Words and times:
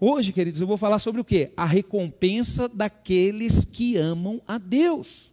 Hoje, 0.00 0.32
queridos, 0.32 0.60
eu 0.60 0.66
vou 0.66 0.76
falar 0.76 1.00
sobre 1.00 1.20
o 1.20 1.24
quê? 1.24 1.50
A 1.56 1.64
recompensa 1.64 2.68
daqueles 2.68 3.64
que 3.64 3.96
amam 3.96 4.40
a 4.46 4.56
Deus. 4.56 5.32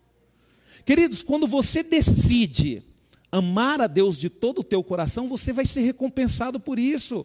Queridos, 0.83 1.21
quando 1.21 1.45
você 1.45 1.83
decide 1.83 2.81
amar 3.31 3.79
a 3.79 3.85
Deus 3.85 4.17
de 4.17 4.27
todo 4.27 4.59
o 4.59 4.63
teu 4.63 4.83
coração, 4.83 5.27
você 5.27 5.53
vai 5.53 5.67
ser 5.67 5.81
recompensado 5.81 6.59
por 6.59 6.79
isso. 6.79 7.23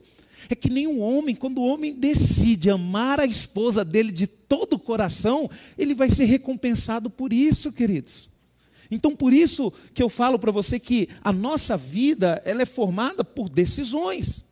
É 0.51 0.55
que 0.55 0.69
nem 0.69 0.87
um 0.87 1.01
homem, 1.01 1.35
quando 1.35 1.59
o 1.59 1.67
homem 1.67 1.95
decide 1.95 2.69
amar 2.69 3.19
a 3.21 3.27
esposa 3.27 3.85
dele 3.85 4.13
de 4.13 4.27
todo 4.27 4.75
o 4.75 4.79
coração, 4.79 5.49
ele 5.79 5.95
vai 5.95 6.11
ser 6.11 6.25
recompensado 6.25 7.09
por 7.09 7.33
isso, 7.33 7.73
queridos. 7.73 8.29
Então, 8.91 9.17
por 9.17 9.33
isso 9.33 9.73
que 9.95 10.03
eu 10.03 10.11
falo 10.11 10.39
para 10.39 10.51
você 10.51 10.79
que 10.79 11.09
a 11.23 11.33
nossa 11.33 11.75
vida, 11.75 12.43
ela 12.45 12.61
é 12.63 12.67
formada 12.67 13.25
por 13.25 13.49
decisões. 13.49 14.45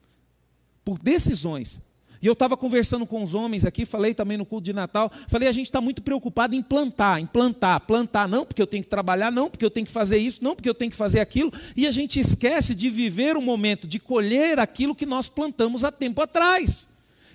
Por 0.84 0.98
decisões. 0.98 1.82
E 2.20 2.26
eu 2.26 2.32
estava 2.32 2.56
conversando 2.56 3.06
com 3.06 3.22
os 3.22 3.34
homens 3.34 3.64
aqui, 3.64 3.86
falei 3.86 4.12
também 4.12 4.36
no 4.36 4.44
culto 4.44 4.64
de 4.64 4.72
Natal, 4.72 5.10
falei, 5.28 5.48
a 5.48 5.52
gente 5.52 5.66
está 5.66 5.80
muito 5.80 6.02
preocupado 6.02 6.54
em 6.54 6.62
plantar, 6.62 7.20
em 7.20 7.26
plantar, 7.26 7.80
plantar, 7.80 8.28
não 8.28 8.44
porque 8.44 8.60
eu 8.60 8.66
tenho 8.66 8.82
que 8.82 8.90
trabalhar, 8.90 9.30
não 9.30 9.48
porque 9.48 9.64
eu 9.64 9.70
tenho 9.70 9.86
que 9.86 9.92
fazer 9.92 10.18
isso, 10.18 10.42
não 10.42 10.56
porque 10.56 10.68
eu 10.68 10.74
tenho 10.74 10.90
que 10.90 10.96
fazer 10.96 11.20
aquilo, 11.20 11.52
e 11.76 11.86
a 11.86 11.90
gente 11.90 12.18
esquece 12.18 12.74
de 12.74 12.90
viver 12.90 13.36
o 13.36 13.42
momento 13.42 13.86
de 13.86 13.98
colher 13.98 14.58
aquilo 14.58 14.94
que 14.94 15.06
nós 15.06 15.28
plantamos 15.28 15.84
há 15.84 15.92
tempo 15.92 16.20
atrás. 16.20 16.88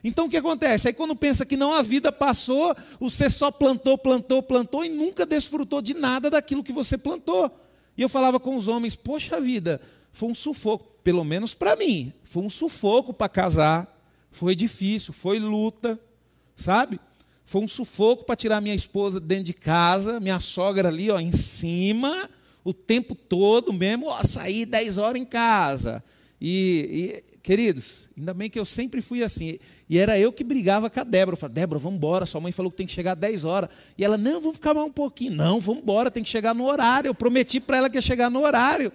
Então 0.04 0.26
o 0.26 0.30
que 0.30 0.35
acontece? 0.35 0.90
Aí 0.90 0.93
quando 0.93 1.15
pensa 1.15 1.45
que 1.45 1.55
não, 1.55 1.73
a 1.73 1.81
vida 1.81 2.12
passou, 2.12 2.76
você 2.99 3.29
só 3.29 3.49
plantou, 3.49 3.98
plantou, 3.98 4.43
plantou 4.43 4.84
e 4.84 4.90
nunca 4.90 5.26
desfrutou 5.26 5.81
de 5.81 5.93
nada 5.93 6.29
daquilo 6.29 6.63
que 6.63 6.73
você 6.73 6.98
plantou. 6.98 7.49
E 7.98 8.02
eu 8.02 8.09
falava 8.09 8.40
com 8.40 8.57
os 8.57 8.68
homens, 8.68 8.98
poxa 8.98 9.40
vida, 9.40 9.79
foi 10.12 10.29
um 10.29 10.35
sufoco, 10.35 10.85
pelo 11.04 11.23
menos 11.23 11.54
para 11.54 11.76
mim, 11.76 12.12
foi 12.23 12.43
um 12.43 12.49
sufoco 12.49 13.13
para 13.13 13.29
casar, 13.29 13.92
foi 14.33 14.55
difícil, 14.55 15.13
foi 15.13 15.39
luta, 15.39 15.97
sabe? 16.55 16.99
Foi 17.45 17.61
um 17.61 17.67
sufoco 17.67 18.25
para 18.25 18.35
tirar 18.35 18.59
minha 18.59 18.75
esposa 18.75 19.20
dentro 19.20 19.45
de 19.45 19.53
casa, 19.53 20.20
minha 20.20 20.40
sogra 20.40 20.90
ali, 20.90 21.09
ó, 21.12 21.20
em 21.20 21.31
cima, 21.31 22.29
o 22.63 22.73
tempo 22.73 23.13
todo 23.15 23.71
mesmo, 23.71 24.07
ó, 24.07 24.23
sair 24.23 24.65
10 24.65 24.98
horas 24.98 25.21
em 25.21 25.25
casa. 25.25 26.03
E, 26.41 27.23
e, 27.31 27.37
queridos, 27.43 28.09
ainda 28.17 28.34
bem 28.34 28.49
que 28.49 28.57
eu 28.57 28.65
sempre 28.65 29.01
fui 29.01 29.23
assim. 29.23 29.59
E 29.87 29.99
era 29.99 30.17
eu 30.17 30.34
que 30.34 30.43
brigava 30.43 30.90
com 30.90 30.99
a 30.99 31.03
Débora. 31.03 31.35
Eu 31.35 31.40
falava, 31.40 31.53
Débora, 31.53 31.79
vamos 31.79 31.97
embora. 31.97 32.25
Sua 32.25 32.41
mãe 32.41 32.51
falou 32.51 32.71
que 32.71 32.77
tem 32.77 32.87
que 32.87 32.91
chegar 32.91 33.15
10 33.15 33.45
horas. 33.45 33.70
E 33.97 34.03
ela, 34.03 34.18
não, 34.18 34.41
vamos 34.41 34.57
ficar 34.57 34.73
mais 34.73 34.87
um 34.87 34.91
pouquinho. 34.91 35.35
Não, 35.35 35.59
vamos 35.59 35.84
embora, 35.84 36.09
tem 36.09 36.23
que 36.23 36.29
chegar 36.29 36.55
no 36.55 36.65
horário. 36.65 37.09
Eu 37.09 37.15
prometi 37.15 37.59
para 37.59 37.77
ela 37.77 37.90
que 37.90 37.97
ia 37.97 38.01
chegar 38.01 38.31
no 38.31 38.41
horário. 38.41 38.91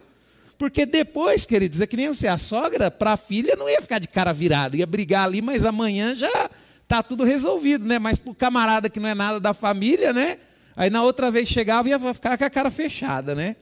Porque 0.58 0.84
depois, 0.84 1.46
queridos, 1.46 1.80
é 1.80 1.86
que 1.86 1.96
nem 1.96 2.08
você, 2.08 2.26
a 2.26 2.36
sogra, 2.36 2.90
para 2.90 3.12
a 3.12 3.16
filha, 3.16 3.54
não 3.54 3.68
ia 3.68 3.80
ficar 3.80 4.00
de 4.00 4.08
cara 4.08 4.32
virada, 4.32 4.76
ia 4.76 4.86
brigar 4.86 5.24
ali, 5.24 5.40
mas 5.40 5.64
amanhã 5.64 6.14
já 6.16 6.50
está 6.82 7.00
tudo 7.00 7.22
resolvido, 7.22 7.84
né? 7.86 8.00
Mas 8.00 8.18
para 8.18 8.32
o 8.32 8.34
camarada 8.34 8.90
que 8.90 8.98
não 8.98 9.08
é 9.08 9.14
nada 9.14 9.38
da 9.38 9.54
família, 9.54 10.12
né? 10.12 10.38
Aí 10.74 10.90
na 10.90 11.02
outra 11.02 11.30
vez 11.30 11.48
chegava 11.48 11.88
e 11.88 11.92
ia 11.92 12.14
ficar 12.14 12.36
com 12.36 12.44
a 12.44 12.50
cara 12.50 12.70
fechada, 12.70 13.36
né? 13.36 13.54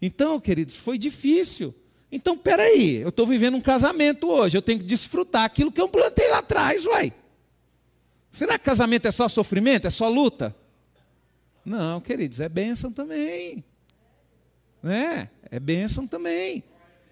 Então, 0.00 0.38
queridos, 0.38 0.76
foi 0.76 0.96
difícil. 0.96 1.74
Então, 2.12 2.38
peraí, 2.38 2.96
eu 2.96 3.08
estou 3.08 3.26
vivendo 3.26 3.56
um 3.56 3.60
casamento 3.60 4.30
hoje, 4.30 4.56
eu 4.56 4.62
tenho 4.62 4.78
que 4.78 4.84
desfrutar 4.84 5.44
aquilo 5.44 5.72
que 5.72 5.80
eu 5.80 5.88
plantei 5.88 6.28
lá 6.30 6.38
atrás, 6.38 6.86
uai. 6.86 7.12
Será 8.30 8.56
que 8.56 8.64
casamento 8.64 9.08
é 9.08 9.10
só 9.10 9.28
sofrimento, 9.28 9.86
é 9.88 9.90
só 9.90 10.08
luta? 10.08 10.54
Não, 11.64 12.00
queridos, 12.00 12.40
é 12.40 12.48
bênção 12.48 12.92
também. 12.92 13.64
Né? 14.82 15.28
É 15.50 15.58
bênção 15.58 16.06
também. 16.06 16.62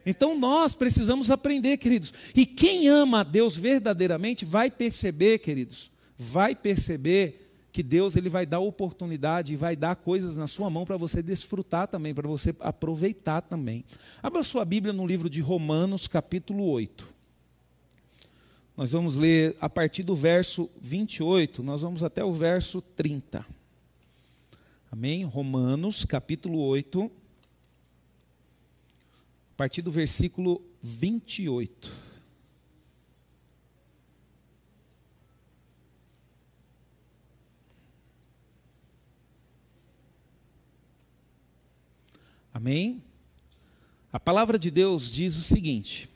Então 0.04 0.38
nós 0.38 0.74
precisamos 0.76 1.30
aprender, 1.32 1.76
queridos. 1.78 2.12
E 2.34 2.46
quem 2.46 2.88
ama 2.88 3.20
a 3.20 3.24
Deus 3.24 3.56
verdadeiramente 3.56 4.44
vai 4.44 4.70
perceber, 4.70 5.40
queridos, 5.40 5.90
vai 6.16 6.54
perceber 6.54 7.42
que 7.72 7.82
Deus 7.82 8.16
ele 8.16 8.28
vai 8.28 8.46
dar 8.46 8.60
oportunidade 8.60 9.52
e 9.52 9.56
vai 9.56 9.76
dar 9.76 9.96
coisas 9.96 10.36
na 10.36 10.46
sua 10.46 10.70
mão 10.70 10.86
para 10.86 10.96
você 10.96 11.20
desfrutar 11.20 11.88
também, 11.88 12.14
para 12.14 12.28
você 12.28 12.54
aproveitar 12.60 13.42
também. 13.42 13.84
Abra 14.22 14.42
sua 14.44 14.64
Bíblia 14.64 14.94
no 14.94 15.06
livro 15.06 15.28
de 15.28 15.40
Romanos, 15.40 16.06
capítulo 16.06 16.64
8. 16.70 17.06
Nós 18.76 18.92
vamos 18.92 19.16
ler 19.16 19.56
a 19.60 19.68
partir 19.68 20.04
do 20.04 20.14
verso 20.14 20.70
28, 20.80 21.62
nós 21.62 21.82
vamos 21.82 22.04
até 22.04 22.24
o 22.24 22.32
verso 22.32 22.80
30. 22.80 23.44
Amém? 24.90 25.24
Romanos, 25.24 26.04
capítulo 26.04 26.60
8 26.60 27.10
a 29.56 29.64
partir 29.64 29.80
do 29.80 29.90
versículo 29.90 30.60
28. 30.82 31.90
Amém? 42.52 43.02
A 44.12 44.20
palavra 44.20 44.58
de 44.58 44.70
Deus 44.70 45.10
diz 45.10 45.38
o 45.38 45.42
seguinte, 45.42 46.10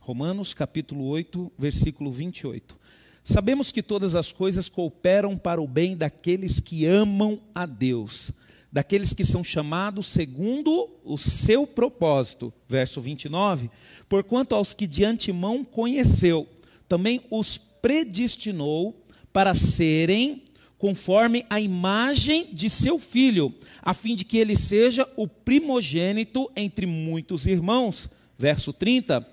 Romanos 0.00 0.54
capítulo 0.54 1.04
8, 1.06 1.50
versículo 1.58 2.12
28. 2.12 2.78
Sabemos 3.24 3.72
que 3.72 3.82
todas 3.82 4.14
as 4.14 4.30
coisas 4.30 4.68
cooperam 4.68 5.36
para 5.36 5.60
o 5.60 5.66
bem 5.66 5.96
daqueles 5.96 6.60
que 6.60 6.86
amam 6.86 7.40
a 7.52 7.66
Deus 7.66 8.32
daqueles 8.78 9.12
que 9.12 9.24
são 9.24 9.42
chamados 9.42 10.06
segundo 10.06 10.88
o 11.04 11.18
seu 11.18 11.66
propósito. 11.66 12.52
Verso 12.68 13.00
29. 13.00 13.68
Porquanto 14.08 14.54
aos 14.54 14.72
que 14.72 14.86
de 14.86 15.04
antemão 15.04 15.64
conheceu, 15.64 16.46
também 16.88 17.20
os 17.28 17.58
predestinou 17.58 19.02
para 19.32 19.52
serem 19.52 20.44
conforme 20.78 21.44
a 21.50 21.60
imagem 21.60 22.54
de 22.54 22.70
seu 22.70 23.00
filho, 23.00 23.52
a 23.82 23.92
fim 23.92 24.14
de 24.14 24.24
que 24.24 24.38
ele 24.38 24.54
seja 24.54 25.08
o 25.16 25.26
primogênito 25.26 26.48
entre 26.54 26.86
muitos 26.86 27.48
irmãos. 27.48 28.08
Verso 28.38 28.72
30. 28.72 29.26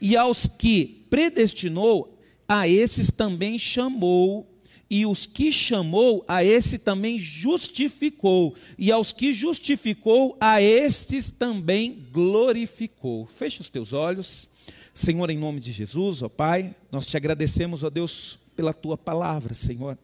E 0.00 0.16
aos 0.16 0.48
que 0.48 1.06
predestinou, 1.08 2.18
a 2.48 2.66
esses 2.66 3.12
também 3.12 3.60
chamou 3.60 4.47
e 4.90 5.04
os 5.04 5.26
que 5.26 5.52
chamou, 5.52 6.24
a 6.26 6.42
esse 6.42 6.78
também 6.78 7.18
justificou, 7.18 8.54
e 8.78 8.90
aos 8.90 9.12
que 9.12 9.32
justificou, 9.32 10.36
a 10.40 10.62
estes 10.62 11.30
também 11.30 12.06
glorificou. 12.10 13.26
Fecha 13.26 13.60
os 13.60 13.68
teus 13.68 13.92
olhos, 13.92 14.48
Senhor, 14.94 15.30
em 15.30 15.38
nome 15.38 15.60
de 15.60 15.70
Jesus, 15.70 16.22
ó 16.22 16.28
Pai, 16.28 16.74
nós 16.90 17.06
te 17.06 17.16
agradecemos, 17.16 17.84
ó 17.84 17.90
Deus, 17.90 18.38
pela 18.56 18.72
tua 18.72 18.96
palavra, 18.96 19.54
Senhor. 19.54 19.96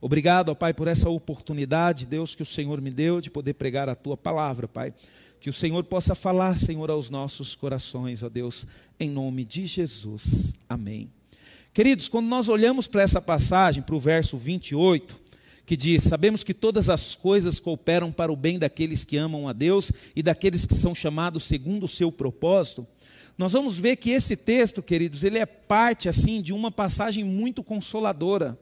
Obrigado, 0.00 0.48
ó 0.48 0.54
Pai, 0.54 0.74
por 0.74 0.88
essa 0.88 1.08
oportunidade, 1.08 2.06
Deus, 2.06 2.34
que 2.34 2.42
o 2.42 2.46
Senhor 2.46 2.80
me 2.80 2.90
deu 2.90 3.20
de 3.20 3.30
poder 3.30 3.54
pregar 3.54 3.88
a 3.88 3.94
tua 3.94 4.16
palavra, 4.16 4.66
Pai. 4.66 4.92
Que 5.40 5.50
o 5.50 5.52
Senhor 5.52 5.84
possa 5.84 6.14
falar, 6.14 6.56
Senhor, 6.56 6.90
aos 6.90 7.10
nossos 7.10 7.54
corações, 7.54 8.22
ó 8.22 8.28
Deus, 8.28 8.66
em 8.98 9.10
nome 9.10 9.44
de 9.44 9.66
Jesus. 9.66 10.54
Amém. 10.68 11.08
Queridos, 11.74 12.06
quando 12.06 12.26
nós 12.26 12.50
olhamos 12.50 12.86
para 12.86 13.00
essa 13.00 13.18
passagem, 13.18 13.82
para 13.82 13.94
o 13.94 14.00
verso 14.00 14.36
28, 14.36 15.18
que 15.64 15.74
diz: 15.74 16.02
Sabemos 16.02 16.44
que 16.44 16.52
todas 16.52 16.90
as 16.90 17.14
coisas 17.14 17.58
cooperam 17.58 18.12
para 18.12 18.30
o 18.30 18.36
bem 18.36 18.58
daqueles 18.58 19.04
que 19.04 19.16
amam 19.16 19.48
a 19.48 19.54
Deus 19.54 19.90
e 20.14 20.22
daqueles 20.22 20.66
que 20.66 20.74
são 20.74 20.94
chamados 20.94 21.44
segundo 21.44 21.84
o 21.84 21.88
seu 21.88 22.12
propósito. 22.12 22.86
Nós 23.38 23.54
vamos 23.54 23.78
ver 23.78 23.96
que 23.96 24.10
esse 24.10 24.36
texto, 24.36 24.82
queridos, 24.82 25.24
ele 25.24 25.38
é 25.38 25.46
parte 25.46 26.10
assim 26.10 26.42
de 26.42 26.52
uma 26.52 26.70
passagem 26.70 27.24
muito 27.24 27.64
consoladora. 27.64 28.58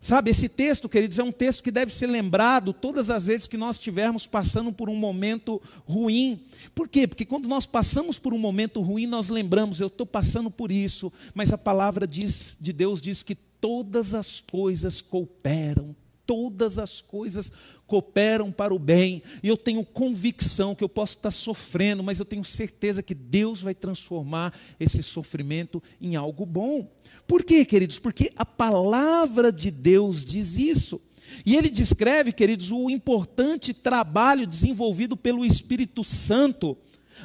Sabe, 0.00 0.30
esse 0.30 0.48
texto, 0.48 0.88
queridos, 0.88 1.18
é 1.18 1.22
um 1.22 1.32
texto 1.32 1.64
que 1.64 1.70
deve 1.70 1.92
ser 1.92 2.06
lembrado 2.06 2.72
todas 2.72 3.10
as 3.10 3.24
vezes 3.24 3.48
que 3.48 3.56
nós 3.56 3.76
estivermos 3.76 4.26
passando 4.26 4.72
por 4.72 4.88
um 4.88 4.94
momento 4.94 5.60
ruim. 5.84 6.40
Por 6.74 6.88
quê? 6.88 7.06
Porque 7.06 7.24
quando 7.24 7.48
nós 7.48 7.66
passamos 7.66 8.18
por 8.18 8.32
um 8.32 8.38
momento 8.38 8.80
ruim, 8.80 9.06
nós 9.06 9.28
lembramos, 9.30 9.80
eu 9.80 9.88
estou 9.88 10.06
passando 10.06 10.50
por 10.50 10.70
isso, 10.70 11.12
mas 11.34 11.52
a 11.52 11.58
palavra 11.58 12.06
diz, 12.06 12.56
de 12.60 12.72
Deus 12.72 13.00
diz 13.00 13.22
que 13.22 13.34
todas 13.34 14.14
as 14.14 14.38
coisas 14.40 15.00
cooperam, 15.00 15.96
todas 16.26 16.78
as 16.78 17.00
coisas 17.00 17.50
cooperam 17.86 18.50
para 18.50 18.74
o 18.74 18.78
bem, 18.78 19.22
e 19.42 19.48
eu 19.48 19.56
tenho 19.56 19.84
convicção 19.84 20.74
que 20.74 20.82
eu 20.82 20.88
posso 20.88 21.16
estar 21.16 21.30
sofrendo, 21.30 22.02
mas 22.02 22.18
eu 22.18 22.24
tenho 22.24 22.44
certeza 22.44 23.02
que 23.02 23.14
Deus 23.14 23.62
vai 23.62 23.74
transformar 23.74 24.52
esse 24.80 25.02
sofrimento 25.02 25.82
em 26.00 26.16
algo 26.16 26.44
bom. 26.44 26.90
Por 27.26 27.44
quê, 27.44 27.64
queridos? 27.64 27.98
Porque 27.98 28.32
a 28.36 28.44
palavra 28.44 29.52
de 29.52 29.70
Deus 29.70 30.24
diz 30.24 30.58
isso. 30.58 31.00
E 31.44 31.56
ele 31.56 31.70
descreve, 31.70 32.32
queridos, 32.32 32.70
o 32.72 32.90
importante 32.90 33.72
trabalho 33.72 34.46
desenvolvido 34.46 35.16
pelo 35.16 35.44
Espírito 35.44 36.02
Santo 36.04 36.76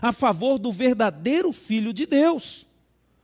a 0.02 0.12
favor 0.12 0.58
do 0.58 0.72
verdadeiro 0.72 1.52
Filho 1.52 1.92
de 1.92 2.06
Deus. 2.06 2.66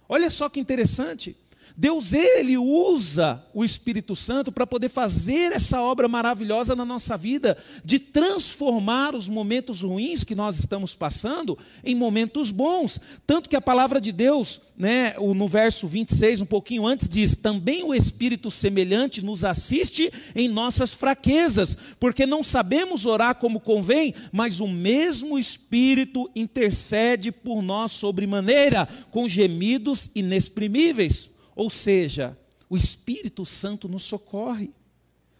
Olha 0.10 0.30
só 0.30 0.50
que 0.50 0.60
interessante. 0.60 1.36
Deus, 1.80 2.12
ele 2.12 2.58
usa 2.58 3.46
o 3.54 3.64
Espírito 3.64 4.16
Santo 4.16 4.52
para 4.52 4.66
poder 4.66 4.90
fazer 4.90 5.52
essa 5.52 5.80
obra 5.80 6.08
maravilhosa 6.08 6.76
na 6.76 6.84
nossa 6.84 7.16
vida, 7.16 7.56
de 7.86 8.00
transformar 8.00 9.14
os 9.14 9.30
momentos 9.30 9.84
ruins 9.84 10.24
que 10.24 10.34
nós 10.34 10.58
estamos 10.58 10.96
passando 10.96 11.56
em 11.84 11.94
momentos 11.94 12.50
bons. 12.50 13.00
Tanto 13.28 13.48
que 13.48 13.56
a 13.56 13.62
palavra 13.62 14.02
de 14.02 14.12
Deus, 14.12 14.60
né, 14.76 15.14
no 15.20 15.48
verso 15.48 15.86
26, 15.88 16.42
um 16.42 16.48
pouquinho 16.48 16.88
antes, 16.88 17.08
diz: 17.08 17.36
Também 17.36 17.84
o 17.84 17.94
Espírito 17.94 18.50
semelhante 18.50 19.22
nos 19.22 19.44
assiste 19.44 20.12
em 20.34 20.48
nossas 20.50 20.96
fraquezas, 20.96 21.78
porque 22.00 22.26
não 22.26 22.42
sabemos 22.42 23.06
orar 23.06 23.36
como 23.36 23.60
convém, 23.60 24.16
mas 24.32 24.60
o 24.60 24.68
mesmo 24.68 25.38
Espírito 25.38 26.28
intercede 26.36 27.32
por 27.32 27.62
nós 27.62 27.92
sobremaneira, 27.92 28.90
com 29.12 29.30
gemidos 29.30 30.10
inexprimíveis. 30.16 31.37
Ou 31.57 31.71
seja, 31.71 32.38
o 32.69 32.77
Espírito 32.77 33.44
Santo 33.44 33.89
nos 33.89 34.04
socorre, 34.04 34.69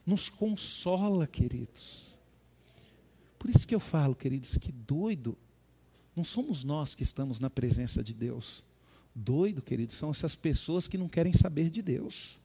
nos 0.04 0.30
consola, 0.30 1.28
queridos. 1.28 2.18
Por 3.38 3.52
isso 3.52 3.68
que 3.68 3.76
eu 3.76 3.80
falo, 3.80 4.16
queridos, 4.16 4.58
que 4.58 4.72
doido, 4.72 5.38
não 6.16 6.24
somos 6.24 6.64
nós 6.64 6.96
que 6.96 7.04
estamos 7.04 7.40
na 7.40 7.52
presença 7.52 8.04
de 8.04 8.16
Deus. 8.16 8.64
Doido, 9.14 9.62
queridos, 9.62 9.96
são 9.96 10.10
essas 10.10 10.34
pessoas 10.34 10.88
que 10.88 10.98
não 10.98 11.08
querem 11.08 11.34
saber 11.34 11.70
de 11.70 11.84
Deus. 11.84 12.40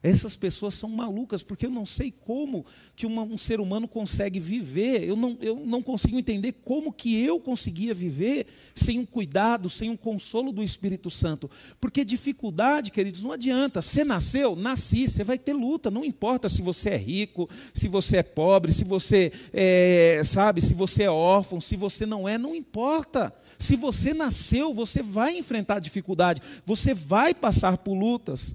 Essas 0.00 0.36
pessoas 0.36 0.74
são 0.74 0.88
malucas, 0.88 1.42
porque 1.42 1.66
eu 1.66 1.70
não 1.70 1.84
sei 1.84 2.12
como 2.12 2.64
que 2.94 3.04
uma, 3.04 3.22
um 3.22 3.36
ser 3.36 3.58
humano 3.58 3.88
consegue 3.88 4.38
viver, 4.38 5.02
eu 5.02 5.16
não, 5.16 5.36
eu 5.40 5.56
não 5.66 5.82
consigo 5.82 6.16
entender 6.16 6.52
como 6.64 6.92
que 6.92 7.20
eu 7.20 7.40
conseguia 7.40 7.92
viver 7.92 8.46
sem 8.76 9.00
um 9.00 9.04
cuidado, 9.04 9.68
sem 9.68 9.90
um 9.90 9.96
consolo 9.96 10.52
do 10.52 10.62
Espírito 10.62 11.10
Santo. 11.10 11.50
Porque 11.80 12.04
dificuldade, 12.04 12.92
queridos, 12.92 13.24
não 13.24 13.32
adianta. 13.32 13.82
Você 13.82 14.04
nasceu, 14.04 14.54
nasci, 14.54 15.08
você 15.08 15.24
vai 15.24 15.36
ter 15.36 15.52
luta, 15.52 15.90
não 15.90 16.04
importa 16.04 16.48
se 16.48 16.62
você 16.62 16.90
é 16.90 16.96
rico, 16.96 17.50
se 17.74 17.88
você 17.88 18.18
é 18.18 18.22
pobre, 18.22 18.72
se 18.72 18.84
você 18.84 19.32
é, 19.52 20.22
sabe, 20.24 20.60
se 20.60 20.74
você 20.74 21.04
é 21.04 21.10
órfão, 21.10 21.60
se 21.60 21.74
você 21.74 22.06
não 22.06 22.28
é, 22.28 22.38
não 22.38 22.54
importa. 22.54 23.34
Se 23.58 23.74
você 23.74 24.14
nasceu, 24.14 24.72
você 24.72 25.02
vai 25.02 25.36
enfrentar 25.36 25.80
dificuldade, 25.80 26.40
você 26.64 26.94
vai 26.94 27.34
passar 27.34 27.78
por 27.78 27.94
lutas. 27.94 28.54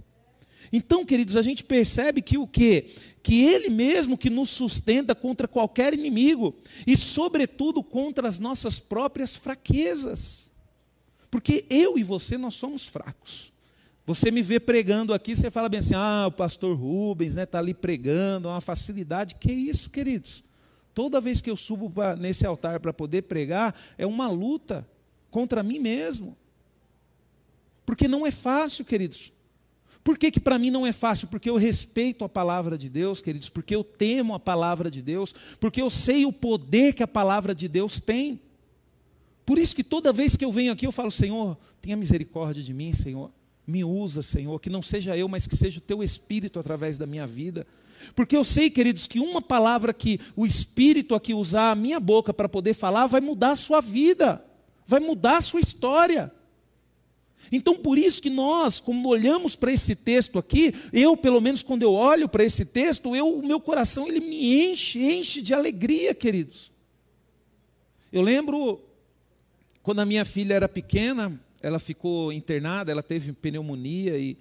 Então, 0.76 1.06
queridos, 1.06 1.38
a 1.38 1.44
gente 1.44 1.64
percebe 1.64 2.20
que 2.20 2.36
o 2.36 2.48
quê? 2.48 2.88
Que 3.22 3.44
Ele 3.44 3.70
mesmo 3.70 4.18
que 4.18 4.28
nos 4.28 4.50
sustenta 4.50 5.14
contra 5.14 5.48
qualquer 5.48 5.94
inimigo 5.94 6.56
e, 6.88 6.98
sobretudo, 6.98 7.84
contra 7.84 8.28
as 8.28 8.40
nossas 8.40 8.80
próprias 8.80 9.36
fraquezas. 9.36 10.52
Porque 11.30 11.64
eu 11.70 11.96
e 11.96 12.04
você, 12.04 12.40
nós 12.40 12.56
somos 12.56 12.88
fracos. 12.88 13.54
Você 14.04 14.32
me 14.32 14.42
vê 14.42 14.60
pregando 14.60 15.14
aqui, 15.14 15.36
você 15.36 15.52
fala 15.52 15.70
bem 15.70 15.80
assim: 15.80 15.94
ah, 15.94 16.26
o 16.28 16.32
pastor 16.32 16.76
Rubens 16.76 17.36
né, 17.36 17.46
tá 17.46 17.60
ali 17.60 17.76
pregando, 17.76 18.50
uma 18.50 18.60
facilidade. 18.60 19.36
Que 19.36 19.52
isso, 19.52 19.92
queridos? 19.92 20.44
Toda 20.92 21.22
vez 21.22 21.40
que 21.40 21.52
eu 21.52 21.56
subo 21.56 21.88
pra, 21.88 22.16
nesse 22.16 22.48
altar 22.48 22.80
para 22.80 22.92
poder 22.92 23.24
pregar, 23.24 23.76
é 23.96 24.08
uma 24.08 24.28
luta 24.28 24.88
contra 25.30 25.62
mim 25.62 25.78
mesmo. 25.78 26.36
Porque 27.86 28.08
não 28.08 28.26
é 28.26 28.32
fácil, 28.32 28.84
queridos. 28.84 29.33
Por 30.04 30.18
que, 30.18 30.30
que 30.32 30.40
para 30.40 30.60
mim 30.60 30.70
não 30.70 30.86
é 30.86 30.92
fácil? 30.92 31.30
Porque 31.30 31.50
eu 31.50 31.56
respeito 31.56 32.26
a 32.26 32.30
palavra 32.30 32.78
de 32.78 32.90
Deus, 32.90 33.22
queridos, 33.22 33.48
porque 33.48 33.74
eu 33.74 33.84
temo 33.84 34.34
a 34.34 34.40
palavra 34.40 34.92
de 34.92 35.02
Deus, 35.02 35.34
porque 35.60 35.82
eu 35.82 35.90
sei 35.90 36.26
o 36.26 36.34
poder 36.34 36.94
que 36.94 37.02
a 37.02 37.08
palavra 37.08 37.56
de 37.56 37.70
Deus 37.70 38.00
tem. 38.00 38.40
Por 39.46 39.58
isso 39.58 39.76
que 39.76 39.84
toda 39.84 40.12
vez 40.12 40.36
que 40.36 40.44
eu 40.44 40.52
venho 40.52 40.74
aqui 40.74 40.86
eu 40.86 40.92
falo, 40.92 41.12
Senhor, 41.12 41.58
tenha 41.82 41.96
misericórdia 41.96 42.62
de 42.62 42.74
mim, 42.74 42.92
Senhor. 42.92 43.32
Me 43.66 43.82
usa, 43.84 44.22
Senhor, 44.22 44.60
que 44.60 44.70
não 44.70 44.82
seja 44.82 45.16
eu, 45.16 45.30
mas 45.30 45.48
que 45.48 45.56
seja 45.56 45.80
o 45.80 45.82
teu 45.82 46.04
espírito 46.04 46.60
através 46.60 46.98
da 46.98 47.06
minha 47.06 47.26
vida. 47.26 47.66
Porque 48.14 48.36
eu 48.36 48.44
sei, 48.44 48.70
queridos, 48.70 49.08
que 49.08 49.20
uma 49.20 49.42
palavra 49.42 49.94
que 49.94 50.20
o 50.36 50.46
espírito 50.46 51.16
aqui 51.16 51.34
usar 51.34 51.72
a 51.72 51.76
minha 51.76 52.00
boca 52.00 52.34
para 52.34 52.50
poder 52.50 52.74
falar 52.74 53.08
vai 53.08 53.22
mudar 53.22 53.52
a 53.52 53.56
sua 53.56 53.80
vida, 53.80 54.44
vai 54.86 55.00
mudar 55.00 55.38
a 55.38 55.42
sua 55.42 55.62
história. 55.62 56.30
Então, 57.52 57.78
por 57.78 57.98
isso 57.98 58.22
que 58.22 58.30
nós, 58.30 58.80
como 58.80 59.10
olhamos 59.10 59.56
para 59.56 59.72
esse 59.72 59.96
texto 59.96 60.40
aqui, 60.40 60.74
eu, 60.92 61.16
pelo 61.16 61.42
menos 61.42 61.62
quando 61.62 61.84
eu 61.84 61.94
olho 61.94 62.28
para 62.28 62.44
esse 62.44 62.66
texto, 62.66 63.16
eu, 63.16 63.28
o 63.28 63.46
meu 63.46 63.60
coração 63.60 64.08
ele 64.08 64.20
me 64.20 64.72
enche, 64.72 65.00
enche 65.00 65.42
de 65.42 65.54
alegria, 65.54 66.14
queridos. 66.14 66.72
Eu 68.12 68.22
lembro 68.22 68.82
quando 69.82 70.00
a 70.00 70.06
minha 70.06 70.24
filha 70.24 70.54
era 70.54 70.70
pequena, 70.70 71.38
ela 71.62 71.80
ficou 71.80 72.32
internada, 72.32 72.92
ela 72.92 73.04
teve 73.04 73.34
pneumonia 73.34 74.18
e, 74.18 74.38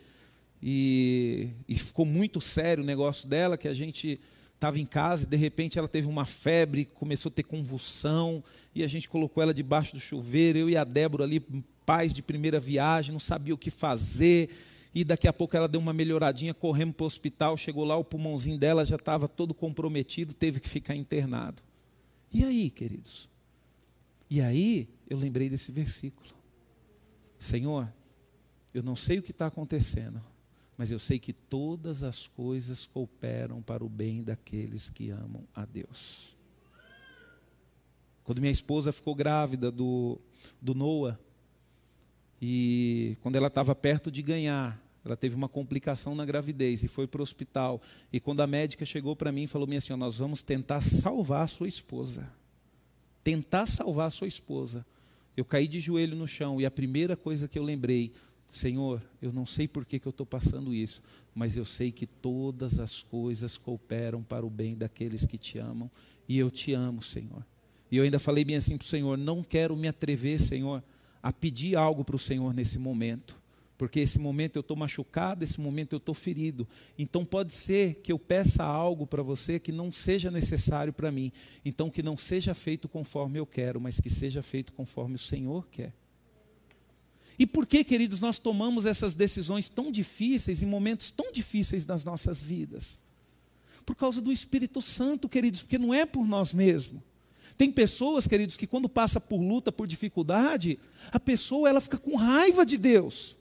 e, 0.63 1.49
e 1.69 1.79
ficou 1.79 2.05
muito 2.05 2.41
sério 2.41 2.83
o 2.83 2.87
negócio 2.87 3.29
dela, 3.29 3.57
que 3.57 3.69
a 3.69 3.75
gente 3.75 4.21
estava 4.55 4.79
em 4.79 4.87
casa 4.87 5.25
e 5.25 5.27
de 5.27 5.37
repente 5.37 5.79
ela 5.79 5.89
teve 5.89 6.07
uma 6.07 6.25
febre, 6.25 6.85
começou 6.85 7.29
a 7.31 7.35
ter 7.35 7.43
convulsão, 7.43 8.43
e 8.73 8.85
a 8.85 8.87
gente 8.87 9.09
colocou 9.09 9.43
ela 9.43 9.53
debaixo 9.53 9.95
do 9.95 10.01
chuveiro, 10.01 10.59
eu 10.59 10.71
e 10.71 10.77
a 10.77 10.85
Débora 10.85 11.25
ali 11.25 11.45
pais 11.93 12.15
de 12.15 12.23
primeira 12.23 12.59
viagem, 12.59 13.13
não 13.13 13.21
sabia 13.21 13.53
o 13.53 13.59
que 13.59 13.69
fazer. 13.69 14.49
E 14.95 15.05
daqui 15.05 15.29
a 15.29 15.33
pouco 15.33 15.55
ela 15.55 15.69
deu 15.69 15.79
uma 15.79 15.93
melhoradinha, 15.93 16.55
corremos 16.55 16.97
para 16.97 17.05
o 17.05 17.07
hospital, 17.07 17.55
chegou 17.55 17.85
lá, 17.85 17.99
o 17.99 18.05
pulmãozinho 18.05 18.57
dela 18.57 18.83
já 18.83 18.97
estava 18.97 19.29
todo 19.29 19.53
comprometido, 19.53 20.33
teve 20.33 20.59
que 20.59 20.71
ficar 20.71 20.97
internado. 20.97 21.63
E 22.33 22.45
aí, 22.45 22.71
queridos? 22.71 23.29
E 24.31 24.41
aí 24.41 24.89
eu 25.07 25.19
lembrei 25.19 25.51
desse 25.51 25.71
versículo. 25.71 26.31
Senhor, 27.39 27.93
eu 28.73 28.83
não 28.83 28.97
sei 28.97 29.19
o 29.19 29.23
que 29.23 29.33
está 29.33 29.49
acontecendo, 29.49 30.23
mas 30.79 30.91
eu 30.91 30.99
sei 30.99 31.19
que 31.19 31.35
todas 31.35 32.03
as 32.03 32.27
coisas 32.27 32.87
cooperam 32.87 33.61
para 33.61 33.85
o 33.85 33.89
bem 33.89 34.23
daqueles 34.23 34.89
que 34.89 35.11
amam 35.11 35.47
a 35.55 35.67
Deus. 35.67 36.35
Quando 38.25 38.41
minha 38.41 38.51
esposa 38.51 38.93
ficou 38.93 39.15
grávida 39.15 39.71
do, 39.71 40.19
do 40.59 40.75
Noah, 40.75 41.21
e 42.45 43.17
quando 43.23 43.37
ela 43.37 43.47
estava 43.47 43.73
perto 43.73 44.11
de 44.11 44.21
ganhar, 44.21 44.77
ela 45.05 45.17
teve 45.17 45.37
uma 45.37 45.49
complicação 45.49 46.13
na 46.17 46.25
gravidez 46.25 46.83
e 46.83 46.89
foi 46.89 47.07
para 47.07 47.21
o 47.21 47.23
hospital. 47.23 47.81
E 48.13 48.19
quando 48.19 48.41
a 48.41 48.49
médica 48.49 48.85
chegou 48.85 49.15
para 49.15 49.31
mim 49.31 49.45
e 49.45 49.47
falou 49.47 49.69
assim: 49.77 49.95
Nós 49.95 50.19
vamos 50.19 50.43
tentar 50.43 50.81
salvar 50.81 51.45
a 51.45 51.47
sua 51.47 51.69
esposa. 51.69 52.29
Tentar 53.23 53.67
salvar 53.67 54.09
a 54.09 54.11
sua 54.11 54.27
esposa. 54.27 54.85
Eu 55.37 55.45
caí 55.45 55.69
de 55.69 55.79
joelho 55.79 56.17
no 56.17 56.27
chão 56.27 56.61
e 56.61 56.67
a 56.67 56.71
primeira 56.71 57.17
coisa 57.17 57.47
que 57.47 57.57
eu 57.57 57.63
lembrei: 57.63 58.13
Senhor, 58.49 59.01
eu 59.21 59.33
não 59.33 59.47
sei 59.47 59.69
por 59.69 59.85
que, 59.85 60.01
que 60.01 60.09
eu 60.09 60.11
estou 60.11 60.27
passando 60.27 60.75
isso, 60.75 61.01
mas 61.33 61.57
eu 61.57 61.65
sei 61.65 61.93
que 61.93 62.09
todas 62.09 62.81
as 62.81 63.03
coisas 63.05 63.57
cooperam 63.57 64.21
para 64.21 64.45
o 64.45 64.51
bem 64.51 64.77
daqueles 64.77 65.25
que 65.25 65.39
te 65.39 65.59
amam 65.59 65.89
e 66.29 66.39
eu 66.39 66.51
te 66.51 66.73
amo, 66.73 67.03
Senhor. 67.03 67.47
E 67.89 67.99
eu 67.99 68.03
ainda 68.03 68.19
falei 68.19 68.45
bem 68.45 68.57
assim 68.57 68.77
para 68.77 68.85
o 68.85 68.89
Senhor: 68.89 69.17
Não 69.17 69.45
quero 69.45 69.77
me 69.77 69.87
atrever, 69.87 70.41
Senhor 70.41 70.83
a 71.23 71.33
pedir 71.33 71.77
algo 71.77 72.05
para 72.05 72.17
o 72.17 72.19
Senhor 72.19 72.53
nesse 72.53 72.79
momento. 72.79 73.41
Porque 73.79 74.01
esse 74.01 74.19
momento 74.19 74.57
eu 74.57 74.61
estou 74.61 74.77
machucado, 74.77 75.43
esse 75.43 75.61
momento 75.61 75.95
eu 75.95 75.97
estou 75.97 76.15
ferido. 76.15 76.69
Então 76.97 77.25
pode 77.25 77.53
ser 77.53 77.97
que 77.97 78.13
eu 78.13 78.19
peça 78.19 78.63
algo 78.63 79.07
para 79.07 79.23
você 79.23 79.59
que 79.59 79.73
não 79.73 79.91
seja 79.91 80.31
necessário 80.31 80.93
para 80.93 81.11
mim. 81.11 81.33
Então 81.65 81.91
que 81.91 82.03
não 82.03 82.17
seja 82.17 82.55
feito 82.55 82.89
conforme 82.89 83.41
eu 83.41 83.47
quero, 83.47 83.81
mas 83.81 83.99
que 83.99 84.09
seja 84.09 84.43
feito 84.43 84.73
conforme 84.73 85.17
o 85.17 85.19
Senhor 85.19 85.67
quer. 85.69 85.93
E 87.39 87.47
por 87.47 87.67
que, 87.67 87.83
queridos, 87.83 88.21
nós 88.21 88.39
tomamos 88.39 88.87
essas 88.87 89.15
decisões 89.17 89.69
tão 89.69 89.91
difíceis 89.91 90.63
em 90.63 90.67
momentos 90.67 91.11
tão 91.11 91.33
difíceis 91.33 91.85
das 91.85 92.05
nossas 92.05 92.41
vidas? 92.41 92.99
Por 93.85 93.97
causa 93.97 94.21
do 94.21 94.31
Espírito 94.31 94.81
Santo, 94.81 95.29
queridos, 95.29 95.63
porque 95.63 95.79
não 95.79 95.93
é 95.93 96.07
por 96.07 96.27
nós 96.27 96.53
mesmos. 96.53 97.03
Tem 97.57 97.71
pessoas, 97.71 98.27
queridos, 98.27 98.57
que 98.57 98.67
quando 98.67 98.89
passa 98.89 99.21
por 99.21 99.41
luta, 99.41 99.71
por 99.71 99.87
dificuldade, 99.87 100.79
a 101.11 101.21
pessoa 101.21 101.69
ela 101.69 101.81
fica 101.81 101.99
com 101.99 102.17
raiva 102.17 102.65
de 102.65 102.79
Deus. 102.79 103.37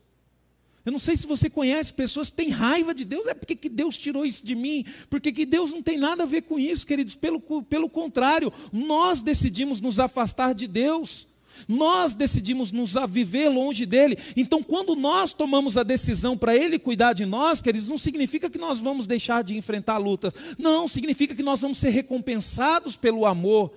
Eu 0.83 0.91
não 0.91 0.99
sei 0.99 1.15
se 1.15 1.27
você 1.27 1.49
conhece 1.49 1.93
pessoas 1.93 2.29
que 2.29 2.37
têm 2.37 2.49
raiva 2.49 2.93
de 2.93 3.05
Deus, 3.05 3.27
é 3.27 3.33
porque 3.35 3.55
que 3.55 3.69
Deus 3.69 3.95
tirou 3.95 4.25
isso 4.25 4.43
de 4.43 4.55
mim, 4.55 4.83
porque 5.09 5.31
que 5.31 5.45
Deus 5.45 5.71
não 5.71 5.81
tem 5.81 5.97
nada 5.97 6.23
a 6.23 6.25
ver 6.25 6.41
com 6.41 6.57
isso, 6.57 6.87
queridos. 6.87 7.15
Pelo, 7.15 7.39
pelo 7.63 7.87
contrário, 7.87 8.51
nós 8.73 9.21
decidimos 9.21 9.79
nos 9.79 9.99
afastar 9.99 10.55
de 10.55 10.67
Deus. 10.67 11.27
Nós 11.67 12.15
decidimos 12.15 12.71
nos 12.71 12.93
viver 13.07 13.47
longe 13.49 13.85
dele. 13.85 14.17
Então, 14.35 14.63
quando 14.63 14.95
nós 14.95 15.33
tomamos 15.33 15.77
a 15.77 15.83
decisão 15.83 16.35
para 16.35 16.55
ele 16.55 16.79
cuidar 16.79 17.13
de 17.13 17.25
nós, 17.25 17.61
queridos, 17.61 17.87
não 17.87 17.97
significa 17.97 18.49
que 18.49 18.57
nós 18.57 18.79
vamos 18.79 19.05
deixar 19.05 19.43
de 19.43 19.55
enfrentar 19.55 19.99
lutas. 19.99 20.33
Não, 20.57 20.87
significa 20.87 21.35
que 21.35 21.43
nós 21.43 21.61
vamos 21.61 21.77
ser 21.77 21.89
recompensados 21.89 22.97
pelo 22.97 23.27
amor 23.27 23.71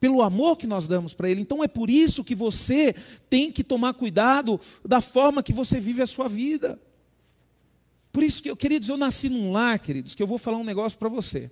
pelo 0.00 0.22
amor 0.22 0.56
que 0.56 0.66
nós 0.66 0.88
damos 0.88 1.12
para 1.12 1.30
Ele. 1.30 1.42
Então 1.42 1.62
é 1.62 1.68
por 1.68 1.90
isso 1.90 2.24
que 2.24 2.34
você 2.34 2.94
tem 3.28 3.52
que 3.52 3.62
tomar 3.62 3.92
cuidado 3.92 4.58
da 4.82 5.02
forma 5.02 5.42
que 5.42 5.52
você 5.52 5.78
vive 5.78 6.00
a 6.00 6.06
sua 6.06 6.26
vida. 6.26 6.80
Por 8.10 8.22
isso 8.22 8.42
que, 8.42 8.54
queridos, 8.56 8.88
eu 8.88 8.96
nasci 8.96 9.28
num 9.28 9.52
lar, 9.52 9.78
queridos, 9.78 10.14
que 10.14 10.22
eu 10.22 10.26
vou 10.26 10.38
falar 10.38 10.56
um 10.56 10.64
negócio 10.64 10.98
para 10.98 11.08
você. 11.08 11.50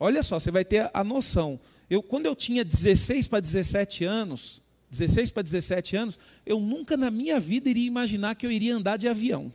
Olha 0.00 0.22
só, 0.22 0.40
você 0.40 0.50
vai 0.50 0.64
ter 0.64 0.90
a 0.92 1.04
noção. 1.04 1.60
Eu, 1.88 2.02
quando 2.02 2.26
eu 2.26 2.34
tinha 2.34 2.64
16 2.64 3.28
para 3.28 3.40
17 3.40 4.04
anos, 4.04 4.62
16 4.90 5.30
para 5.30 5.42
17 5.42 5.96
anos, 5.96 6.18
eu 6.44 6.58
nunca 6.58 6.96
na 6.96 7.10
minha 7.10 7.38
vida 7.38 7.68
iria 7.68 7.86
imaginar 7.86 8.34
que 8.34 8.46
eu 8.46 8.50
iria 8.50 8.74
andar 8.74 8.96
de 8.96 9.06
avião. 9.06 9.52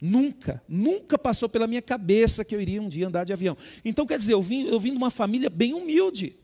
Nunca, 0.00 0.62
nunca 0.68 1.18
passou 1.18 1.48
pela 1.48 1.66
minha 1.66 1.82
cabeça 1.82 2.44
que 2.44 2.54
eu 2.54 2.60
iria 2.60 2.82
um 2.82 2.88
dia 2.88 3.06
andar 3.06 3.24
de 3.24 3.32
avião. 3.32 3.56
Então, 3.84 4.06
quer 4.06 4.18
dizer, 4.18 4.32
eu 4.32 4.42
vim, 4.42 4.66
eu 4.66 4.80
vim 4.80 4.90
de 4.90 4.96
uma 4.96 5.10
família 5.10 5.48
bem 5.48 5.74
humilde. 5.74 6.34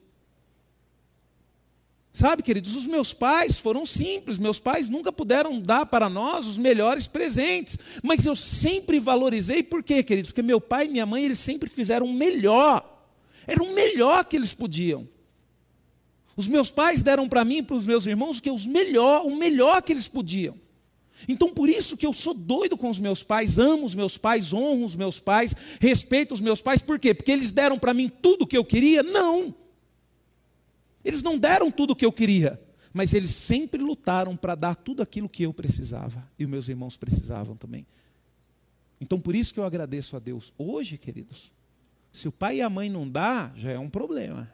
Sabe, 2.16 2.42
queridos, 2.42 2.74
os 2.74 2.86
meus 2.86 3.12
pais 3.12 3.58
foram 3.58 3.84
simples, 3.84 4.38
meus 4.38 4.58
pais 4.58 4.88
nunca 4.88 5.12
puderam 5.12 5.60
dar 5.60 5.84
para 5.84 6.08
nós 6.08 6.46
os 6.46 6.56
melhores 6.56 7.06
presentes, 7.06 7.76
mas 8.02 8.24
eu 8.24 8.34
sempre 8.34 8.98
valorizei, 8.98 9.62
por 9.62 9.82
quê, 9.82 10.02
queridos? 10.02 10.30
Porque 10.30 10.40
meu 10.40 10.58
pai 10.58 10.86
e 10.86 10.88
minha 10.88 11.04
mãe, 11.04 11.26
eles 11.26 11.40
sempre 11.40 11.68
fizeram 11.68 12.06
o 12.06 12.12
melhor, 12.14 13.06
era 13.46 13.62
o 13.62 13.70
melhor 13.74 14.24
que 14.24 14.34
eles 14.34 14.54
podiam. 14.54 15.06
Os 16.34 16.48
meus 16.48 16.70
pais 16.70 17.02
deram 17.02 17.28
para 17.28 17.44
mim 17.44 17.58
e 17.58 17.62
para 17.62 17.76
os 17.76 17.84
meus 17.84 18.06
irmãos 18.06 18.38
o 18.38 18.42
que 18.42 18.50
os 18.50 18.66
melhor, 18.66 19.26
o 19.26 19.36
melhor 19.36 19.82
que 19.82 19.92
eles 19.92 20.08
podiam. 20.08 20.58
Então, 21.28 21.52
por 21.52 21.68
isso 21.68 21.98
que 21.98 22.06
eu 22.06 22.14
sou 22.14 22.32
doido 22.32 22.78
com 22.78 22.88
os 22.88 22.98
meus 22.98 23.22
pais, 23.22 23.58
amo 23.58 23.84
os 23.84 23.94
meus 23.94 24.16
pais, 24.16 24.54
honro 24.54 24.86
os 24.86 24.96
meus 24.96 25.20
pais, 25.20 25.54
respeito 25.78 26.32
os 26.32 26.40
meus 26.40 26.62
pais, 26.62 26.80
por 26.80 26.98
quê? 26.98 27.12
Porque 27.12 27.30
eles 27.30 27.52
deram 27.52 27.78
para 27.78 27.92
mim 27.92 28.08
tudo 28.08 28.44
o 28.44 28.46
que 28.46 28.56
eu 28.56 28.64
queria? 28.64 29.02
Não. 29.02 29.65
Eles 31.06 31.22
não 31.22 31.38
deram 31.38 31.70
tudo 31.70 31.92
o 31.92 31.96
que 31.96 32.04
eu 32.04 32.10
queria, 32.10 32.60
mas 32.92 33.14
eles 33.14 33.30
sempre 33.30 33.80
lutaram 33.80 34.36
para 34.36 34.56
dar 34.56 34.74
tudo 34.74 35.04
aquilo 35.04 35.28
que 35.28 35.44
eu 35.44 35.54
precisava 35.54 36.28
e 36.36 36.44
os 36.44 36.50
meus 36.50 36.68
irmãos 36.68 36.96
precisavam 36.96 37.56
também. 37.56 37.86
Então 39.00 39.20
por 39.20 39.36
isso 39.36 39.54
que 39.54 39.60
eu 39.60 39.64
agradeço 39.64 40.16
a 40.16 40.18
Deus. 40.18 40.52
Hoje, 40.58 40.98
queridos, 40.98 41.52
se 42.10 42.26
o 42.26 42.32
pai 42.32 42.56
e 42.56 42.60
a 42.60 42.68
mãe 42.68 42.90
não 42.90 43.08
dá, 43.08 43.52
já 43.54 43.70
é 43.70 43.78
um 43.78 43.88
problema, 43.88 44.52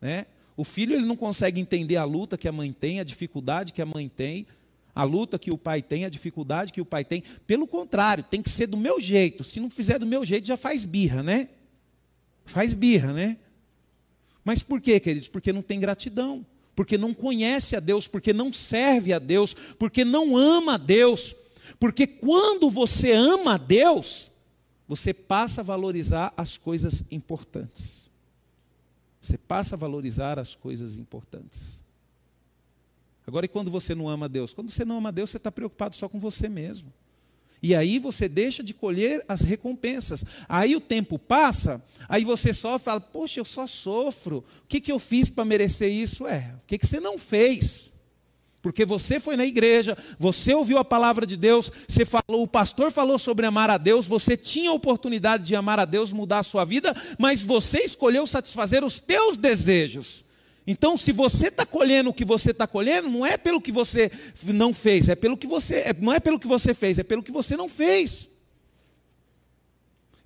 né? 0.00 0.26
O 0.56 0.64
filho 0.64 0.96
ele 0.96 1.06
não 1.06 1.14
consegue 1.14 1.60
entender 1.60 1.96
a 1.96 2.02
luta 2.02 2.36
que 2.36 2.48
a 2.48 2.52
mãe 2.52 2.72
tem, 2.72 2.98
a 2.98 3.04
dificuldade 3.04 3.72
que 3.72 3.80
a 3.80 3.86
mãe 3.86 4.08
tem, 4.08 4.48
a 4.92 5.04
luta 5.04 5.38
que 5.38 5.52
o 5.52 5.56
pai 5.56 5.80
tem, 5.80 6.04
a 6.04 6.08
dificuldade 6.08 6.72
que 6.72 6.80
o 6.80 6.84
pai 6.84 7.04
tem. 7.04 7.22
Pelo 7.46 7.68
contrário, 7.68 8.24
tem 8.24 8.42
que 8.42 8.50
ser 8.50 8.66
do 8.66 8.76
meu 8.76 9.00
jeito. 9.00 9.44
Se 9.44 9.60
não 9.60 9.70
fizer 9.70 10.00
do 10.00 10.06
meu 10.06 10.24
jeito, 10.24 10.48
já 10.48 10.56
faz 10.56 10.84
birra, 10.84 11.22
né? 11.22 11.50
Faz 12.44 12.74
birra, 12.74 13.12
né? 13.12 13.36
Mas 14.48 14.62
por 14.62 14.80
quê, 14.80 14.98
queridos? 14.98 15.28
Porque 15.28 15.52
não 15.52 15.60
tem 15.60 15.78
gratidão, 15.78 16.42
porque 16.74 16.96
não 16.96 17.12
conhece 17.12 17.76
a 17.76 17.80
Deus, 17.80 18.08
porque 18.08 18.32
não 18.32 18.50
serve 18.50 19.12
a 19.12 19.18
Deus, 19.18 19.52
porque 19.78 20.06
não 20.06 20.38
ama 20.38 20.72
a 20.72 20.76
Deus. 20.78 21.36
Porque 21.78 22.06
quando 22.06 22.70
você 22.70 23.12
ama 23.12 23.56
a 23.56 23.58
Deus, 23.58 24.30
você 24.88 25.12
passa 25.12 25.60
a 25.60 25.64
valorizar 25.64 26.32
as 26.34 26.56
coisas 26.56 27.04
importantes. 27.10 28.10
Você 29.20 29.36
passa 29.36 29.74
a 29.74 29.78
valorizar 29.78 30.38
as 30.38 30.54
coisas 30.54 30.96
importantes. 30.96 31.84
Agora, 33.26 33.44
e 33.44 33.50
quando 33.50 33.70
você 33.70 33.94
não 33.94 34.08
ama 34.08 34.24
a 34.24 34.28
Deus? 34.30 34.54
Quando 34.54 34.70
você 34.70 34.82
não 34.82 34.96
ama 34.96 35.10
a 35.10 35.12
Deus, 35.12 35.28
você 35.28 35.36
está 35.36 35.52
preocupado 35.52 35.94
só 35.94 36.08
com 36.08 36.18
você 36.18 36.48
mesmo. 36.48 36.90
E 37.62 37.74
aí 37.74 37.98
você 37.98 38.28
deixa 38.28 38.62
de 38.62 38.72
colher 38.72 39.24
as 39.26 39.40
recompensas. 39.40 40.24
Aí 40.48 40.76
o 40.76 40.80
tempo 40.80 41.18
passa, 41.18 41.82
aí 42.08 42.24
você 42.24 42.50
e 42.50 42.54
fala: 42.54 43.00
Poxa, 43.00 43.40
eu 43.40 43.44
só 43.44 43.66
sofro. 43.66 44.44
O 44.64 44.66
que, 44.68 44.80
que 44.80 44.92
eu 44.92 44.98
fiz 44.98 45.28
para 45.28 45.44
merecer 45.44 45.90
isso? 45.90 46.26
É, 46.26 46.54
o 46.56 46.66
que, 46.66 46.78
que 46.78 46.86
você 46.86 47.00
não 47.00 47.18
fez? 47.18 47.92
Porque 48.60 48.84
você 48.84 49.20
foi 49.20 49.36
na 49.36 49.46
igreja, 49.46 49.96
você 50.18 50.52
ouviu 50.52 50.78
a 50.78 50.84
palavra 50.84 51.24
de 51.24 51.36
Deus, 51.36 51.70
você 51.86 52.04
falou, 52.04 52.42
o 52.42 52.48
pastor 52.48 52.90
falou 52.90 53.18
sobre 53.18 53.46
amar 53.46 53.70
a 53.70 53.78
Deus, 53.78 54.06
você 54.06 54.36
tinha 54.36 54.70
a 54.70 54.74
oportunidade 54.74 55.46
de 55.46 55.54
amar 55.54 55.78
a 55.78 55.84
Deus, 55.84 56.12
mudar 56.12 56.38
a 56.38 56.42
sua 56.42 56.64
vida, 56.64 56.94
mas 57.18 57.40
você 57.40 57.78
escolheu 57.78 58.26
satisfazer 58.26 58.82
os 58.84 58.98
teus 58.98 59.36
desejos. 59.36 60.24
Então, 60.70 60.98
se 60.98 61.12
você 61.12 61.48
está 61.48 61.64
colhendo 61.64 62.10
o 62.10 62.12
que 62.12 62.26
você 62.26 62.50
está 62.50 62.66
colhendo, 62.66 63.08
não 63.08 63.24
é 63.24 63.38
pelo 63.38 63.58
que 63.58 63.72
você 63.72 64.12
não 64.44 64.74
fez, 64.74 65.08
é 65.08 65.14
pelo 65.14 65.34
que 65.34 65.46
você, 65.46 65.76
é, 65.76 65.96
não 65.98 66.12
é 66.12 66.20
pelo 66.20 66.38
que 66.38 66.46
você 66.46 66.74
fez, 66.74 66.98
é 66.98 67.02
pelo 67.02 67.22
que 67.22 67.32
você 67.32 67.56
não 67.56 67.70
fez. 67.70 68.28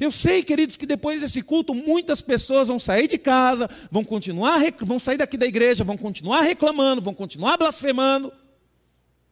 Eu 0.01 0.11
sei, 0.11 0.43
queridos, 0.43 0.77
que 0.77 0.85
depois 0.85 1.21
desse 1.21 1.43
culto 1.43 1.73
muitas 1.73 2.21
pessoas 2.21 2.67
vão 2.67 2.77
sair 2.81 3.07
de 3.07 3.19
casa, 3.19 3.71
vão 3.89 4.03
continuar, 4.03 4.61
vão 4.81 4.99
sair 4.99 5.17
daqui 5.17 5.37
da 5.37 5.47
igreja, 5.47 5.85
vão 5.85 5.97
continuar 5.97 6.41
reclamando, 6.41 7.01
vão 7.01 7.15
continuar 7.15 7.57
blasfemando. 7.57 8.33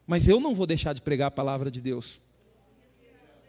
Mas 0.07 0.29
eu 0.29 0.39
não 0.39 0.55
vou 0.55 0.65
deixar 0.65 0.93
de 0.93 1.03
pregar 1.03 1.27
a 1.27 1.33
palavra 1.33 1.73
de 1.73 1.81
Deus. 1.81 2.21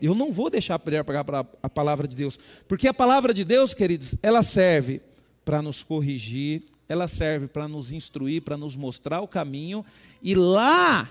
Eu 0.01 0.15
não 0.15 0.31
vou 0.31 0.49
deixar 0.49 0.79
de 0.79 0.83
pregar 0.83 1.23
a 1.61 1.69
palavra 1.69 2.07
de 2.07 2.15
Deus, 2.15 2.39
porque 2.67 2.87
a 2.87 2.93
palavra 2.93 3.35
de 3.35 3.45
Deus, 3.45 3.75
queridos, 3.75 4.15
ela 4.23 4.41
serve 4.41 4.99
para 5.45 5.61
nos 5.61 5.83
corrigir, 5.83 6.63
ela 6.91 7.07
serve 7.07 7.47
para 7.47 7.69
nos 7.69 7.93
instruir, 7.93 8.41
para 8.41 8.57
nos 8.57 8.75
mostrar 8.75 9.21
o 9.21 9.27
caminho, 9.27 9.85
e 10.21 10.35
lá, 10.35 11.09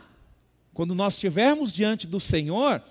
quando 0.75 0.95
nós 0.95 1.15
estivermos 1.15 1.73
diante 1.73 2.07
do 2.07 2.21
Senhor, 2.21 2.83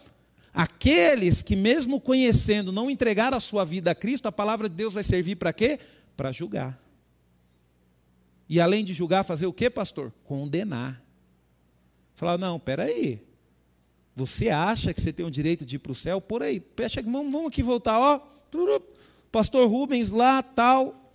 aqueles 0.51 1.43
que, 1.43 1.55
mesmo 1.55 2.01
conhecendo, 2.01 2.71
não 2.71 2.89
entregaram 2.89 3.37
a 3.37 3.39
sua 3.39 3.63
vida 3.63 3.91
a 3.91 3.95
Cristo, 3.95 4.25
a 4.25 4.31
palavra 4.31 4.67
de 4.67 4.75
Deus 4.75 4.95
vai 4.95 5.03
servir 5.03 5.35
para 5.35 5.53
quê? 5.53 5.79
Para 6.17 6.31
julgar. 6.31 6.81
E 8.49 8.59
além 8.59 8.83
de 8.83 8.91
julgar, 8.91 9.23
fazer 9.23 9.45
o 9.45 9.53
que, 9.53 9.69
pastor? 9.69 10.11
Condenar. 10.23 10.99
Falar, 12.15 12.39
não, 12.39 12.59
peraí. 12.59 13.21
Você 14.15 14.49
acha 14.49 14.95
que 14.95 14.99
você 14.99 15.13
tem 15.13 15.23
o 15.23 15.29
direito 15.31 15.63
de 15.63 15.75
ir 15.75 15.79
para 15.79 15.91
o 15.91 15.95
céu? 15.95 16.19
Por 16.19 16.41
aí. 16.41 16.59
Vamos, 17.05 17.31
vamos 17.31 17.49
aqui 17.49 17.61
voltar, 17.61 17.99
ó. 17.99 18.19
Pastor 19.31 19.69
Rubens 19.69 20.09
lá, 20.09 20.41
tal 20.41 21.08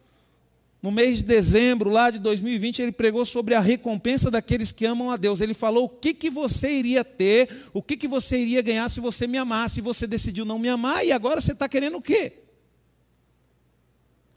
no 0.85 0.91
mês 0.91 1.17
de 1.17 1.25
dezembro 1.25 1.89
lá 1.89 2.11
de 2.11 2.19
2020, 2.19 2.83
ele 2.83 2.93
pregou 2.93 3.25
sobre 3.25 3.55
a 3.55 3.61
recompensa 3.61 4.31
daqueles 4.31 4.71
que 4.71 4.85
amam 4.85 5.11
a 5.11 5.17
Deus. 5.17 5.41
Ele 5.41 5.55
falou 5.55 5.87
o 5.87 5.89
que, 5.89 6.13
que 6.13 6.29
você 6.29 6.71
iria 6.71 7.03
ter, 7.03 7.71
o 7.73 7.83
que, 7.83 7.97
que 7.97 8.07
você 8.07 8.37
iria 8.37 8.61
ganhar 8.61 8.91
se 8.91 9.01
você 9.01 9.27
me 9.27 9.39
amasse, 9.39 9.79
e 9.79 9.83
você 9.83 10.07
decidiu 10.07 10.45
não 10.45 10.59
me 10.59 10.69
amar, 10.69 11.03
e 11.03 11.11
agora 11.11 11.41
você 11.41 11.53
está 11.53 11.67
querendo 11.71 11.97
o 11.97 12.03
quê? 12.03 12.45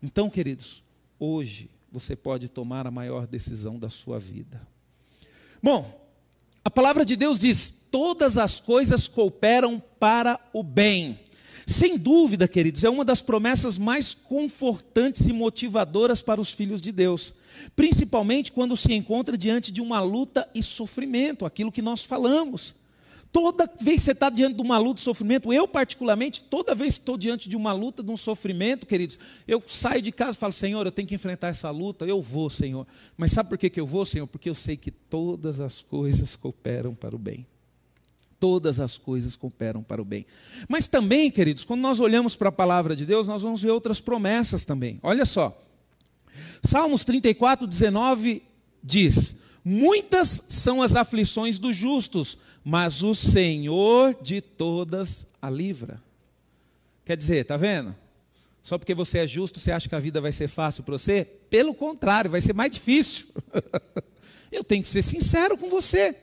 Então, 0.01 0.29
queridos, 0.29 0.81
hoje 1.19 1.69
você 1.91 2.15
pode 2.15 2.47
tomar 2.47 2.87
a 2.87 2.91
maior 2.91 3.27
decisão 3.27 3.77
da 3.77 3.89
sua 3.89 4.17
vida. 4.17 4.65
Bom, 5.61 6.09
a 6.63 6.71
palavra 6.71 7.03
de 7.03 7.17
Deus 7.17 7.41
diz: 7.41 7.71
todas 7.91 8.37
as 8.37 8.57
coisas 8.57 9.05
cooperam 9.05 9.83
para 9.99 10.39
o 10.53 10.63
bem 10.63 11.19
sem 11.69 11.97
dúvida, 11.97 12.47
queridos, 12.47 12.85
é 12.85 12.89
uma 12.89 13.03
das 13.03 13.21
promessas 13.21 13.77
mais 13.77 14.13
confortantes 14.13 15.27
e 15.27 15.33
motivadoras 15.33 16.21
para 16.21 16.39
os 16.39 16.53
filhos 16.53 16.79
de 16.79 16.93
Deus, 16.93 17.33
principalmente 17.75 18.53
quando 18.53 18.77
se 18.77 18.93
encontra 18.93 19.37
diante 19.37 19.69
de 19.69 19.81
uma 19.81 19.99
luta 19.99 20.49
e 20.55 20.63
sofrimento, 20.63 21.45
aquilo 21.45 21.69
que 21.69 21.81
nós 21.81 22.01
falamos. 22.01 22.73
Toda 23.33 23.69
vez 23.81 23.97
que 23.97 24.05
você 24.05 24.11
está 24.13 24.29
diante 24.29 24.55
de 24.55 24.61
uma 24.61 24.77
luta 24.77 25.01
e 25.01 25.03
sofrimento, 25.03 25.51
eu 25.51 25.67
particularmente, 25.67 26.41
toda 26.43 26.73
vez 26.73 26.93
que 26.93 27.01
estou 27.01 27.17
diante 27.17 27.49
de 27.49 27.57
uma 27.57 27.73
luta, 27.73 28.01
de 28.01 28.09
um 28.09 28.15
sofrimento, 28.15 28.85
queridos, 28.85 29.19
eu 29.45 29.61
saio 29.67 30.01
de 30.01 30.13
casa 30.13 30.37
e 30.37 30.39
falo, 30.39 30.53
Senhor, 30.53 30.85
eu 30.85 30.91
tenho 30.91 31.07
que 31.09 31.15
enfrentar 31.15 31.49
essa 31.49 31.69
luta, 31.69 32.05
eu 32.05 32.21
vou, 32.21 32.49
Senhor. 32.49 32.87
Mas 33.17 33.33
sabe 33.33 33.49
por 33.49 33.57
que, 33.57 33.69
que 33.69 33.79
eu 33.79 33.85
vou, 33.85 34.05
Senhor? 34.05 34.25
Porque 34.25 34.49
eu 34.49 34.55
sei 34.55 34.77
que 34.77 34.89
todas 34.89 35.59
as 35.59 35.81
coisas 35.81 36.33
cooperam 36.37 36.95
para 36.95 37.13
o 37.13 37.19
bem 37.19 37.45
todas 38.39 38.79
as 38.79 38.97
coisas 38.97 39.35
cooperam 39.35 39.83
para 39.83 40.01
o 40.01 40.05
bem. 40.05 40.25
Mas 40.67 40.87
também, 40.87 41.29
queridos, 41.31 41.63
quando 41.63 41.81
nós 41.81 41.99
olhamos 41.99 42.35
para 42.35 42.49
a 42.49 42.51
palavra 42.51 42.95
de 42.95 43.05
Deus, 43.05 43.27
nós 43.27 43.41
vamos 43.41 43.61
ver 43.61 43.71
outras 43.71 43.99
promessas 43.99 44.65
também. 44.65 44.99
Olha 45.03 45.25
só. 45.25 45.57
Salmos 46.63 47.03
34, 47.03 47.67
19 47.67 48.43
diz: 48.83 49.37
Muitas 49.63 50.43
são 50.47 50.81
as 50.81 50.95
aflições 50.95 51.59
dos 51.59 51.75
justos, 51.75 52.37
mas 52.63 53.03
o 53.03 53.13
Senhor 53.13 54.15
de 54.21 54.41
todas 54.41 55.25
a 55.41 55.49
livra. 55.49 56.01
Quer 57.05 57.17
dizer, 57.17 57.41
está 57.41 57.57
vendo? 57.57 57.95
Só 58.61 58.77
porque 58.77 58.93
você 58.93 59.19
é 59.19 59.27
justo, 59.27 59.59
você 59.59 59.71
acha 59.71 59.87
que 59.87 59.95
a 59.95 59.99
vida 59.99 60.19
vai 60.19 60.31
ser 60.31 60.49
fácil 60.49 60.83
para 60.83 60.97
você? 60.97 61.25
Pelo 61.49 61.73
contrário, 61.73 62.29
vai 62.29 62.41
ser 62.41 62.53
mais 62.53 62.71
difícil. 62.71 63.27
Eu 64.51 64.63
tenho 64.63 64.81
que 64.81 64.89
ser 64.89 65.01
sincero 65.01 65.57
com 65.57 65.69
você. 65.69 66.15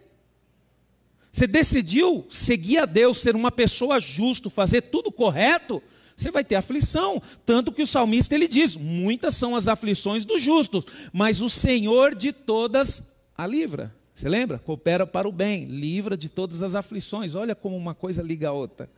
Você 1.34 1.48
decidiu 1.48 2.24
seguir 2.30 2.78
a 2.78 2.86
Deus, 2.86 3.18
ser 3.18 3.34
uma 3.34 3.50
pessoa 3.50 3.98
justa, 3.98 4.48
fazer 4.48 4.82
tudo 4.82 5.10
correto, 5.10 5.82
você 6.16 6.30
vai 6.30 6.44
ter 6.44 6.54
aflição. 6.54 7.20
Tanto 7.44 7.72
que 7.72 7.82
o 7.82 7.86
salmista 7.88 8.36
ele 8.36 8.46
diz: 8.46 8.76
muitas 8.76 9.34
são 9.34 9.56
as 9.56 9.66
aflições 9.66 10.24
dos 10.24 10.40
justos, 10.40 10.84
mas 11.12 11.42
o 11.42 11.48
Senhor 11.48 12.14
de 12.14 12.32
todas 12.32 13.02
a 13.36 13.48
livra. 13.48 13.92
Você 14.14 14.28
lembra? 14.28 14.60
Coopera 14.60 15.04
para 15.04 15.28
o 15.28 15.32
bem, 15.32 15.64
livra 15.64 16.16
de 16.16 16.28
todas 16.28 16.62
as 16.62 16.76
aflições. 16.76 17.34
Olha 17.34 17.56
como 17.56 17.76
uma 17.76 17.96
coisa 17.96 18.22
liga 18.22 18.50
a 18.50 18.52
outra. 18.52 18.88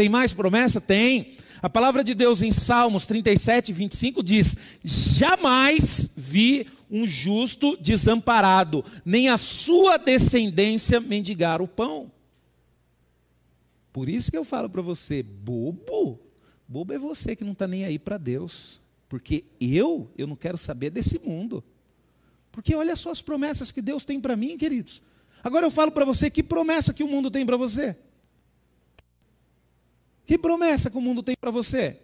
Tem 0.00 0.08
mais 0.08 0.32
promessa? 0.32 0.80
Tem. 0.80 1.36
A 1.60 1.68
palavra 1.68 2.02
de 2.02 2.14
Deus 2.14 2.40
em 2.40 2.50
Salmos 2.50 3.04
37, 3.04 3.70
25 3.70 4.22
diz: 4.22 4.56
Jamais 4.82 6.10
vi 6.16 6.66
um 6.90 7.06
justo 7.06 7.76
desamparado, 7.76 8.82
nem 9.04 9.28
a 9.28 9.36
sua 9.36 9.98
descendência 9.98 11.00
mendigar 11.00 11.60
o 11.60 11.68
pão. 11.68 12.10
Por 13.92 14.08
isso 14.08 14.30
que 14.30 14.38
eu 14.38 14.42
falo 14.42 14.70
para 14.70 14.80
você, 14.80 15.22
bobo, 15.22 16.18
bobo 16.66 16.94
é 16.94 16.98
você 16.98 17.36
que 17.36 17.44
não 17.44 17.52
está 17.52 17.68
nem 17.68 17.84
aí 17.84 17.98
para 17.98 18.16
Deus, 18.16 18.80
porque 19.06 19.44
eu, 19.60 20.10
eu 20.16 20.26
não 20.26 20.34
quero 20.34 20.56
saber 20.56 20.88
desse 20.88 21.18
mundo. 21.18 21.62
Porque 22.50 22.74
olha 22.74 22.96
só 22.96 23.10
as 23.10 23.20
promessas 23.20 23.70
que 23.70 23.82
Deus 23.82 24.06
tem 24.06 24.18
para 24.18 24.34
mim, 24.34 24.56
queridos. 24.56 25.02
Agora 25.44 25.66
eu 25.66 25.70
falo 25.70 25.92
para 25.92 26.06
você 26.06 26.30
que 26.30 26.42
promessa 26.42 26.94
que 26.94 27.04
o 27.04 27.08
mundo 27.08 27.30
tem 27.30 27.44
para 27.44 27.58
você. 27.58 27.98
Que 30.30 30.38
promessa 30.38 30.88
que 30.88 30.96
o 30.96 31.00
mundo 31.00 31.24
tem 31.24 31.34
para 31.34 31.50
você? 31.50 31.98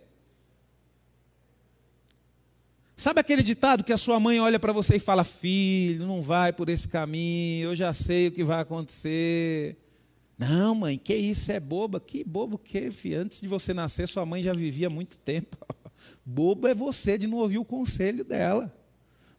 Sabe 2.97 3.21
aquele 3.21 3.41
ditado 3.41 3.85
que 3.85 3.93
a 3.93 3.97
sua 3.97 4.19
mãe 4.19 4.41
olha 4.41 4.59
para 4.59 4.73
você 4.73 4.97
e 4.97 4.99
fala: 4.99 5.23
Filho, 5.23 6.05
não 6.05 6.21
vai 6.21 6.53
por 6.53 6.69
esse 6.69 6.89
caminho, 6.89 7.69
eu 7.69 7.77
já 7.77 7.93
sei 7.93 8.27
o 8.27 8.33
que 8.33 8.43
vai 8.43 8.61
acontecer. 8.61 9.77
Não, 10.37 10.75
mãe, 10.75 10.99
que 10.99 11.15
isso, 11.15 11.53
é 11.53 11.61
boba? 11.61 12.01
Que 12.01 12.25
bobo 12.25 12.59
que, 12.59 12.91
filho? 12.91 13.21
Antes 13.21 13.41
de 13.41 13.47
você 13.47 13.73
nascer, 13.73 14.09
sua 14.09 14.27
mãe 14.27 14.43
já 14.43 14.53
vivia 14.53 14.91
muito 14.91 15.19
tempo. 15.19 15.57
Bobo 16.27 16.67
é 16.67 16.75
você 16.75 17.17
de 17.17 17.29
não 17.29 17.39
ouvir 17.39 17.59
o 17.59 17.65
conselho 17.65 18.25
dela. 18.25 18.76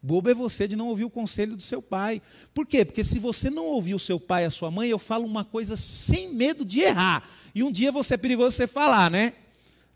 Bobo 0.07 0.29
é 0.29 0.33
você 0.33 0.69
de 0.69 0.77
não 0.77 0.87
ouvir 0.87 1.03
o 1.03 1.09
conselho 1.09 1.53
do 1.53 1.61
seu 1.61 1.81
pai. 1.81 2.21
Por 2.53 2.65
quê? 2.65 2.85
Porque 2.85 3.03
se 3.03 3.19
você 3.19 3.49
não 3.49 3.65
ouvir 3.65 3.93
o 3.93 3.99
seu 3.99 4.17
pai 4.17 4.43
e 4.43 4.45
a 4.45 4.49
sua 4.49 4.71
mãe, 4.71 4.89
eu 4.89 4.97
falo 4.97 5.25
uma 5.25 5.43
coisa 5.43 5.75
sem 5.75 6.33
medo 6.33 6.63
de 6.63 6.79
errar. 6.79 7.29
E 7.53 7.61
um 7.61 7.69
dia 7.69 7.91
você 7.91 8.13
é 8.13 8.17
perigoso 8.17 8.55
você 8.55 8.65
falar, 8.65 9.11
né? 9.11 9.33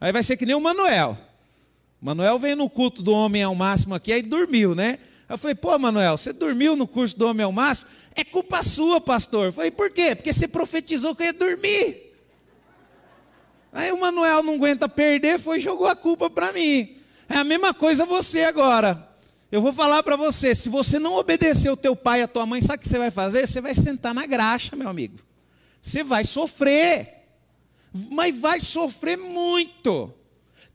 Aí 0.02 0.12
vai 0.12 0.22
ser 0.22 0.36
que 0.36 0.46
nem 0.46 0.54
o 0.54 0.60
Manuel. 0.60 1.18
Manuel 2.02 2.38
veio 2.38 2.58
no 2.58 2.70
culto 2.70 3.02
do 3.02 3.14
homem 3.14 3.42
ao 3.42 3.56
máximo 3.56 3.96
aqui, 3.96 4.12
aí 4.12 4.22
dormiu, 4.22 4.76
né? 4.76 5.00
Eu 5.30 5.38
falei, 5.38 5.56
pô, 5.56 5.80
Manuel, 5.80 6.18
você 6.18 6.34
dormiu 6.34 6.76
no 6.76 6.86
curso 6.86 7.18
do 7.18 7.26
homem 7.26 7.46
ao 7.46 7.52
máximo? 7.54 7.88
É 8.14 8.26
culpa 8.26 8.62
sua, 8.64 9.00
pastor. 9.00 9.46
Eu 9.46 9.54
falei, 9.54 9.72
por 9.72 9.92
quê? 9.92 10.14
Porque 10.14 10.34
você 10.34 10.46
profetizou 10.46 11.16
que 11.16 11.24
eu 11.24 11.28
ia 11.28 11.34
dormir. 11.34 12.12
Aí 13.72 13.94
o 13.94 13.98
Manuel 13.98 14.44
não 14.44 14.56
aguenta 14.56 14.90
perder, 14.90 15.40
foi 15.40 15.60
e 15.60 15.62
jogou 15.62 15.88
a 15.88 15.96
culpa 15.96 16.30
para 16.30 16.52
mim. 16.52 16.98
É 17.30 17.38
a 17.38 17.46
mesma 17.46 17.74
coisa 17.74 18.04
você 18.04 18.44
agora. 18.44 19.11
Eu 19.52 19.62
vou 19.62 19.74
falar 19.74 20.02
para 20.02 20.16
você, 20.16 20.56
se 20.56 20.70
você 20.70 20.98
não 20.98 21.16
obedecer 21.16 21.70
o 21.70 21.76
teu 21.76 21.94
pai 21.94 22.22
e 22.22 22.24
a 22.24 22.28
tua 22.28 22.46
mãe, 22.46 22.62
sabe 22.62 22.78
o 22.78 22.82
que 22.82 22.88
você 22.88 22.98
vai 22.98 23.12
fazer? 23.12 23.46
Você 23.46 23.60
vai 23.60 23.76
sentar 23.76 24.14
na 24.14 24.26
graxa, 24.26 24.78
meu 24.78 24.88
amigo. 24.88 25.20
Você 25.82 26.06
vai 26.06 26.24
sofrer. 26.24 27.26
Mas 28.10 28.40
vai 28.40 28.62
sofrer 28.62 29.18
muito. 29.18 30.14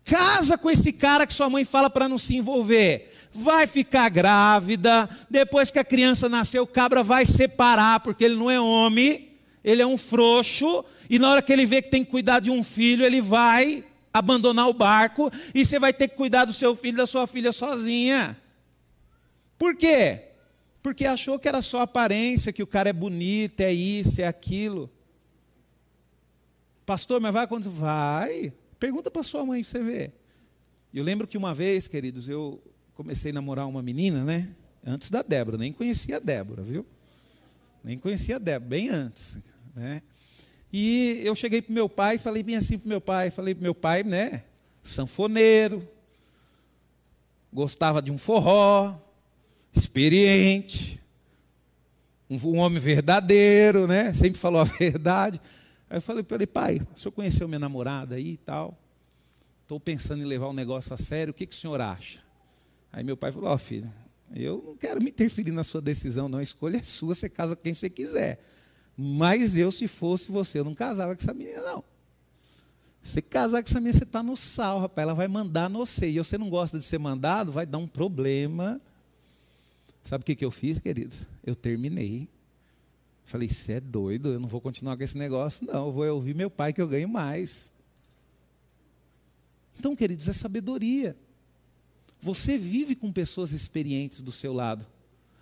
Casa 0.04 0.58
com 0.58 0.70
esse 0.70 0.92
cara 0.92 1.26
que 1.26 1.32
sua 1.32 1.48
mãe 1.48 1.64
fala 1.64 1.88
para 1.88 2.06
não 2.06 2.18
se 2.18 2.36
envolver. 2.36 3.12
Vai 3.32 3.66
ficar 3.66 4.10
grávida. 4.10 5.08
Depois 5.30 5.70
que 5.70 5.78
a 5.78 5.84
criança 5.84 6.28
nascer, 6.28 6.60
o 6.60 6.66
cabra 6.66 7.02
vai 7.02 7.24
separar, 7.24 8.00
porque 8.00 8.24
ele 8.24 8.36
não 8.36 8.50
é 8.50 8.60
homem, 8.60 9.30
ele 9.64 9.80
é 9.80 9.86
um 9.86 9.96
frouxo. 9.96 10.84
E 11.08 11.18
na 11.18 11.30
hora 11.30 11.40
que 11.40 11.52
ele 11.52 11.64
vê 11.64 11.80
que 11.80 11.90
tem 11.90 12.04
que 12.04 12.10
cuidar 12.10 12.40
de 12.40 12.50
um 12.50 12.62
filho, 12.62 13.06
ele 13.06 13.22
vai 13.22 13.86
abandonar 14.12 14.68
o 14.68 14.74
barco. 14.74 15.32
E 15.54 15.64
você 15.64 15.78
vai 15.78 15.94
ter 15.94 16.08
que 16.08 16.16
cuidar 16.16 16.44
do 16.44 16.52
seu 16.52 16.76
filho, 16.76 16.98
da 16.98 17.06
sua 17.06 17.26
filha 17.26 17.52
sozinha. 17.52 18.36
Por 19.58 19.76
quê? 19.76 20.22
Porque 20.82 21.04
achou 21.04 21.38
que 21.38 21.48
era 21.48 21.62
só 21.62 21.80
aparência, 21.80 22.52
que 22.52 22.62
o 22.62 22.66
cara 22.66 22.90
é 22.90 22.92
bonito, 22.92 23.60
é 23.60 23.72
isso, 23.72 24.20
é 24.20 24.26
aquilo. 24.26 24.90
Pastor, 26.84 27.20
mas 27.20 27.32
vai 27.32 27.44
acontecer? 27.44 27.70
Vai. 27.70 28.52
Pergunta 28.78 29.10
para 29.10 29.22
sua 29.22 29.44
mãe 29.44 29.62
para 29.62 29.70
você 29.70 29.82
ver. 29.82 30.12
Eu 30.94 31.02
lembro 31.02 31.26
que 31.26 31.36
uma 31.36 31.52
vez, 31.52 31.88
queridos, 31.88 32.28
eu 32.28 32.62
comecei 32.94 33.30
a 33.30 33.34
namorar 33.34 33.66
uma 33.66 33.82
menina, 33.82 34.24
né? 34.24 34.54
Antes 34.84 35.10
da 35.10 35.22
Débora, 35.22 35.58
nem 35.58 35.72
conhecia 35.72 36.16
a 36.16 36.20
Débora, 36.20 36.62
viu? 36.62 36.86
Nem 37.82 37.98
conhecia 37.98 38.36
a 38.36 38.38
Débora, 38.38 38.70
bem 38.70 38.88
antes, 38.88 39.38
né? 39.74 40.00
E 40.72 41.20
eu 41.24 41.34
cheguei 41.34 41.60
para 41.60 41.74
meu 41.74 41.88
pai 41.88 42.14
e 42.14 42.18
falei 42.18 42.42
bem 42.42 42.56
assim 42.56 42.78
para 42.78 42.88
meu 42.88 43.00
pai, 43.00 43.30
falei 43.30 43.54
para 43.54 43.62
meu 43.62 43.74
pai, 43.74 44.02
né? 44.02 44.44
Sanfoneiro, 44.84 45.86
gostava 47.52 48.00
de 48.00 48.12
um 48.12 48.18
forró, 48.18 48.96
experiente, 49.78 51.00
um, 52.28 52.58
homem 52.58 52.78
verdadeiro, 52.78 53.86
né? 53.86 54.12
Sempre 54.14 54.38
falou 54.38 54.60
a 54.60 54.64
verdade. 54.78 55.40
Aí 55.88 55.98
eu 55.98 56.02
falei 56.02 56.22
para 56.22 56.36
ele, 56.36 56.46
pai, 56.46 56.80
o 56.94 56.98
senhor 56.98 57.12
conheceu 57.12 57.46
minha 57.46 57.58
namorada 57.58 58.16
aí 58.16 58.32
e 58.32 58.36
tal? 58.36 58.76
Estou 59.62 59.78
pensando 59.78 60.22
em 60.22 60.26
levar 60.26 60.46
o 60.46 60.50
um 60.50 60.54
negócio 60.54 60.92
a 60.94 60.96
sério, 60.96 61.30
o 61.30 61.34
que, 61.34 61.46
que 61.46 61.54
o 61.54 61.58
senhor 61.58 61.80
acha? 61.80 62.20
Aí 62.92 63.04
meu 63.04 63.16
pai 63.16 63.30
falou, 63.30 63.50
ó 63.50 63.54
oh, 63.54 63.58
filho, 63.58 63.92
eu 64.34 64.62
não 64.66 64.76
quero 64.76 65.00
me 65.00 65.10
interferir 65.10 65.52
na 65.52 65.62
sua 65.62 65.80
decisão, 65.80 66.28
não. 66.28 66.38
A 66.38 66.42
escolha 66.42 66.78
é 66.78 66.82
sua, 66.82 67.14
você 67.14 67.28
casa 67.28 67.54
com 67.54 67.62
quem 67.62 67.74
você 67.74 67.90
quiser. 67.90 68.40
Mas 68.96 69.56
eu, 69.56 69.70
se 69.70 69.86
fosse 69.86 70.32
você, 70.32 70.60
eu 70.60 70.64
não 70.64 70.74
casava 70.74 71.14
com 71.14 71.22
essa 71.22 71.34
menina, 71.34 71.62
não. 71.62 71.84
Você 73.02 73.22
casar 73.22 73.62
com 73.62 73.68
essa 73.68 73.78
menina, 73.78 73.98
você 73.98 74.04
está 74.04 74.22
no 74.22 74.36
sal, 74.36 74.80
rapaz. 74.80 75.04
Ela 75.04 75.14
vai 75.14 75.28
mandar 75.28 75.68
no 75.68 75.80
você. 75.80 76.08
E 76.08 76.18
você 76.18 76.36
não 76.36 76.48
gosta 76.48 76.78
de 76.78 76.84
ser 76.84 76.98
mandado, 76.98 77.52
vai 77.52 77.66
dar 77.66 77.78
um 77.78 77.86
problema. 77.86 78.80
Sabe 80.06 80.22
o 80.22 80.24
que, 80.24 80.36
que 80.36 80.44
eu 80.44 80.52
fiz, 80.52 80.78
queridos? 80.78 81.26
Eu 81.44 81.56
terminei. 81.56 82.28
Falei, 83.24 83.48
você 83.48 83.72
é 83.72 83.80
doido, 83.80 84.34
eu 84.34 84.38
não 84.38 84.46
vou 84.46 84.60
continuar 84.60 84.96
com 84.96 85.02
esse 85.02 85.18
negócio, 85.18 85.66
não. 85.66 85.86
Eu 85.86 85.92
vou 85.92 86.06
ouvir 86.14 86.32
meu 86.32 86.48
pai 86.48 86.72
que 86.72 86.80
eu 86.80 86.86
ganho 86.86 87.08
mais. 87.08 87.72
Então, 89.76 89.96
queridos, 89.96 90.28
é 90.28 90.32
sabedoria. 90.32 91.16
Você 92.20 92.56
vive 92.56 92.94
com 92.94 93.12
pessoas 93.12 93.50
experientes 93.50 94.22
do 94.22 94.30
seu 94.30 94.52
lado. 94.52 94.86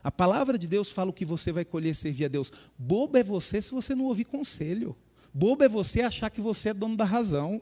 A 0.02 0.10
palavra 0.10 0.56
de 0.56 0.66
Deus 0.66 0.90
fala 0.90 1.10
o 1.10 1.14
que 1.14 1.26
você 1.26 1.52
vai 1.52 1.66
colher 1.66 1.94
servir 1.94 2.24
a 2.24 2.28
Deus. 2.28 2.50
Bobo 2.78 3.18
é 3.18 3.22
você 3.22 3.60
se 3.60 3.70
você 3.70 3.94
não 3.94 4.06
ouvir 4.06 4.24
conselho. 4.24 4.96
Bobo 5.32 5.62
é 5.62 5.68
você 5.68 6.00
achar 6.00 6.30
que 6.30 6.40
você 6.40 6.70
é 6.70 6.74
dono 6.74 6.96
da 6.96 7.04
razão. 7.04 7.60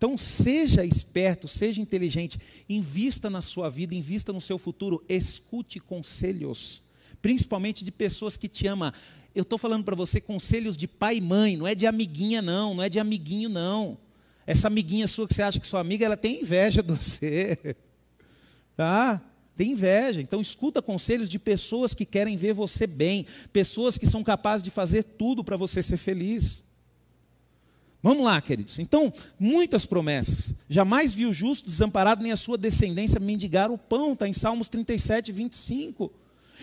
Então, 0.00 0.16
seja 0.16 0.82
esperto, 0.82 1.46
seja 1.46 1.78
inteligente, 1.78 2.40
invista 2.66 3.28
na 3.28 3.42
sua 3.42 3.68
vida, 3.68 3.94
invista 3.94 4.32
no 4.32 4.40
seu 4.40 4.56
futuro, 4.56 5.04
escute 5.06 5.78
conselhos 5.78 6.82
principalmente 7.20 7.84
de 7.84 7.90
pessoas 7.90 8.36
que 8.36 8.48
te 8.48 8.66
amam. 8.66 8.92
Eu 9.34 9.42
estou 9.42 9.58
falando 9.58 9.84
para 9.84 9.94
você 9.94 10.20
conselhos 10.20 10.76
de 10.76 10.88
pai 10.88 11.18
e 11.18 11.20
mãe, 11.20 11.56
não 11.56 11.66
é 11.66 11.74
de 11.74 11.86
amiguinha, 11.86 12.42
não, 12.42 12.74
não 12.74 12.82
é 12.82 12.88
de 12.88 12.98
amiguinho, 12.98 13.48
não. 13.48 13.98
Essa 14.46 14.66
amiguinha 14.66 15.06
sua 15.06 15.28
que 15.28 15.34
você 15.34 15.42
acha 15.42 15.60
que 15.60 15.66
sua 15.66 15.80
amiga, 15.80 16.04
ela 16.04 16.16
tem 16.16 16.40
inveja 16.40 16.82
de 16.82 16.92
você. 16.92 17.76
Tá? 18.76 19.22
Tem 19.56 19.72
inveja. 19.72 20.20
Então, 20.20 20.40
escuta 20.40 20.82
conselhos 20.82 21.28
de 21.28 21.38
pessoas 21.38 21.94
que 21.94 22.04
querem 22.04 22.36
ver 22.36 22.54
você 22.54 22.86
bem, 22.86 23.26
pessoas 23.52 23.96
que 23.96 24.06
são 24.06 24.24
capazes 24.24 24.64
de 24.64 24.70
fazer 24.70 25.02
tudo 25.02 25.44
para 25.44 25.56
você 25.56 25.82
ser 25.82 25.98
feliz. 25.98 26.64
Vamos 28.02 28.24
lá, 28.24 28.40
queridos. 28.40 28.78
Então, 28.78 29.12
muitas 29.38 29.84
promessas. 29.84 30.54
Jamais 30.68 31.14
viu 31.14 31.30
o 31.30 31.34
justo 31.34 31.68
desamparado, 31.68 32.22
nem 32.22 32.32
a 32.32 32.36
sua 32.36 32.56
descendência 32.56 33.20
mendigar 33.20 33.70
o 33.70 33.76
pão. 33.76 34.14
Está 34.14 34.26
em 34.26 34.32
Salmos 34.32 34.68
37, 34.68 35.30
25. 35.32 36.10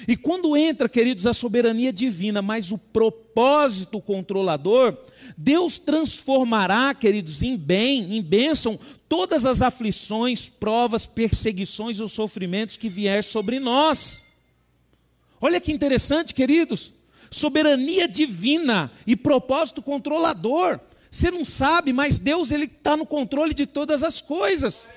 E 0.08 0.16
quando 0.16 0.56
entra, 0.58 0.90
queridos, 0.90 1.26
a 1.26 1.34
soberania 1.34 1.94
divina, 1.94 2.42
mas 2.42 2.72
o 2.72 2.78
propósito 2.78 4.02
controlador, 4.02 4.98
Deus 5.38 5.80
transformará, 5.80 6.94
queridos, 6.94 7.42
em 7.42 7.56
bem, 7.56 8.16
em 8.16 8.22
bênção, 8.22 8.80
todas 9.08 9.46
as 9.46 9.62
aflições, 9.62 10.50
provas, 10.50 11.06
perseguições 11.06 12.00
ou 12.00 12.08
sofrimentos 12.08 12.78
que 12.78 12.90
vier 12.90 13.24
sobre 13.24 13.60
nós. 13.60 14.22
Olha 15.40 15.62
que 15.62 15.72
interessante, 15.72 16.34
queridos. 16.34 16.94
Soberania 17.30 18.08
divina 18.08 18.92
e 19.06 19.16
propósito 19.16 19.82
controlador. 19.82 20.80
Você 21.18 21.32
não 21.32 21.44
sabe, 21.44 21.92
mas 21.92 22.20
Deus 22.20 22.52
ele 22.52 22.66
está 22.66 22.96
no 22.96 23.04
controle 23.04 23.52
de 23.52 23.66
todas 23.66 24.04
as 24.04 24.22
coisas. 24.22 24.88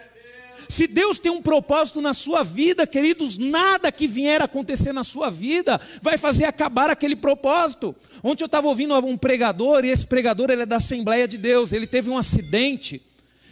Se 0.68 0.86
Deus 0.86 1.18
tem 1.18 1.32
um 1.32 1.40
propósito 1.40 2.02
na 2.02 2.12
sua 2.12 2.42
vida, 2.42 2.86
queridos, 2.86 3.38
nada 3.38 3.90
que 3.90 4.06
vier 4.06 4.42
a 4.42 4.44
acontecer 4.44 4.92
na 4.92 5.02
sua 5.02 5.30
vida 5.30 5.80
vai 6.02 6.18
fazer 6.18 6.44
acabar 6.44 6.90
aquele 6.90 7.16
propósito. 7.16 7.96
Ontem 8.22 8.44
eu 8.44 8.46
estava 8.46 8.68
ouvindo 8.68 8.94
um 8.98 9.16
pregador, 9.16 9.82
e 9.82 9.88
esse 9.88 10.06
pregador 10.06 10.50
ele 10.50 10.60
é 10.60 10.66
da 10.66 10.76
Assembleia 10.76 11.26
de 11.26 11.38
Deus. 11.38 11.72
Ele 11.72 11.86
teve 11.86 12.10
um 12.10 12.18
acidente, 12.18 13.00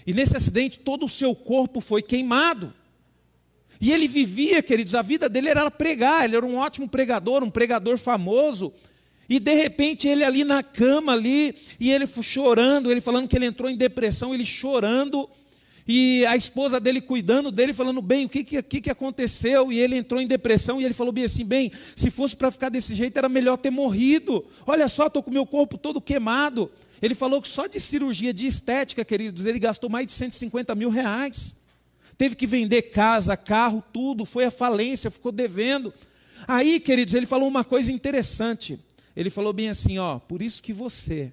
e 0.06 0.12
nesse 0.12 0.36
acidente 0.36 0.78
todo 0.78 1.06
o 1.06 1.08
seu 1.08 1.34
corpo 1.34 1.80
foi 1.80 2.02
queimado. 2.02 2.74
E 3.80 3.90
ele 3.92 4.06
vivia, 4.06 4.62
queridos, 4.62 4.94
a 4.94 5.00
vida 5.00 5.26
dele 5.26 5.48
era 5.48 5.70
pregar, 5.70 6.26
ele 6.26 6.36
era 6.36 6.44
um 6.44 6.58
ótimo 6.58 6.86
pregador, 6.86 7.42
um 7.42 7.50
pregador 7.50 7.96
famoso. 7.96 8.74
E 9.28 9.38
de 9.38 9.54
repente 9.54 10.08
ele 10.08 10.24
ali 10.24 10.42
na 10.44 10.62
cama 10.62 11.12
ali, 11.12 11.54
e 11.78 11.90
ele 11.90 12.06
chorando, 12.06 12.90
ele 12.90 13.00
falando 13.00 13.28
que 13.28 13.36
ele 13.36 13.46
entrou 13.46 13.68
em 13.68 13.76
depressão, 13.76 14.34
ele 14.34 14.44
chorando 14.44 15.28
e 15.88 16.26
a 16.26 16.36
esposa 16.36 16.78
dele 16.78 17.00
cuidando 17.00 17.50
dele, 17.50 17.72
falando, 17.72 18.02
bem, 18.02 18.26
o 18.26 18.28
que, 18.28 18.44
que, 18.44 18.80
que 18.82 18.90
aconteceu? 18.90 19.72
E 19.72 19.80
ele 19.80 19.96
entrou 19.96 20.20
em 20.20 20.26
depressão 20.26 20.78
e 20.78 20.84
ele 20.84 20.92
falou 20.92 21.10
bem 21.10 21.24
assim, 21.24 21.46
bem, 21.46 21.72
se 21.96 22.10
fosse 22.10 22.36
para 22.36 22.50
ficar 22.50 22.68
desse 22.68 22.94
jeito, 22.94 23.16
era 23.16 23.26
melhor 23.26 23.56
ter 23.56 23.70
morrido. 23.70 24.44
Olha 24.66 24.86
só, 24.86 25.06
estou 25.06 25.22
com 25.22 25.30
meu 25.30 25.46
corpo 25.46 25.78
todo 25.78 25.98
queimado. 25.98 26.70
Ele 27.00 27.14
falou 27.14 27.40
que 27.40 27.48
só 27.48 27.66
de 27.66 27.80
cirurgia, 27.80 28.34
de 28.34 28.46
estética, 28.46 29.02
queridos, 29.02 29.46
ele 29.46 29.58
gastou 29.58 29.88
mais 29.88 30.06
de 30.06 30.12
150 30.12 30.74
mil 30.74 30.90
reais. 30.90 31.56
Teve 32.18 32.36
que 32.36 32.46
vender 32.46 32.82
casa, 32.82 33.34
carro, 33.34 33.82
tudo, 33.90 34.26
foi 34.26 34.44
à 34.44 34.50
falência, 34.50 35.10
ficou 35.10 35.32
devendo. 35.32 35.90
Aí, 36.46 36.80
queridos, 36.80 37.14
ele 37.14 37.24
falou 37.24 37.48
uma 37.48 37.64
coisa 37.64 37.90
interessante. 37.90 38.78
Ele 39.18 39.30
falou 39.30 39.52
bem 39.52 39.68
assim, 39.68 39.98
ó, 39.98 40.20
por 40.20 40.40
isso 40.40 40.62
que 40.62 40.72
você 40.72 41.32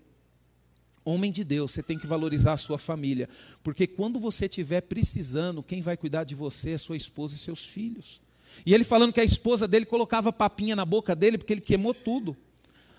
Homem 1.07 1.31
de 1.31 1.43
Deus, 1.43 1.71
você 1.71 1.83
tem 1.83 1.99
que 1.99 2.07
valorizar 2.07 2.53
a 2.53 2.57
sua 2.57 2.79
família, 2.79 3.29
porque 3.61 3.85
quando 3.85 4.19
você 4.19 4.45
estiver 4.45 4.81
precisando, 4.81 5.61
quem 5.61 5.79
vai 5.79 5.95
cuidar 5.95 6.23
de 6.23 6.33
você 6.33 6.71
é 6.71 6.77
sua 6.79 6.97
esposa 6.97 7.35
e 7.35 7.37
seus 7.37 7.63
filhos. 7.63 8.19
E 8.65 8.73
ele 8.73 8.83
falando 8.83 9.13
que 9.13 9.19
a 9.21 9.23
esposa 9.23 9.67
dele 9.67 9.85
colocava 9.85 10.33
papinha 10.33 10.75
na 10.75 10.83
boca 10.83 11.15
dele 11.15 11.37
porque 11.37 11.53
ele 11.53 11.61
queimou 11.61 11.93
tudo. 11.93 12.35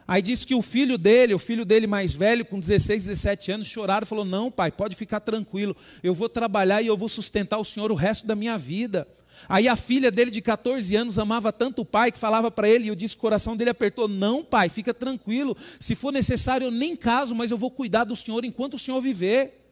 Aí 0.06 0.22
disse 0.22 0.46
que 0.46 0.54
o 0.54 0.62
filho 0.62 0.96
dele, 0.96 1.34
o 1.34 1.38
filho 1.38 1.64
dele 1.64 1.88
mais 1.88 2.14
velho, 2.14 2.44
com 2.44 2.60
16, 2.60 3.06
17 3.06 3.50
anos, 3.50 3.66
choraram 3.66 4.04
e 4.04 4.08
falou: 4.08 4.24
Não, 4.24 4.52
pai, 4.52 4.70
pode 4.70 4.94
ficar 4.94 5.18
tranquilo, 5.18 5.76
eu 6.00 6.14
vou 6.14 6.28
trabalhar 6.28 6.80
e 6.80 6.86
eu 6.86 6.96
vou 6.96 7.08
sustentar 7.08 7.58
o 7.58 7.64
senhor 7.64 7.90
o 7.90 7.96
resto 7.96 8.24
da 8.24 8.36
minha 8.36 8.56
vida. 8.56 9.08
Aí 9.48 9.68
a 9.68 9.76
filha 9.76 10.10
dele, 10.10 10.30
de 10.30 10.40
14 10.40 10.94
anos, 10.96 11.18
amava 11.18 11.52
tanto 11.52 11.82
o 11.82 11.84
pai 11.84 12.10
que 12.10 12.18
falava 12.18 12.50
para 12.50 12.68
ele, 12.68 12.84
e 12.84 12.88
eu 12.88 12.94
disse 12.94 13.14
o 13.14 13.18
coração 13.18 13.56
dele 13.56 13.70
apertou: 13.70 14.08
Não, 14.08 14.44
pai, 14.44 14.68
fica 14.68 14.92
tranquilo, 14.92 15.56
se 15.78 15.94
for 15.94 16.12
necessário 16.12 16.66
eu 16.66 16.70
nem 16.70 16.96
caso, 16.96 17.34
mas 17.34 17.50
eu 17.50 17.58
vou 17.58 17.70
cuidar 17.70 18.04
do 18.04 18.16
senhor 18.16 18.44
enquanto 18.44 18.74
o 18.74 18.78
senhor 18.78 19.00
viver. 19.00 19.62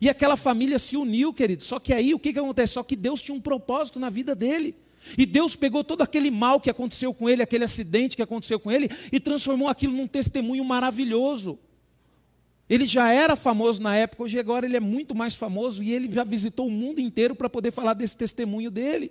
E 0.00 0.08
aquela 0.08 0.36
família 0.36 0.78
se 0.78 0.96
uniu, 0.96 1.32
querido. 1.32 1.64
Só 1.64 1.80
que 1.80 1.92
aí 1.92 2.14
o 2.14 2.18
que, 2.18 2.32
que 2.32 2.38
acontece? 2.38 2.74
Só 2.74 2.82
que 2.82 2.94
Deus 2.94 3.20
tinha 3.20 3.36
um 3.36 3.40
propósito 3.40 3.98
na 3.98 4.08
vida 4.08 4.34
dele. 4.34 4.76
E 5.16 5.24
Deus 5.24 5.56
pegou 5.56 5.82
todo 5.82 6.02
aquele 6.02 6.30
mal 6.30 6.60
que 6.60 6.70
aconteceu 6.70 7.14
com 7.14 7.28
ele, 7.28 7.42
aquele 7.42 7.64
acidente 7.64 8.14
que 8.14 8.22
aconteceu 8.22 8.60
com 8.60 8.70
ele, 8.70 8.90
e 9.10 9.18
transformou 9.18 9.68
aquilo 9.68 9.92
num 9.92 10.06
testemunho 10.06 10.64
maravilhoso. 10.64 11.58
Ele 12.68 12.86
já 12.86 13.10
era 13.10 13.34
famoso 13.34 13.80
na 13.80 13.96
época, 13.96 14.24
hoje 14.24 14.38
agora 14.38 14.66
ele 14.66 14.76
é 14.76 14.80
muito 14.80 15.14
mais 15.14 15.34
famoso 15.34 15.82
e 15.82 15.92
ele 15.92 16.12
já 16.12 16.22
visitou 16.22 16.66
o 16.66 16.70
mundo 16.70 17.00
inteiro 17.00 17.34
para 17.34 17.48
poder 17.48 17.70
falar 17.70 17.94
desse 17.94 18.16
testemunho 18.16 18.70
dele. 18.70 19.10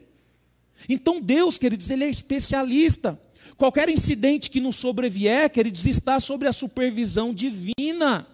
Então 0.87 1.19
Deus, 1.19 1.57
queridos, 1.57 1.89
ele 1.89 2.03
é 2.03 2.09
especialista. 2.09 3.19
Qualquer 3.57 3.89
incidente 3.89 4.51
que 4.51 4.59
nos 4.59 4.75
sobrevier, 4.75 5.49
queridos, 5.49 5.85
está 5.87 6.19
sobre 6.19 6.47
a 6.47 6.53
supervisão 6.53 7.33
divina. 7.33 8.27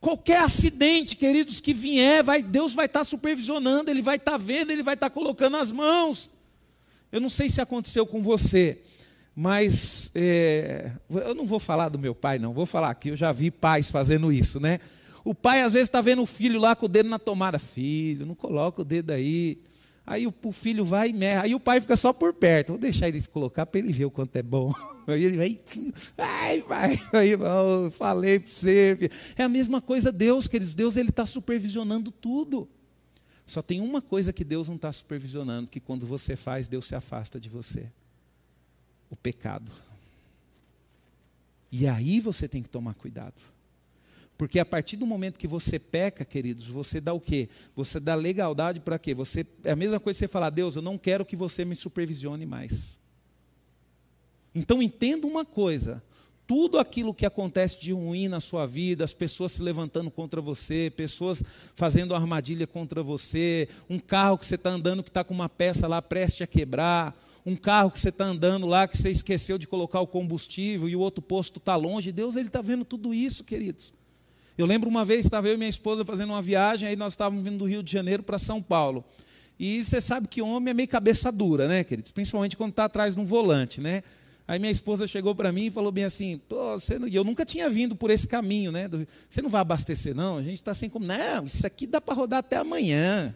Qualquer 0.00 0.40
acidente, 0.40 1.16
queridos, 1.16 1.60
que 1.60 1.72
vier, 1.72 2.22
vai, 2.22 2.42
Deus 2.42 2.74
vai 2.74 2.86
estar 2.86 3.04
supervisionando, 3.04 3.90
Ele 3.90 4.02
vai 4.02 4.16
estar 4.16 4.36
vendo, 4.36 4.70
Ele 4.70 4.82
vai 4.82 4.94
estar 4.94 5.08
colocando 5.08 5.56
as 5.56 5.72
mãos. 5.72 6.30
Eu 7.10 7.20
não 7.20 7.28
sei 7.28 7.48
se 7.48 7.60
aconteceu 7.60 8.04
com 8.04 8.22
você, 8.22 8.82
mas 9.34 10.10
é, 10.14 10.92
eu 11.10 11.34
não 11.34 11.46
vou 11.46 11.58
falar 11.58 11.88
do 11.88 11.98
meu 11.98 12.14
pai, 12.14 12.38
não. 12.38 12.52
Vou 12.52 12.66
falar 12.66 12.90
aqui. 12.90 13.08
Eu 13.08 13.16
já 13.16 13.32
vi 13.32 13.50
pais 13.50 13.90
fazendo 13.90 14.32
isso, 14.32 14.60
né? 14.60 14.78
O 15.24 15.34
pai 15.34 15.62
às 15.62 15.72
vezes 15.72 15.88
está 15.88 16.00
vendo 16.00 16.22
o 16.22 16.26
filho 16.26 16.60
lá 16.60 16.76
com 16.76 16.86
o 16.86 16.88
dedo 16.88 17.08
na 17.08 17.18
tomada. 17.18 17.58
Filho, 17.58 18.26
não 18.26 18.34
coloca 18.34 18.82
o 18.82 18.84
dedo 18.84 19.10
aí. 19.10 19.58
Aí 20.06 20.26
o, 20.26 20.34
o 20.44 20.52
filho 20.52 20.84
vai 20.84 21.08
e 21.08 21.12
merda. 21.12 21.44
Aí 21.44 21.54
o 21.54 21.58
pai 21.58 21.80
fica 21.80 21.96
só 21.96 22.12
por 22.12 22.32
perto. 22.34 22.68
Vou 22.68 22.78
deixar 22.78 23.08
ele 23.08 23.20
colocar 23.22 23.66
para 23.66 23.80
ele 23.80 23.92
ver 23.92 24.04
o 24.04 24.10
quanto 24.10 24.36
é 24.36 24.42
bom. 24.42 24.72
Aí 25.08 25.24
ele 25.24 25.36
vai, 25.36 25.60
ai, 26.16 26.60
vai. 26.62 26.98
Aí 27.12 27.30
eu 27.30 27.90
falei 27.90 28.38
para 28.38 28.50
você. 28.50 28.96
Filho. 28.96 29.10
É 29.36 29.42
a 29.42 29.48
mesma 29.48 29.80
coisa 29.80 30.12
Deus, 30.12 30.46
queridos. 30.46 30.74
Deus 30.74 30.96
ele 30.96 31.10
está 31.10 31.26
supervisionando 31.26 32.10
tudo. 32.10 32.68
Só 33.46 33.60
tem 33.60 33.80
uma 33.80 34.00
coisa 34.00 34.32
que 34.32 34.44
Deus 34.44 34.68
não 34.68 34.76
está 34.76 34.90
supervisionando, 34.90 35.68
que 35.68 35.78
quando 35.78 36.06
você 36.06 36.36
faz, 36.36 36.66
Deus 36.68 36.86
se 36.86 36.94
afasta 36.94 37.38
de 37.38 37.50
você. 37.50 37.90
O 39.10 39.16
pecado. 39.16 39.70
E 41.70 41.88
aí 41.88 42.20
você 42.20 42.48
tem 42.48 42.62
que 42.62 42.68
tomar 42.68 42.94
cuidado. 42.94 43.42
Porque 44.36 44.58
a 44.58 44.64
partir 44.64 44.96
do 44.96 45.06
momento 45.06 45.38
que 45.38 45.46
você 45.46 45.78
peca, 45.78 46.24
queridos, 46.24 46.66
você 46.66 47.00
dá 47.00 47.12
o 47.12 47.20
quê? 47.20 47.48
Você 47.76 48.00
dá 48.00 48.14
legalidade 48.14 48.80
para 48.80 48.98
quê? 48.98 49.14
Você, 49.14 49.46
é 49.62 49.72
a 49.72 49.76
mesma 49.76 50.00
coisa 50.00 50.16
que 50.16 50.26
você 50.26 50.28
falar, 50.28 50.50
Deus, 50.50 50.76
eu 50.76 50.82
não 50.82 50.98
quero 50.98 51.24
que 51.24 51.36
você 51.36 51.64
me 51.64 51.76
supervisione 51.76 52.44
mais. 52.44 52.98
Então 54.54 54.82
entenda 54.82 55.26
uma 55.26 55.44
coisa: 55.44 56.02
tudo 56.46 56.78
aquilo 56.78 57.14
que 57.14 57.24
acontece 57.24 57.80
de 57.80 57.92
ruim 57.92 58.28
na 58.28 58.40
sua 58.40 58.66
vida, 58.66 59.04
as 59.04 59.14
pessoas 59.14 59.52
se 59.52 59.62
levantando 59.62 60.10
contra 60.10 60.40
você, 60.40 60.92
pessoas 60.94 61.42
fazendo 61.74 62.14
armadilha 62.14 62.66
contra 62.66 63.02
você, 63.02 63.68
um 63.88 63.98
carro 63.98 64.38
que 64.38 64.46
você 64.46 64.56
está 64.56 64.70
andando 64.70 65.02
que 65.02 65.10
está 65.10 65.24
com 65.24 65.34
uma 65.34 65.48
peça 65.48 65.86
lá 65.86 66.02
prestes 66.02 66.42
a 66.42 66.46
quebrar, 66.46 67.16
um 67.46 67.56
carro 67.56 67.90
que 67.90 68.00
você 68.00 68.08
está 68.08 68.24
andando 68.24 68.66
lá 68.66 68.88
que 68.88 68.96
você 68.96 69.10
esqueceu 69.10 69.58
de 69.58 69.66
colocar 69.66 70.00
o 70.00 70.06
combustível 70.06 70.88
e 70.88 70.96
o 70.96 71.00
outro 71.00 71.20
posto 71.20 71.58
está 71.58 71.76
longe, 71.76 72.10
Deus 72.10 72.36
ele 72.36 72.46
está 72.46 72.62
vendo 72.62 72.84
tudo 72.84 73.12
isso, 73.12 73.44
queridos. 73.44 73.92
Eu 74.56 74.66
lembro 74.66 74.88
uma 74.88 75.04
vez, 75.04 75.26
estava 75.26 75.48
eu 75.48 75.54
e 75.54 75.56
minha 75.56 75.68
esposa 75.68 76.04
fazendo 76.04 76.30
uma 76.30 76.40
viagem, 76.40 76.88
aí 76.88 76.96
nós 76.96 77.12
estávamos 77.12 77.44
vindo 77.44 77.58
do 77.58 77.64
Rio 77.64 77.82
de 77.82 77.90
Janeiro 77.92 78.22
para 78.22 78.38
São 78.38 78.62
Paulo. 78.62 79.04
E 79.58 79.84
você 79.84 80.00
sabe 80.00 80.28
que 80.28 80.40
homem 80.40 80.70
é 80.70 80.74
meio 80.74 80.88
cabeça 80.88 81.30
dura, 81.30 81.68
né, 81.68 81.84
queridos? 81.84 82.12
Principalmente 82.12 82.56
quando 82.56 82.70
está 82.70 82.84
atrás 82.84 83.14
de 83.14 83.20
um 83.20 83.24
volante, 83.24 83.80
né? 83.80 84.02
Aí 84.46 84.58
minha 84.58 84.70
esposa 84.70 85.06
chegou 85.06 85.34
para 85.34 85.50
mim 85.50 85.66
e 85.66 85.70
falou 85.70 85.90
bem 85.90 86.04
assim, 86.04 86.40
você 86.48 86.98
não... 86.98 87.08
eu 87.08 87.24
nunca 87.24 87.44
tinha 87.44 87.68
vindo 87.70 87.96
por 87.96 88.10
esse 88.10 88.28
caminho, 88.28 88.70
né? 88.70 88.88
Você 89.28 89.42
não 89.42 89.48
vai 89.48 89.60
abastecer, 89.60 90.14
não? 90.14 90.38
A 90.38 90.42
gente 90.42 90.56
está 90.56 90.70
assim 90.70 90.88
como, 90.88 91.06
não, 91.06 91.46
isso 91.46 91.66
aqui 91.66 91.86
dá 91.86 92.00
para 92.00 92.14
rodar 92.14 92.40
até 92.40 92.56
amanhã. 92.56 93.34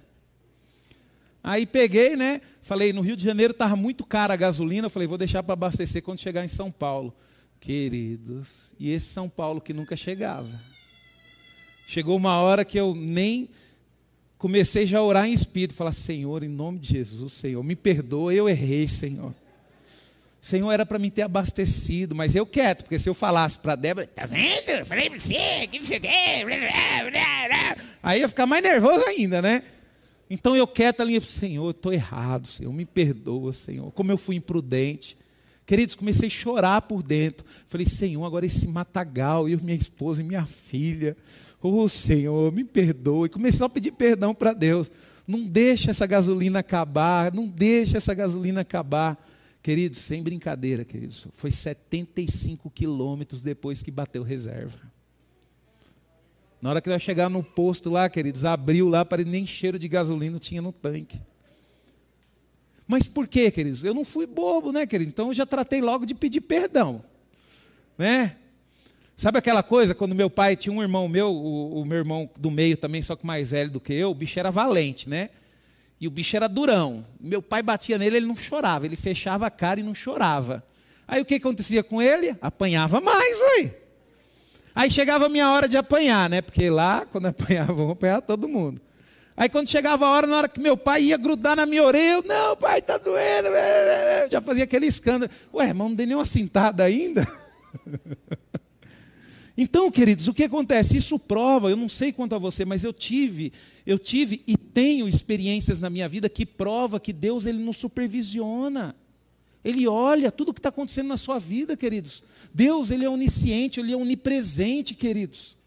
Aí 1.48 1.64
peguei, 1.64 2.14
né? 2.14 2.42
Falei, 2.61 2.92
no 2.92 3.00
Rio 3.00 3.16
de 3.16 3.24
Janeiro 3.24 3.52
estava 3.52 3.74
muito 3.74 4.04
cara 4.04 4.34
a 4.34 4.37
gasolina, 4.37 4.90
falei, 4.90 5.08
vou 5.08 5.16
deixar 5.16 5.42
para 5.42 5.54
abastecer 5.54 6.02
quando 6.02 6.20
chegar 6.20 6.44
em 6.44 6.48
São 6.48 6.70
Paulo. 6.70 7.16
Queridos, 7.58 8.74
e 8.78 8.90
esse 8.92 9.06
São 9.06 9.30
Paulo 9.30 9.58
que 9.58 9.72
nunca 9.72 9.96
chegava. 9.96 10.50
Chegou 11.87 12.18
uma 12.18 12.38
hora 12.38 12.66
que 12.66 12.78
eu 12.78 12.94
nem 12.94 13.48
comecei 14.37 14.87
já 14.87 14.98
a 14.98 15.02
orar 15.02 15.26
em 15.26 15.32
espírito, 15.32 15.72
falar, 15.72 15.92
Senhor, 15.92 16.44
em 16.44 16.48
nome 16.48 16.80
de 16.80 16.92
Jesus, 16.92 17.32
Senhor, 17.32 17.64
me 17.64 17.74
perdoa, 17.74 18.34
eu 18.34 18.46
errei, 18.46 18.87
Senhor. 18.87 19.34
Senhor, 20.42 20.70
era 20.70 20.84
para 20.84 20.98
mim 20.98 21.08
ter 21.08 21.22
abastecido, 21.22 22.14
mas 22.14 22.37
eu 22.37 22.44
quieto, 22.44 22.82
porque 22.82 22.98
se 22.98 23.08
eu 23.08 23.14
falasse 23.14 23.58
para 23.58 23.74
Débora, 23.74 24.06
tá 24.06 24.26
vendo? 24.26 24.68
Eu 24.68 24.84
falei 24.84 25.08
para 25.08 25.18
você, 25.18 25.66
que 25.66 25.80
você 25.80 25.98
quer? 25.98 26.44
Aí 28.02 28.20
ia 28.20 28.28
ficar 28.28 28.44
mais 28.44 28.62
nervoso 28.62 29.02
ainda, 29.06 29.40
né? 29.40 29.62
Então 30.31 30.55
eu 30.55 30.67
quieto 30.67 31.01
ali, 31.01 31.21
Senhor, 31.21 31.71
estou 31.71 31.93
errado, 31.93 32.47
Senhor, 32.47 32.73
me 32.73 32.85
perdoa, 32.85 33.53
Senhor, 33.53 33.91
como 33.93 34.12
eu 34.12 34.19
fui 34.19 34.37
imprudente. 34.37 35.17
Queridos, 35.64 35.95
comecei 35.95 36.29
a 36.29 36.31
chorar 36.31 36.83
por 36.83 37.03
dentro. 37.03 37.45
Falei, 37.67 37.87
Senhor, 37.87 38.25
agora 38.25 38.47
esse 38.47 38.67
matagal, 38.67 39.49
eu, 39.49 39.59
minha 39.61 39.77
esposa 39.77 40.23
e 40.23 40.25
minha 40.25 40.47
filha. 40.47 41.14
Oh, 41.62 41.88
Senhor, 41.88 42.51
me 42.53 42.64
perdoe. 42.64 43.29
Comecei 43.29 43.64
a 43.64 43.69
pedir 43.69 43.93
perdão 43.93 44.35
para 44.35 44.55
Deus. 44.55 44.91
Não 45.27 45.47
deixa 45.47 45.91
essa 45.91 46.07
gasolina 46.07 46.61
acabar, 46.61 47.35
não 47.35 47.47
deixa 47.47 47.99
essa 47.99 48.14
gasolina 48.14 48.62
acabar. 48.62 49.23
Queridos, 49.62 49.99
sem 49.99 50.23
brincadeira, 50.23 50.87
queridos, 50.87 51.29
foi 51.33 51.51
75 51.51 52.71
quilômetros 52.71 53.43
depois 53.43 53.83
que 53.83 53.91
bateu 53.91 54.23
reserva. 54.23 54.88
Na 56.61 56.71
hora 56.71 56.81
que 56.81 56.88
nós 56.88 57.01
chegar 57.03 57.31
no 57.31 57.42
posto 57.42 57.90
lá, 57.90 58.09
queridos, 58.09 58.44
abriu 58.44 58.88
lá, 58.88 59.05
para 59.05 59.23
nem 59.23 59.47
cheiro 59.47 59.79
de 59.79 59.87
gasolina 59.87 60.38
tinha 60.38 60.61
no 60.61 60.73
tanque. 60.73 61.21
Mas 62.87 63.07
por 63.07 63.29
quê, 63.29 63.51
queridos? 63.51 63.85
Eu 63.85 63.94
não 63.94 64.05
fui 64.05 64.27
bobo, 64.27 64.73
né, 64.73 64.87
querido? 64.87 65.11
Então 65.11 65.29
eu 65.29 65.35
já 65.35 65.44
tratei 65.44 65.81
logo 65.81 66.07
de 66.07 66.14
pedir 66.14 66.40
perdão. 66.40 67.05
Né? 67.97 68.37
Sabe 69.16 69.38
aquela 69.38 69.62
coisa, 69.62 69.94
quando 69.94 70.14
meu 70.14 70.31
pai 70.31 70.57
tinha 70.57 70.73
um 70.73 70.81
irmão 70.81 71.09
meu, 71.09 71.29
o, 71.29 71.83
o 71.83 71.85
meu 71.85 71.99
irmão 71.99 72.31
do 72.38 72.51
meio 72.51 72.77
também, 72.77 73.03
só 73.03 73.14
que 73.14 73.27
mais 73.27 73.51
velho 73.51 73.71
do 73.71 73.81
que 73.81 73.92
eu, 73.92 74.11
o 74.11 74.14
bicho 74.14 74.38
era 74.38 74.51
valente, 74.51 75.09
né? 75.09 75.31
E 76.01 76.07
o 76.07 76.11
bicho 76.11 76.37
era 76.37 76.49
durão. 76.49 77.05
Meu 77.21 77.42
pai 77.42 77.62
batia 77.62 77.99
nele, 77.99 78.18
ele 78.18 78.27
não 78.27 78.37
chorava. 78.37 78.87
Ele 78.87 78.94
fechava 78.94 79.47
a 79.47 79.51
cara 79.51 79.81
e 79.81 79.83
não 79.83 79.94
chorava. 79.94 80.64
Aí 81.07 81.21
o 81.21 81.25
que 81.25 81.35
acontecia 81.35 81.83
com 81.83 82.01
ele? 82.01 82.37
Apanhava 82.40 83.01
mais, 83.01 83.37
ui. 83.59 83.73
Aí 84.79 84.88
chegava 84.88 85.27
a 85.27 85.29
minha 85.29 85.51
hora 85.51 85.67
de 85.67 85.77
apanhar, 85.77 86.31
né? 86.31 86.41
Porque 86.41 86.71
lá, 86.71 87.05
quando 87.05 87.27
apanhava, 87.27 87.73
vão 87.73 87.91
apanhar 87.91 88.23
todo 88.23 88.49
mundo. 88.49 88.81
Aí 89.37 89.49
quando 89.49 89.69
chegava 89.69 90.07
a 90.07 90.11
hora, 90.11 90.25
na 90.25 90.37
hora 90.37 90.49
que 90.49 90.61
meu 90.61 90.77
pai 90.77 91.03
ia 91.03 91.17
grudar 91.17 91.57
na 91.57 91.67
minha 91.67 91.83
orelha, 91.83 92.19
eu, 92.19 92.23
não, 92.23 92.57
pai, 92.57 92.81
tá 92.81 92.97
doendo. 92.97 93.49
Eu 93.49 94.31
já 94.31 94.41
fazia 94.41 94.62
aquele 94.62 94.87
escândalo. 94.87 95.33
Ué, 95.53 95.67
irmão, 95.67 95.88
não 95.88 95.97
dei 95.97 96.07
nenhuma 96.07 96.25
cintada 96.25 96.85
ainda? 96.85 97.27
Então, 99.61 99.91
queridos, 99.91 100.29
o 100.29 100.33
que 100.33 100.45
acontece? 100.45 100.97
Isso 100.97 101.19
prova, 101.19 101.69
eu 101.69 101.77
não 101.77 101.88
sei 101.88 102.12
quanto 102.12 102.33
a 102.33 102.38
você, 102.38 102.64
mas 102.64 102.85
eu 102.85 102.93
tive, 102.93 103.53
eu 103.85 103.99
tive 103.99 104.41
e 104.47 104.57
tenho 104.57 105.09
experiências 105.09 105.81
na 105.81 105.91
minha 105.91 106.07
vida 106.07 106.29
que 106.29 106.47
prova 106.47 107.01
que 107.01 107.12
Deus 107.12 107.45
ele 107.45 107.59
nos 107.59 107.77
supervisiona. 107.77 108.95
Ele 109.68 109.87
olha 109.87 110.33
tudo 110.33 110.48
o 110.48 110.54
que 110.54 110.61
está 110.61 110.70
acontecendo 110.70 111.09
na 111.09 111.16
sua 111.18 111.38
vida, 111.38 111.76
queridos. 111.76 112.22
Deus, 112.54 112.90
ele 112.90 113.04
é 113.04 113.11
onisciente, 113.11 113.78
ele 113.78 113.92
é 113.92 113.96
onipresente, 113.98 114.94
queridos. 114.94 115.59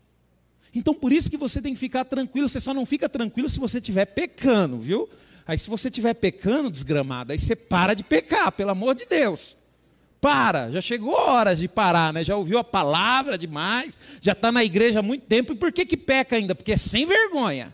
Então, 0.73 0.91
por 0.91 1.13
isso 1.13 1.29
que 1.29 1.37
você 1.37 1.61
tem 1.61 1.71
que 1.71 1.79
ficar 1.79 2.03
tranquilo. 2.05 2.49
Você 2.49 2.59
só 2.59 2.73
não 2.73 2.83
fica 2.83 3.07
tranquilo 3.07 3.47
se 3.47 3.59
você 3.59 3.77
estiver 3.77 4.05
pecando, 4.05 4.79
viu? 4.79 5.07
Aí, 5.45 5.55
se 5.55 5.69
você 5.69 5.87
estiver 5.87 6.15
pecando, 6.15 6.71
desgramado, 6.71 7.31
aí 7.31 7.37
você 7.37 7.55
para 7.55 7.93
de 7.93 8.03
pecar, 8.03 8.51
pelo 8.51 8.71
amor 8.71 8.95
de 8.95 9.05
Deus. 9.05 9.55
Para, 10.19 10.71
já 10.71 10.81
chegou 10.81 11.15
a 11.15 11.33
hora 11.33 11.55
de 11.55 11.67
parar, 11.67 12.11
né? 12.11 12.23
Já 12.23 12.35
ouviu 12.35 12.57
a 12.57 12.63
palavra 12.63 13.37
demais, 13.37 13.99
já 14.19 14.31
está 14.31 14.51
na 14.51 14.63
igreja 14.63 14.97
há 14.97 15.03
muito 15.03 15.27
tempo, 15.27 15.53
e 15.53 15.55
por 15.55 15.71
que, 15.71 15.85
que 15.85 15.97
peca 15.97 16.35
ainda? 16.37 16.55
Porque 16.55 16.71
é 16.71 16.77
sem 16.77 17.05
vergonha. 17.05 17.71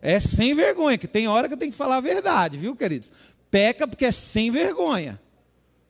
É 0.00 0.20
sem 0.20 0.54
vergonha, 0.54 0.96
que 0.96 1.08
tem 1.08 1.26
hora 1.26 1.48
que 1.48 1.54
eu 1.54 1.58
tenho 1.58 1.72
que 1.72 1.76
falar 1.78 1.96
a 1.96 2.00
verdade, 2.00 2.56
viu, 2.56 2.76
queridos? 2.76 3.12
Peca 3.50 3.86
porque 3.86 4.04
é 4.04 4.12
sem 4.12 4.50
vergonha. 4.50 5.20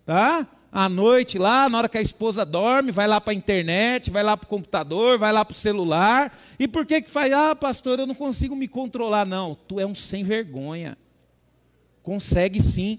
Tá? 0.04 0.46
À 0.70 0.88
noite 0.88 1.38
lá, 1.38 1.68
na 1.68 1.78
hora 1.78 1.88
que 1.88 1.96
a 1.96 2.02
esposa 2.02 2.44
dorme, 2.44 2.92
vai 2.92 3.08
lá 3.08 3.20
para 3.20 3.32
a 3.32 3.36
internet, 3.36 4.10
vai 4.10 4.22
lá 4.22 4.36
para 4.36 4.44
o 4.44 4.48
computador, 4.48 5.18
vai 5.18 5.32
lá 5.32 5.44
para 5.44 5.54
o 5.54 5.56
celular. 5.56 6.36
E 6.58 6.68
por 6.68 6.84
que 6.84 7.00
que 7.00 7.10
faz? 7.10 7.32
Ah, 7.32 7.56
pastor, 7.56 7.98
eu 7.98 8.06
não 8.06 8.14
consigo 8.14 8.54
me 8.54 8.68
controlar. 8.68 9.24
Não, 9.24 9.54
tu 9.54 9.80
é 9.80 9.86
um 9.86 9.94
sem 9.94 10.22
vergonha. 10.22 10.98
Consegue 12.02 12.62
sim. 12.62 12.98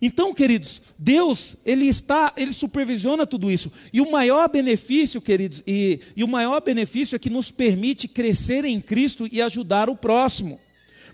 Então, 0.00 0.34
queridos, 0.34 0.82
Deus, 0.98 1.56
ele 1.64 1.86
está, 1.86 2.32
ele 2.36 2.52
supervisiona 2.52 3.26
tudo 3.26 3.50
isso. 3.50 3.72
E 3.92 4.00
o 4.00 4.10
maior 4.10 4.48
benefício, 4.48 5.20
queridos, 5.20 5.62
e, 5.66 5.98
e 6.14 6.22
o 6.22 6.28
maior 6.28 6.60
benefício 6.60 7.16
é 7.16 7.18
que 7.18 7.30
nos 7.30 7.50
permite 7.50 8.06
crescer 8.06 8.64
em 8.64 8.80
Cristo 8.80 9.26
e 9.32 9.40
ajudar 9.40 9.88
o 9.88 9.96
próximo. 9.96 10.60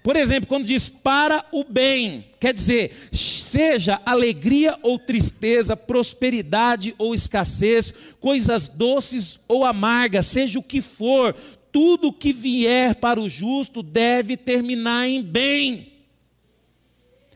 Por 0.03 0.17
exemplo, 0.17 0.49
quando 0.49 0.65
diz 0.65 0.89
para 0.89 1.45
o 1.53 1.63
bem, 1.63 2.25
quer 2.41 2.55
dizer, 2.55 3.09
seja 3.13 4.01
alegria 4.07 4.79
ou 4.83 4.99
tristeza, 4.99 5.77
prosperidade 5.77 6.95
ou 6.97 7.15
escassez, 7.15 7.93
coisas 8.19 8.69
doces 8.69 9.39
ou 9.47 9.65
amargas, 9.65 10.27
seja 10.27 10.59
o 10.59 10.63
que 10.63 10.81
for, 10.81 11.37
tudo 11.71 12.13
que 12.13 12.33
vier 12.33 12.95
para 12.95 13.21
o 13.21 13.29
justo 13.29 13.83
deve 13.83 14.39
terminar 14.39 15.07
em 15.07 15.23
bem. 15.23 15.93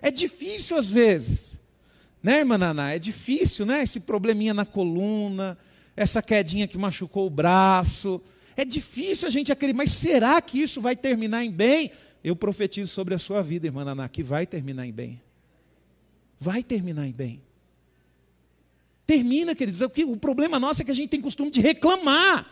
É 0.00 0.10
difícil 0.10 0.76
às 0.78 0.88
vezes, 0.88 1.60
né, 2.22 2.38
irmã 2.38 2.56
Naná? 2.56 2.92
É 2.94 2.98
difícil, 2.98 3.66
né? 3.66 3.82
Esse 3.82 4.00
probleminha 4.00 4.54
na 4.54 4.64
coluna, 4.64 5.58
essa 5.94 6.22
quedinha 6.22 6.66
que 6.66 6.78
machucou 6.78 7.26
o 7.26 7.30
braço. 7.30 8.20
É 8.56 8.64
difícil 8.64 9.28
a 9.28 9.30
gente 9.30 9.52
acreditar, 9.52 9.76
mas 9.76 9.92
será 9.92 10.40
que 10.40 10.60
isso 10.62 10.80
vai 10.80 10.96
terminar 10.96 11.44
em 11.44 11.50
bem? 11.50 11.90
Eu 12.24 12.34
profetizo 12.34 12.90
sobre 12.90 13.12
a 13.12 13.18
sua 13.18 13.42
vida, 13.42 13.66
irmã 13.66 13.84
Naná, 13.84 14.08
que 14.08 14.22
vai 14.22 14.46
terminar 14.46 14.86
em 14.86 14.92
bem. 14.92 15.20
Vai 16.40 16.62
terminar 16.62 17.06
em 17.06 17.12
bem. 17.12 17.42
Termina, 19.06 19.54
queridos. 19.54 19.82
É 19.82 19.86
o 20.06 20.16
problema 20.16 20.58
nosso 20.58 20.80
é 20.80 20.84
que 20.86 20.90
a 20.90 20.94
gente 20.94 21.10
tem 21.10 21.20
costume 21.20 21.50
de 21.50 21.60
reclamar. 21.60 22.50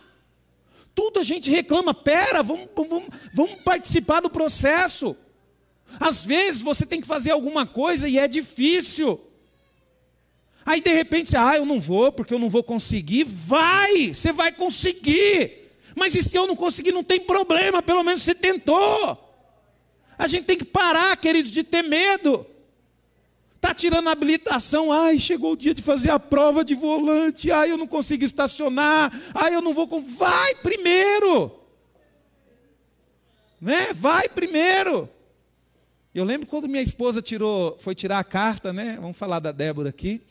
Tudo 0.94 1.20
a 1.20 1.22
gente 1.22 1.50
reclama. 1.50 1.94
Pera, 1.94 2.42
vamos, 2.42 2.68
vamos, 2.76 3.04
vamos 3.32 3.62
participar 3.62 4.20
do 4.20 4.28
processo. 4.28 5.16
Às 5.98 6.22
vezes 6.22 6.60
você 6.60 6.84
tem 6.84 7.00
que 7.00 7.06
fazer 7.06 7.30
alguma 7.30 7.66
coisa 7.66 8.06
e 8.06 8.18
é 8.18 8.28
difícil. 8.28 9.18
Aí 10.66 10.82
de 10.82 10.92
repente 10.92 11.30
você, 11.30 11.36
ah, 11.38 11.56
eu 11.56 11.64
não 11.64 11.80
vou 11.80 12.12
porque 12.12 12.34
eu 12.34 12.38
não 12.38 12.50
vou 12.50 12.62
conseguir. 12.62 13.24
Vai, 13.24 14.12
você 14.12 14.32
vai 14.32 14.52
conseguir. 14.52 15.70
Mas 15.96 16.14
e 16.14 16.22
se 16.22 16.36
eu 16.36 16.46
não 16.46 16.56
conseguir, 16.56 16.92
não 16.92 17.02
tem 17.02 17.20
problema, 17.20 17.82
pelo 17.82 18.02
menos 18.02 18.22
você 18.22 18.34
tentou. 18.34 19.31
A 20.22 20.28
gente 20.28 20.44
tem 20.44 20.56
que 20.56 20.64
parar, 20.64 21.16
queridos, 21.16 21.50
de 21.50 21.64
ter 21.64 21.82
medo. 21.82 22.46
Está 23.56 23.74
tirando 23.74 24.06
a 24.08 24.12
habilitação, 24.12 24.92
ai, 24.92 25.18
chegou 25.18 25.54
o 25.54 25.56
dia 25.56 25.74
de 25.74 25.82
fazer 25.82 26.10
a 26.10 26.20
prova 26.20 26.64
de 26.64 26.76
volante, 26.76 27.50
ai, 27.50 27.72
eu 27.72 27.76
não 27.76 27.88
consigo 27.88 28.22
estacionar, 28.22 29.12
ai, 29.34 29.52
eu 29.52 29.60
não 29.60 29.74
vou. 29.74 29.88
Vai 30.00 30.54
primeiro! 30.62 31.50
Né? 33.60 33.92
Vai 33.92 34.28
primeiro! 34.28 35.08
Eu 36.14 36.22
lembro 36.22 36.46
quando 36.46 36.68
minha 36.68 36.84
esposa 36.84 37.20
tirou, 37.20 37.76
foi 37.80 37.92
tirar 37.92 38.20
a 38.20 38.24
carta, 38.24 38.72
né? 38.72 38.98
Vamos 39.00 39.16
falar 39.16 39.40
da 39.40 39.50
Débora 39.50 39.88
aqui. 39.88 40.22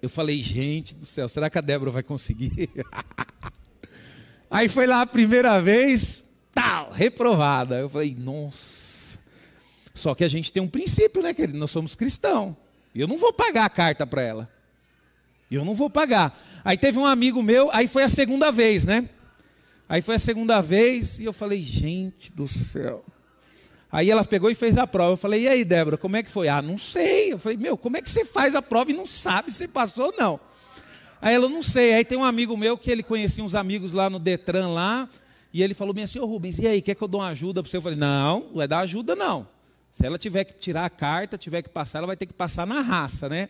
Eu 0.00 0.08
falei, 0.08 0.40
gente 0.40 0.94
do 0.94 1.04
céu, 1.04 1.28
será 1.28 1.50
que 1.50 1.58
a 1.58 1.62
Débora 1.62 1.90
vai 1.90 2.04
conseguir? 2.04 2.70
Aí 4.48 4.68
foi 4.68 4.86
lá 4.86 5.00
a 5.00 5.06
primeira 5.06 5.60
vez, 5.60 6.22
tal, 6.52 6.92
reprovada. 6.92 7.80
Eu 7.80 7.88
falei, 7.88 8.14
nossa. 8.16 8.89
Só 10.00 10.14
que 10.14 10.24
a 10.24 10.28
gente 10.28 10.50
tem 10.50 10.62
um 10.62 10.68
princípio, 10.68 11.22
né, 11.22 11.34
querido? 11.34 11.58
Nós 11.58 11.70
somos 11.70 11.94
cristãos. 11.94 12.54
Eu 12.94 13.06
não 13.06 13.18
vou 13.18 13.34
pagar 13.34 13.66
a 13.66 13.68
carta 13.68 14.06
para 14.06 14.22
ela. 14.22 14.50
Eu 15.50 15.62
não 15.62 15.74
vou 15.74 15.90
pagar. 15.90 16.40
Aí 16.64 16.78
teve 16.78 16.98
um 16.98 17.04
amigo 17.04 17.42
meu, 17.42 17.70
aí 17.70 17.86
foi 17.86 18.02
a 18.04 18.08
segunda 18.08 18.50
vez, 18.50 18.86
né? 18.86 19.10
Aí 19.86 20.00
foi 20.00 20.14
a 20.14 20.18
segunda 20.18 20.60
vez 20.62 21.20
e 21.20 21.24
eu 21.24 21.34
falei, 21.34 21.60
gente 21.60 22.32
do 22.32 22.48
céu. 22.48 23.04
Aí 23.92 24.10
ela 24.10 24.24
pegou 24.24 24.50
e 24.50 24.54
fez 24.54 24.78
a 24.78 24.86
prova. 24.86 25.12
Eu 25.12 25.16
falei, 25.18 25.42
e 25.42 25.48
aí, 25.48 25.64
Débora, 25.64 25.98
como 25.98 26.16
é 26.16 26.22
que 26.22 26.30
foi? 26.30 26.48
Ah, 26.48 26.62
não 26.62 26.78
sei. 26.78 27.34
Eu 27.34 27.38
falei, 27.38 27.58
meu, 27.58 27.76
como 27.76 27.98
é 27.98 28.02
que 28.02 28.08
você 28.08 28.24
faz 28.24 28.54
a 28.54 28.62
prova 28.62 28.90
e 28.90 28.94
não 28.94 29.06
sabe 29.06 29.52
se 29.52 29.68
passou 29.68 30.06
ou 30.06 30.14
não? 30.16 30.40
Aí 31.20 31.34
ela, 31.34 31.46
não 31.46 31.62
sei. 31.62 31.92
Aí 31.92 32.06
tem 32.06 32.16
um 32.16 32.24
amigo 32.24 32.56
meu 32.56 32.78
que 32.78 32.90
ele 32.90 33.02
conhecia 33.02 33.44
uns 33.44 33.54
amigos 33.54 33.92
lá 33.92 34.08
no 34.08 34.18
Detran 34.18 34.68
lá. 34.68 35.06
E 35.52 35.62
ele 35.62 35.74
falou 35.74 35.92
bem 35.92 36.04
assim, 36.04 36.18
ô 36.18 36.24
Rubens, 36.24 36.58
e 36.58 36.66
aí, 36.66 36.80
quer 36.80 36.94
que 36.94 37.02
eu 37.02 37.08
dou 37.08 37.20
uma 37.20 37.28
ajuda 37.28 37.62
para 37.62 37.68
você? 37.68 37.76
Eu 37.76 37.82
falei, 37.82 37.98
não, 37.98 38.40
não 38.40 38.54
vai 38.54 38.66
dar 38.66 38.78
ajuda 38.78 39.14
não. 39.14 39.46
Se 39.90 40.06
ela 40.06 40.18
tiver 40.18 40.44
que 40.44 40.54
tirar 40.54 40.84
a 40.84 40.90
carta, 40.90 41.36
tiver 41.36 41.62
que 41.62 41.68
passar, 41.68 41.98
ela 41.98 42.06
vai 42.06 42.16
ter 42.16 42.26
que 42.26 42.32
passar 42.32 42.66
na 42.66 42.80
raça, 42.80 43.28
né? 43.28 43.48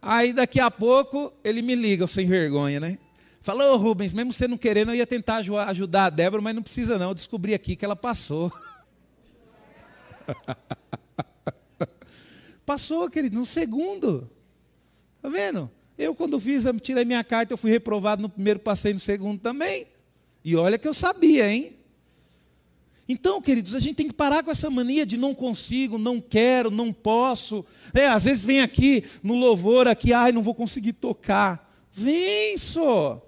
Aí 0.00 0.32
daqui 0.32 0.58
a 0.58 0.70
pouco 0.70 1.32
ele 1.44 1.62
me 1.62 1.74
liga, 1.74 2.06
sem 2.06 2.26
vergonha, 2.26 2.80
né? 2.80 2.98
Falou, 3.40 3.74
oh, 3.74 3.76
Rubens, 3.76 4.12
mesmo 4.12 4.32
você 4.32 4.48
não 4.48 4.56
querendo, 4.56 4.90
eu 4.90 4.96
ia 4.96 5.06
tentar 5.06 5.36
ajudar 5.36 6.06
a 6.06 6.10
Débora, 6.10 6.40
mas 6.40 6.54
não 6.54 6.62
precisa 6.62 6.98
não, 6.98 7.08
eu 7.08 7.14
descobri 7.14 7.54
aqui 7.54 7.76
que 7.76 7.84
ela 7.84 7.96
passou. 7.96 8.52
passou, 12.64 13.10
querido, 13.10 13.36
no 13.36 13.44
segundo. 13.44 14.30
Tá 15.20 15.28
vendo? 15.28 15.70
Eu, 15.98 16.14
quando 16.14 16.40
fiz, 16.40 16.64
tirei 16.80 17.04
minha 17.04 17.22
carta, 17.22 17.52
eu 17.52 17.58
fui 17.58 17.70
reprovado 17.70 18.22
no 18.22 18.28
primeiro, 18.28 18.60
passei 18.60 18.92
no 18.92 19.00
segundo 19.00 19.40
também. 19.40 19.86
E 20.44 20.56
olha 20.56 20.78
que 20.78 20.88
eu 20.88 20.94
sabia, 20.94 21.48
hein? 21.48 21.76
Então, 23.08 23.42
queridos, 23.42 23.74
a 23.74 23.80
gente 23.80 23.96
tem 23.96 24.08
que 24.08 24.14
parar 24.14 24.42
com 24.42 24.50
essa 24.50 24.70
mania 24.70 25.04
de 25.04 25.16
não 25.16 25.34
consigo, 25.34 25.98
não 25.98 26.20
quero, 26.20 26.70
não 26.70 26.92
posso. 26.92 27.64
É, 27.92 28.06
às 28.06 28.24
vezes 28.24 28.44
vem 28.44 28.60
aqui 28.60 29.04
no 29.22 29.34
louvor 29.34 29.88
aqui, 29.88 30.12
ai, 30.12 30.32
não 30.32 30.42
vou 30.42 30.54
conseguir 30.54 30.92
tocar. 30.92 31.70
Vem 31.92 32.56
só. 32.56 33.20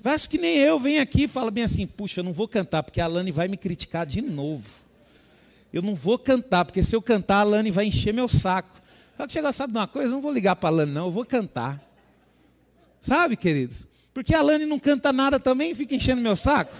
Faz 0.00 0.26
que 0.26 0.38
nem 0.38 0.56
eu, 0.56 0.78
vem 0.78 0.98
aqui 0.98 1.24
e 1.24 1.28
fala 1.28 1.50
bem 1.50 1.64
assim, 1.64 1.86
puxa, 1.86 2.20
eu 2.20 2.24
não 2.24 2.32
vou 2.32 2.48
cantar, 2.48 2.82
porque 2.82 3.00
a 3.00 3.04
Alane 3.04 3.30
vai 3.30 3.48
me 3.48 3.56
criticar 3.56 4.06
de 4.06 4.22
novo. 4.22 4.66
Eu 5.72 5.82
não 5.82 5.94
vou 5.94 6.18
cantar, 6.18 6.64
porque 6.64 6.82
se 6.82 6.96
eu 6.96 7.02
cantar, 7.02 7.36
a 7.36 7.40
Alane 7.40 7.70
vai 7.70 7.86
encher 7.86 8.14
meu 8.14 8.26
saco. 8.28 8.80
Só 9.16 9.26
que 9.26 9.32
chega, 9.32 9.52
sabe 9.52 9.72
de 9.72 9.78
uma 9.78 9.86
coisa? 9.86 10.08
Eu 10.08 10.12
não 10.12 10.22
vou 10.22 10.32
ligar 10.32 10.56
para 10.56 10.70
a 10.70 10.72
Alane, 10.72 10.92
não, 10.92 11.06
eu 11.06 11.10
vou 11.10 11.24
cantar. 11.24 11.84
Sabe, 13.02 13.36
queridos? 13.36 13.86
Porque 14.14 14.34
a 14.34 14.38
Alane 14.38 14.64
não 14.64 14.78
canta 14.78 15.12
nada 15.12 15.38
também 15.38 15.72
e 15.72 15.74
fica 15.74 15.94
enchendo 15.94 16.22
meu 16.22 16.36
saco. 16.36 16.74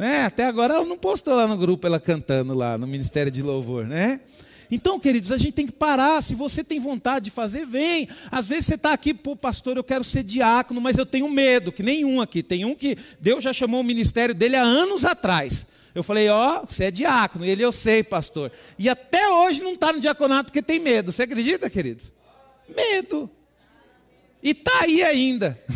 Né? 0.00 0.24
Até 0.24 0.46
agora 0.46 0.76
ela 0.76 0.84
não 0.86 0.96
postou 0.96 1.34
lá 1.34 1.46
no 1.46 1.58
grupo 1.58 1.86
ela 1.86 2.00
cantando 2.00 2.54
lá 2.54 2.78
no 2.78 2.86
Ministério 2.86 3.30
de 3.30 3.42
Louvor, 3.42 3.84
né? 3.84 4.22
Então, 4.70 4.98
queridos, 4.98 5.30
a 5.30 5.36
gente 5.36 5.52
tem 5.52 5.66
que 5.66 5.74
parar. 5.74 6.22
Se 6.22 6.34
você 6.34 6.64
tem 6.64 6.80
vontade 6.80 7.26
de 7.26 7.30
fazer, 7.30 7.66
vem. 7.66 8.08
Às 8.30 8.48
vezes 8.48 8.64
você 8.64 8.76
está 8.76 8.94
aqui, 8.94 9.12
pô, 9.12 9.36
pastor, 9.36 9.76
eu 9.76 9.84
quero 9.84 10.02
ser 10.02 10.22
diácono, 10.22 10.80
mas 10.80 10.96
eu 10.96 11.04
tenho 11.04 11.28
medo, 11.28 11.70
que 11.70 11.82
nenhum 11.82 12.18
aqui. 12.18 12.42
Tem 12.42 12.64
um 12.64 12.74
que 12.74 12.96
Deus 13.20 13.44
já 13.44 13.52
chamou 13.52 13.82
o 13.82 13.84
ministério 13.84 14.34
dele 14.34 14.56
há 14.56 14.62
anos 14.62 15.04
atrás. 15.04 15.66
Eu 15.94 16.02
falei, 16.02 16.30
ó, 16.30 16.62
oh, 16.62 16.66
você 16.66 16.84
é 16.84 16.90
diácono. 16.90 17.44
E 17.44 17.50
ele, 17.50 17.62
eu 17.62 17.70
sei, 17.70 18.02
pastor. 18.02 18.50
E 18.78 18.88
até 18.88 19.28
hoje 19.28 19.60
não 19.60 19.74
está 19.74 19.92
no 19.92 20.00
diaconato 20.00 20.46
porque 20.46 20.62
tem 20.62 20.78
medo. 20.78 21.12
Você 21.12 21.24
acredita, 21.24 21.68
queridos? 21.68 22.10
Medo. 22.74 23.30
E 24.42 24.52
está 24.52 24.80
aí 24.80 25.02
ainda. 25.02 25.62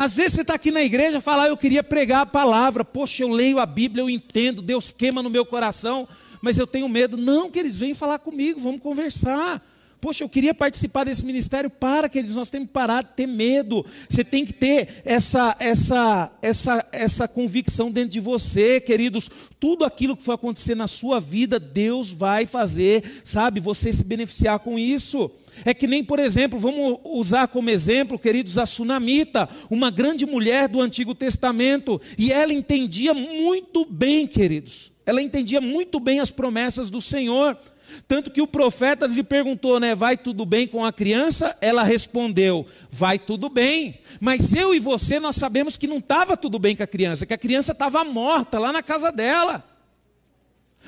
Às 0.00 0.14
vezes 0.14 0.32
você 0.32 0.40
está 0.40 0.54
aqui 0.54 0.70
na 0.70 0.82
igreja 0.82 1.18
e 1.18 1.20
fala, 1.20 1.42
ah, 1.42 1.48
eu 1.48 1.58
queria 1.58 1.84
pregar 1.84 2.22
a 2.22 2.26
palavra, 2.26 2.82
poxa, 2.82 3.22
eu 3.22 3.28
leio 3.28 3.58
a 3.58 3.66
Bíblia, 3.66 4.00
eu 4.00 4.08
entendo, 4.08 4.62
Deus 4.62 4.90
queima 4.92 5.22
no 5.22 5.28
meu 5.28 5.44
coração, 5.44 6.08
mas 6.40 6.56
eu 6.56 6.66
tenho 6.66 6.88
medo. 6.88 7.18
Não, 7.18 7.50
queridos, 7.50 7.80
vem 7.80 7.92
falar 7.92 8.18
comigo, 8.18 8.58
vamos 8.58 8.80
conversar. 8.80 9.60
Poxa, 10.00 10.24
eu 10.24 10.28
queria 10.28 10.54
participar 10.54 11.04
desse 11.04 11.24
ministério. 11.24 11.68
Para, 11.68 12.08
queridos, 12.08 12.36
nós 12.36 12.48
temos 12.48 12.68
que 12.68 12.72
parar 12.72 13.02
de 13.02 13.10
ter 13.10 13.26
medo. 13.26 13.84
Você 14.08 14.24
tem 14.24 14.46
que 14.46 14.52
ter 14.52 15.02
essa, 15.04 15.54
essa, 15.58 16.32
essa, 16.40 16.86
essa 16.90 17.28
convicção 17.28 17.90
dentro 17.90 18.10
de 18.10 18.20
você, 18.20 18.80
queridos. 18.80 19.30
Tudo 19.58 19.84
aquilo 19.84 20.16
que 20.16 20.22
for 20.22 20.32
acontecer 20.32 20.74
na 20.74 20.86
sua 20.86 21.20
vida, 21.20 21.60
Deus 21.60 22.10
vai 22.10 22.46
fazer, 22.46 23.20
sabe? 23.24 23.60
Você 23.60 23.92
se 23.92 24.04
beneficiar 24.04 24.58
com 24.60 24.78
isso. 24.78 25.30
É 25.64 25.74
que 25.74 25.86
nem, 25.86 26.02
por 26.02 26.18
exemplo, 26.18 26.58
vamos 26.58 26.98
usar 27.04 27.48
como 27.48 27.68
exemplo, 27.68 28.18
queridos, 28.18 28.56
a 28.56 28.64
Sunamita, 28.64 29.48
uma 29.68 29.90
grande 29.90 30.24
mulher 30.24 30.68
do 30.68 30.80
Antigo 30.80 31.14
Testamento, 31.14 32.00
e 32.16 32.32
ela 32.32 32.52
entendia 32.52 33.12
muito 33.12 33.84
bem, 33.84 34.26
queridos, 34.26 34.92
ela 35.10 35.20
entendia 35.20 35.60
muito 35.60 35.98
bem 35.98 36.20
as 36.20 36.30
promessas 36.30 36.88
do 36.88 37.00
Senhor. 37.00 37.58
Tanto 38.06 38.30
que 38.30 38.40
o 38.40 38.46
profeta 38.46 39.06
lhe 39.06 39.22
perguntou, 39.22 39.80
né, 39.80 39.94
vai 39.94 40.16
tudo 40.16 40.46
bem 40.46 40.68
com 40.68 40.84
a 40.84 40.92
criança? 40.92 41.56
Ela 41.60 41.82
respondeu, 41.82 42.64
vai 42.88 43.18
tudo 43.18 43.48
bem. 43.48 43.98
Mas 44.20 44.54
eu 44.54 44.72
e 44.72 44.78
você, 44.78 45.18
nós 45.18 45.34
sabemos 45.34 45.76
que 45.76 45.88
não 45.88 45.98
estava 45.98 46.36
tudo 46.36 46.58
bem 46.58 46.76
com 46.76 46.84
a 46.84 46.86
criança, 46.86 47.26
que 47.26 47.34
a 47.34 47.38
criança 47.38 47.72
estava 47.72 48.04
morta 48.04 48.58
lá 48.58 48.72
na 48.72 48.82
casa 48.82 49.10
dela. 49.10 49.64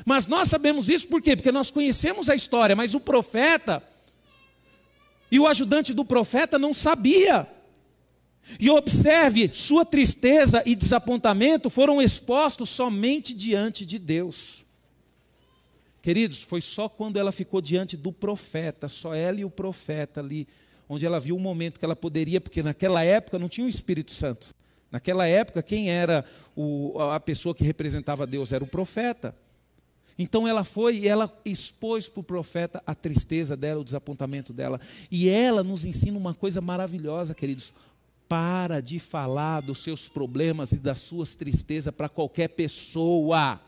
Mas 0.07 0.29
nós 0.29 0.49
sabemos 0.49 0.89
isso 0.89 1.09
por 1.09 1.21
quê? 1.21 1.35
Porque 1.35 1.51
nós 1.51 1.71
conhecemos 1.71 2.31
a 2.31 2.35
história, 2.37 2.77
mas 2.77 2.95
o 2.95 3.01
profeta, 3.01 3.83
e 5.31 5.41
o 5.41 5.47
ajudante 5.49 5.93
do 5.93 6.05
profeta 6.05 6.59
não 6.59 6.73
sabia. 6.73 7.49
E 8.59 8.71
observe, 8.71 9.51
sua 9.53 9.85
tristeza 9.85 10.63
e 10.67 10.75
desapontamento 10.75 11.71
foram 11.71 12.01
expostos 12.01 12.69
somente 12.71 13.35
diante 13.35 13.85
de 13.85 13.99
Deus. 13.99 14.65
Queridos, 16.03 16.43
foi 16.43 16.61
só 16.61 16.89
quando 16.89 17.17
ela 17.17 17.31
ficou 17.31 17.61
diante 17.61 17.97
do 17.97 18.13
profeta, 18.13 18.89
só 18.89 19.15
ela 19.15 19.41
e 19.41 19.45
o 19.45 19.51
profeta 19.51 20.21
ali, 20.21 20.49
onde 20.89 21.07
ela 21.07 21.21
viu 21.21 21.37
o 21.37 21.41
momento 21.41 21.79
que 21.79 21.85
ela 21.85 21.95
poderia, 21.95 22.41
porque 22.41 22.63
naquela 22.63 23.05
época 23.05 23.39
não 23.39 23.49
tinha 23.49 23.67
o 23.67 23.71
Espírito 23.71 24.11
Santo. 24.11 24.49
Naquela 24.91 25.27
época, 25.27 25.63
quem 25.63 25.91
era 25.91 26.25
o, 26.55 27.01
a 27.01 27.21
pessoa 27.21 27.55
que 27.55 27.65
representava 27.65 28.27
Deus 28.27 28.53
era 28.53 28.63
o 28.63 28.67
profeta. 28.67 29.35
Então 30.19 30.47
ela 30.47 30.65
foi 30.65 30.99
e 30.99 31.09
ela 31.09 31.33
expôs 31.45 32.09
para 32.09 32.21
o 32.21 32.25
profeta 32.25 32.83
a 32.87 32.95
tristeza 32.95 33.57
dela, 33.57 33.81
o 33.81 33.85
desapontamento 33.85 34.53
dela. 34.53 34.81
E 35.11 35.29
ela 35.29 35.65
nos 35.65 35.87
ensina 35.87 36.19
uma 36.19 36.35
coisa 36.35 36.61
maravilhosa, 36.61 37.35
queridos. 37.35 37.73
Para 38.33 38.81
de 38.81 38.99
falar 38.99 39.61
dos 39.61 39.83
seus 39.83 40.09
problemas 40.09 40.73
e 40.73 40.79
das 40.79 41.01
suas 41.01 41.35
tristezas 41.35 41.95
para 41.95 42.09
qualquer 42.09 42.49
pessoa. 42.49 43.61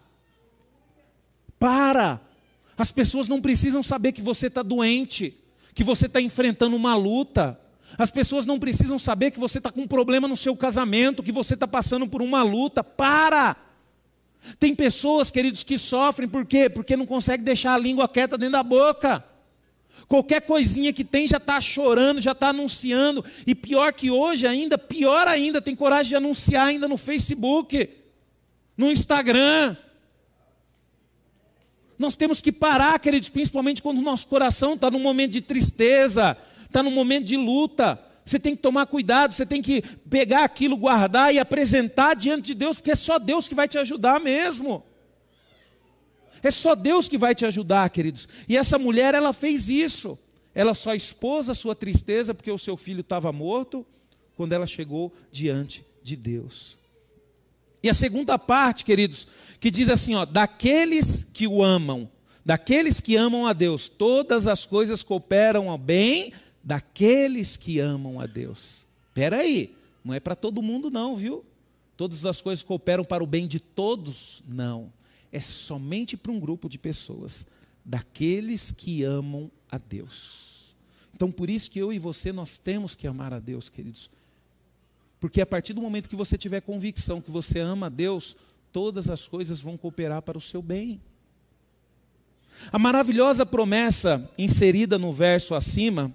Para. 1.59 2.19
As 2.75 2.91
pessoas 2.91 3.29
não 3.29 3.43
precisam 3.43 3.83
saber 3.83 4.13
que 4.13 4.23
você 4.23 4.47
está 4.47 4.63
doente, 4.63 5.39
que 5.75 5.85
você 5.85 6.07
está 6.07 6.19
enfrentando 6.19 6.77
uma 6.77 6.97
luta. 6.97 7.61
As 7.99 8.11
pessoas 8.11 8.47
não 8.47 8.59
precisam 8.59 8.99
saber 8.99 9.33
que 9.33 9.39
você 9.39 9.59
está 9.59 9.71
com 9.71 9.83
um 9.83 9.87
problema 9.87 10.27
no 10.27 10.35
seu 10.35 10.57
casamento, 10.57 11.23
que 11.23 11.31
você 11.31 11.53
está 11.53 11.69
passando 11.69 12.09
por 12.09 12.23
uma 12.23 12.43
luta. 12.43 12.83
Para! 12.83 13.59
Tem 14.59 14.75
pessoas, 14.75 15.31
queridos, 15.31 15.63
que 15.63 15.77
sofrem 15.77 16.27
por 16.27 16.47
quê? 16.47 16.71
Porque 16.71 16.97
não 16.97 17.05
conseguem 17.05 17.45
deixar 17.45 17.75
a 17.75 17.79
língua 17.79 18.09
quieta 18.09 18.39
dentro 18.39 18.53
da 18.53 18.63
boca. 18.63 19.23
Qualquer 20.09 20.43
coisinha 20.43 20.93
que 20.93 21.05
tem 21.05 21.27
já 21.27 21.39
está 21.39 21.61
chorando, 21.61 22.21
já 22.21 22.33
está 22.33 22.49
anunciando. 22.49 23.25
E 23.47 23.55
pior 23.55 23.93
que 23.93 24.11
hoje 24.11 24.47
ainda, 24.47 24.77
pior 24.77 25.27
ainda, 25.27 25.63
tem 25.63 25.75
coragem 25.75 26.11
de 26.11 26.17
anunciar 26.17 26.67
ainda 26.67 26.87
no 26.87 26.97
Facebook, 26.97 27.89
no 28.77 28.91
Instagram. 28.91 29.77
Nós 31.99 32.17
temos 32.17 32.41
que 32.41 32.53
parar, 32.53 32.99
queridos, 32.99 33.29
principalmente 33.29 33.81
quando 33.83 33.99
o 33.99 34.03
nosso 34.03 34.27
coração 34.27 34.75
está 34.75 34.91
num 34.91 34.99
momento 34.99 35.33
de 35.33 35.41
tristeza, 35.41 36.37
está 36.65 36.83
num 36.83 36.91
momento 36.91 37.25
de 37.25 37.37
luta. 37.37 37.99
Você 38.25 38.39
tem 38.39 38.57
que 38.57 38.63
tomar 38.63 38.87
cuidado, 38.87 39.33
você 39.33 39.47
tem 39.47 39.63
que 39.63 39.83
pegar 40.11 40.45
aquilo, 40.45 40.77
guardar 40.77 41.35
e 41.35 41.39
apresentar 41.39 42.15
diante 42.15 42.47
de 42.47 42.55
Deus, 42.55 42.79
porque 42.79 42.91
é 42.91 42.97
só 42.97 43.19
Deus 43.19 43.47
que 43.47 43.55
vai 43.55 43.69
te 43.69 43.79
ajudar 43.79 44.19
mesmo. 44.19 44.85
É 46.45 46.51
só 46.51 46.75
Deus 46.75 47.09
que 47.09 47.17
vai 47.17 47.35
te 47.35 47.47
ajudar, 47.47 47.89
queridos. 47.89 48.29
E 48.47 48.55
essa 48.55 48.79
mulher, 48.79 49.15
ela 49.15 49.33
fez 49.33 49.71
isso. 49.71 50.19
Ela 50.55 50.75
só 50.75 50.95
expôs 50.95 51.49
a 51.49 51.55
sua 51.55 51.75
tristeza 51.75 52.35
porque 52.35 52.51
o 52.51 52.59
seu 52.59 52.77
filho 52.77 53.01
estava 53.01 53.33
morto 53.33 53.85
quando 54.37 54.53
ela 54.53 54.67
chegou 54.67 55.11
diante 55.33 55.85
de 56.03 56.15
Deus. 56.15 56.77
E 57.83 57.89
a 57.89 57.95
segunda 57.95 58.39
parte, 58.39 58.85
queridos, 58.85 59.27
que 59.59 59.71
diz 59.71 59.89
assim, 59.89 60.15
ó, 60.15 60.27
daqueles 60.27 61.25
que 61.25 61.49
o 61.49 61.63
amam, 61.63 62.09
daqueles 62.45 63.01
que 63.01 63.17
amam 63.17 63.47
a 63.47 63.55
Deus, 63.55 63.89
todas 63.89 64.47
as 64.47 64.67
coisas 64.67 65.03
cooperam 65.03 65.71
ao 65.71 65.79
bem 65.79 66.33
daqueles 66.63 67.57
que 67.57 67.81
amam 67.81 68.21
a 68.21 68.27
Deus. 68.27 68.85
Espera 69.09 69.39
aí, 69.39 69.75
não 70.05 70.13
é 70.13 70.21
para 70.21 70.37
todo 70.37 70.63
mundo 70.63 70.91
não, 70.91 71.17
viu? 71.17 71.43
Todas 71.97 72.27
as 72.27 72.41
coisas 72.43 72.63
cooperam 72.63 73.05
para 73.05 73.25
o 73.25 73.27
bem 73.27 73.47
de 73.47 73.61
todos? 73.61 74.43
Não. 74.47 74.93
É 75.35 75.41
somente 75.41 76.17
para 76.17 76.31
um 76.31 76.39
grupo 76.39 76.69
de 76.69 76.79
pessoas, 76.79 77.45
daqueles 77.85 78.71
que 78.71 79.03
amam 79.03 79.51
a 79.69 79.79
Deus. 79.79 80.77
Então, 81.13 81.33
por 81.33 81.51
isso 81.51 81.69
que 81.69 81.81
eu 81.81 81.93
e 81.93 81.99
você 81.99 82.33
nós 82.33 82.57
temos 82.57 82.95
que 82.95 83.05
amar 83.05 83.35
a 83.35 83.41
Deus, 83.41 83.69
queridos. 83.69 84.09
Porque 85.19 85.41
a 85.41 85.47
partir 85.47 85.73
do 85.73 85.83
momento 85.83 86.09
que 86.09 86.15
você 86.15 86.39
tiver 86.39 86.61
convicção 86.61 87.21
que 87.21 87.33
você 87.33 87.59
ama 87.59 87.87
a 87.87 87.89
Deus, 87.89 88.37
todas 88.73 89.11
as 89.11 89.27
coisas 89.27 89.61
vão 89.61 89.77
cooperar 89.77 90.23
para 90.23 90.39
o 90.39 90.41
seu 90.41 90.63
bem. 90.63 91.01
A 92.71 92.79
maravilhosa 92.79 93.45
promessa 93.45 94.31
inserida 94.39 95.01
no 95.01 95.13
verso 95.13 95.57
acima 95.57 96.15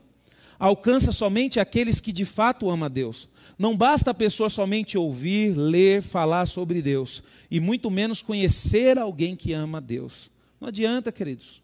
alcança 0.59 1.11
somente 1.11 1.59
aqueles 1.59 2.01
que 2.01 2.11
de 2.11 2.25
fato 2.25 2.69
amam 2.69 2.85
a 2.85 2.89
Deus. 2.89 3.29
Não 3.57 3.75
basta 3.75 4.11
a 4.11 4.13
pessoa 4.13 4.49
somente 4.49 4.97
ouvir, 4.97 5.57
ler, 5.57 6.03
falar 6.03 6.45
sobre 6.45 6.81
Deus, 6.81 7.23
e 7.49 7.59
muito 7.59 7.89
menos 7.89 8.21
conhecer 8.21 8.99
alguém 8.99 9.35
que 9.35 9.53
ama 9.53 9.77
a 9.77 9.81
Deus. 9.81 10.29
Não 10.59 10.67
adianta, 10.67 11.11
queridos. 11.11 11.61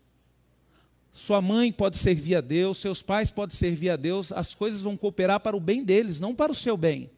Sua 1.12 1.42
mãe 1.42 1.72
pode 1.72 1.98
servir 1.98 2.36
a 2.36 2.42
Deus, 2.42 2.78
seus 2.78 3.02
pais 3.02 3.32
podem 3.32 3.56
servir 3.56 3.90
a 3.90 3.96
Deus, 3.96 4.32
as 4.32 4.54
coisas 4.54 4.82
vão 4.82 4.98
cooperar 4.98 5.40
para 5.40 5.56
o 5.56 5.62
bem 5.62 5.84
deles, 5.84 6.20
não 6.20 6.36
para 6.36 6.52
o 6.52 6.56
seu 6.56 6.76
bem. 6.76 7.10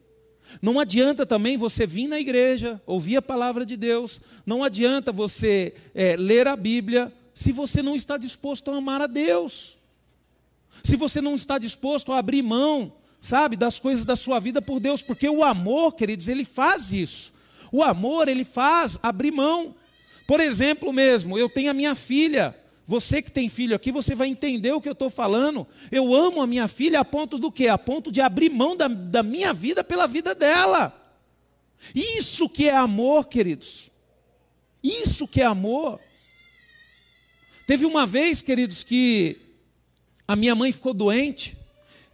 Não 0.62 0.78
adianta 0.80 1.26
também 1.26 1.56
você 1.56 1.86
vir 1.86 2.06
na 2.06 2.18
igreja, 2.18 2.80
ouvir 2.86 3.16
a 3.16 3.22
palavra 3.22 3.66
de 3.66 3.76
Deus, 3.76 4.20
não 4.46 4.62
adianta 4.62 5.12
você 5.12 5.74
é, 5.94 6.16
ler 6.16 6.46
a 6.46 6.56
Bíblia, 6.56 7.12
se 7.34 7.52
você 7.52 7.82
não 7.82 7.94
está 7.94 8.16
disposto 8.16 8.70
a 8.70 8.76
amar 8.76 9.00
a 9.00 9.06
Deus. 9.06 9.77
Se 10.82 10.96
você 10.96 11.20
não 11.20 11.34
está 11.34 11.58
disposto 11.58 12.12
a 12.12 12.18
abrir 12.18 12.42
mão, 12.42 12.92
sabe, 13.20 13.56
das 13.56 13.78
coisas 13.78 14.04
da 14.04 14.16
sua 14.16 14.38
vida 14.38 14.62
por 14.62 14.80
Deus, 14.80 15.02
porque 15.02 15.28
o 15.28 15.42
amor, 15.44 15.92
queridos, 15.94 16.28
ele 16.28 16.44
faz 16.44 16.92
isso. 16.92 17.32
O 17.70 17.82
amor, 17.82 18.28
ele 18.28 18.44
faz 18.44 18.98
abrir 19.02 19.30
mão. 19.30 19.74
Por 20.26 20.40
exemplo, 20.40 20.92
mesmo, 20.92 21.38
eu 21.38 21.48
tenho 21.48 21.70
a 21.70 21.74
minha 21.74 21.94
filha. 21.94 22.56
Você 22.86 23.20
que 23.20 23.30
tem 23.30 23.48
filho 23.48 23.76
aqui, 23.76 23.92
você 23.92 24.14
vai 24.14 24.28
entender 24.28 24.72
o 24.72 24.80
que 24.80 24.88
eu 24.88 24.94
estou 24.94 25.10
falando. 25.10 25.66
Eu 25.92 26.14
amo 26.14 26.40
a 26.40 26.46
minha 26.46 26.66
filha 26.68 27.00
a 27.00 27.04
ponto 27.04 27.38
do 27.38 27.52
quê? 27.52 27.68
A 27.68 27.76
ponto 27.76 28.10
de 28.10 28.20
abrir 28.20 28.48
mão 28.48 28.76
da, 28.76 28.88
da 28.88 29.22
minha 29.22 29.52
vida 29.52 29.84
pela 29.84 30.06
vida 30.06 30.34
dela. 30.34 30.94
Isso 31.94 32.48
que 32.48 32.68
é 32.68 32.74
amor, 32.74 33.26
queridos. 33.26 33.90
Isso 34.82 35.28
que 35.28 35.42
é 35.42 35.44
amor. 35.44 36.00
Teve 37.66 37.84
uma 37.84 38.06
vez, 38.06 38.40
queridos, 38.40 38.82
que 38.82 39.36
a 40.28 40.36
minha 40.36 40.54
mãe 40.54 40.70
ficou 40.70 40.92
doente, 40.92 41.56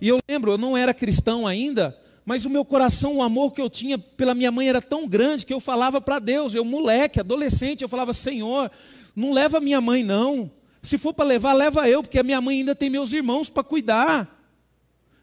e 0.01 0.07
eu 0.07 0.19
lembro, 0.29 0.53
eu 0.53 0.59
não 0.59 0.77
era 0.77 0.95
cristão 0.95 1.49
ainda, 1.49 1.99
mas 2.25 2.47
o 2.47 2.51
meu 2.51 2.65
coração, 2.65 3.17
o 3.17 3.23
amor 3.23 3.53
que 3.53 3.61
eu 3.61 3.69
tinha 3.69 3.99
pela 3.99 4.35
minha 4.35 4.53
mãe 4.53 4.69
era 4.69 4.81
tão 4.81 5.09
grande 5.09 5.45
que 5.45 5.53
eu 5.53 5.59
falava 5.59 6.01
para 6.01 6.21
Deus, 6.21 6.55
eu 6.55 6.65
moleque, 6.65 7.19
adolescente, 7.19 7.83
eu 7.83 7.89
falava: 7.89 8.15
Senhor, 8.15 8.71
não 9.17 9.33
leva 9.33 9.61
minha 9.61 9.81
mãe 9.81 10.05
não. 10.05 10.51
Se 10.81 10.97
for 10.97 11.13
para 11.13 11.25
levar, 11.25 11.55
leva 11.55 11.89
eu, 11.89 12.03
porque 12.03 12.19
a 12.19 12.23
minha 12.23 12.41
mãe 12.41 12.59
ainda 12.59 12.75
tem 12.75 12.89
meus 12.89 13.13
irmãos 13.13 13.51
para 13.51 13.65
cuidar. 13.65 14.31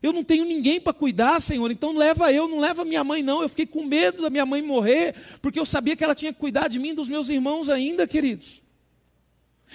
Eu 0.03 0.11
não 0.11 0.23
tenho 0.23 0.43
ninguém 0.43 0.81
para 0.81 0.93
cuidar, 0.93 1.39
Senhor, 1.39 1.71
então 1.71 1.95
leva 1.95 2.31
eu, 2.33 2.47
não 2.47 2.59
leva 2.59 2.83
minha 2.83 3.03
mãe 3.03 3.23
não. 3.23 3.41
Eu 3.41 3.49
fiquei 3.49 3.65
com 3.65 3.85
medo 3.85 4.21
da 4.21 4.29
minha 4.29 4.45
mãe 4.45 4.61
morrer, 4.61 5.15
porque 5.41 5.59
eu 5.59 5.65
sabia 5.65 5.95
que 5.95 6.03
ela 6.03 6.15
tinha 6.15 6.33
que 6.33 6.39
cuidar 6.39 6.67
de 6.67 6.77
mim 6.77 6.93
dos 6.93 7.07
meus 7.07 7.29
irmãos 7.29 7.69
ainda, 7.69 8.05
queridos. 8.05 8.60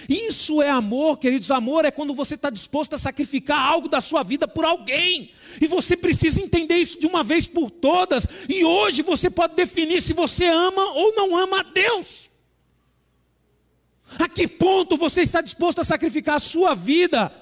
Isso 0.07 0.61
é 0.61 0.69
amor, 0.69 1.17
queridos. 1.17 1.49
Amor 1.49 1.85
é 1.85 1.91
quando 1.91 2.13
você 2.13 2.35
está 2.35 2.49
disposto 2.49 2.93
a 2.93 2.99
sacrificar 2.99 3.59
algo 3.59 3.89
da 3.89 3.99
sua 3.99 4.21
vida 4.21 4.47
por 4.47 4.63
alguém. 4.63 5.31
E 5.59 5.65
você 5.65 5.97
precisa 5.97 6.41
entender 6.41 6.77
isso 6.77 6.99
de 6.99 7.07
uma 7.07 7.23
vez 7.23 7.47
por 7.47 7.71
todas. 7.71 8.27
E 8.47 8.63
hoje 8.63 9.01
você 9.01 9.29
pode 9.29 9.55
definir 9.55 10.01
se 10.01 10.13
você 10.13 10.45
ama 10.45 10.93
ou 10.93 11.15
não 11.15 11.35
ama 11.35 11.61
a 11.61 11.63
Deus. 11.63 12.29
A 14.19 14.29
que 14.29 14.47
ponto 14.47 14.95
você 14.97 15.21
está 15.21 15.41
disposto 15.41 15.79
a 15.79 15.83
sacrificar 15.83 16.35
a 16.35 16.39
sua 16.39 16.73
vida 16.75 17.33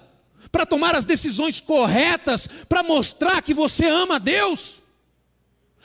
para 0.51 0.65
tomar 0.65 0.95
as 0.95 1.05
decisões 1.05 1.59
corretas, 1.59 2.47
para 2.69 2.81
mostrar 2.81 3.41
que 3.41 3.53
você 3.53 3.87
ama 3.87 4.15
a 4.15 4.19
Deus? 4.19 4.81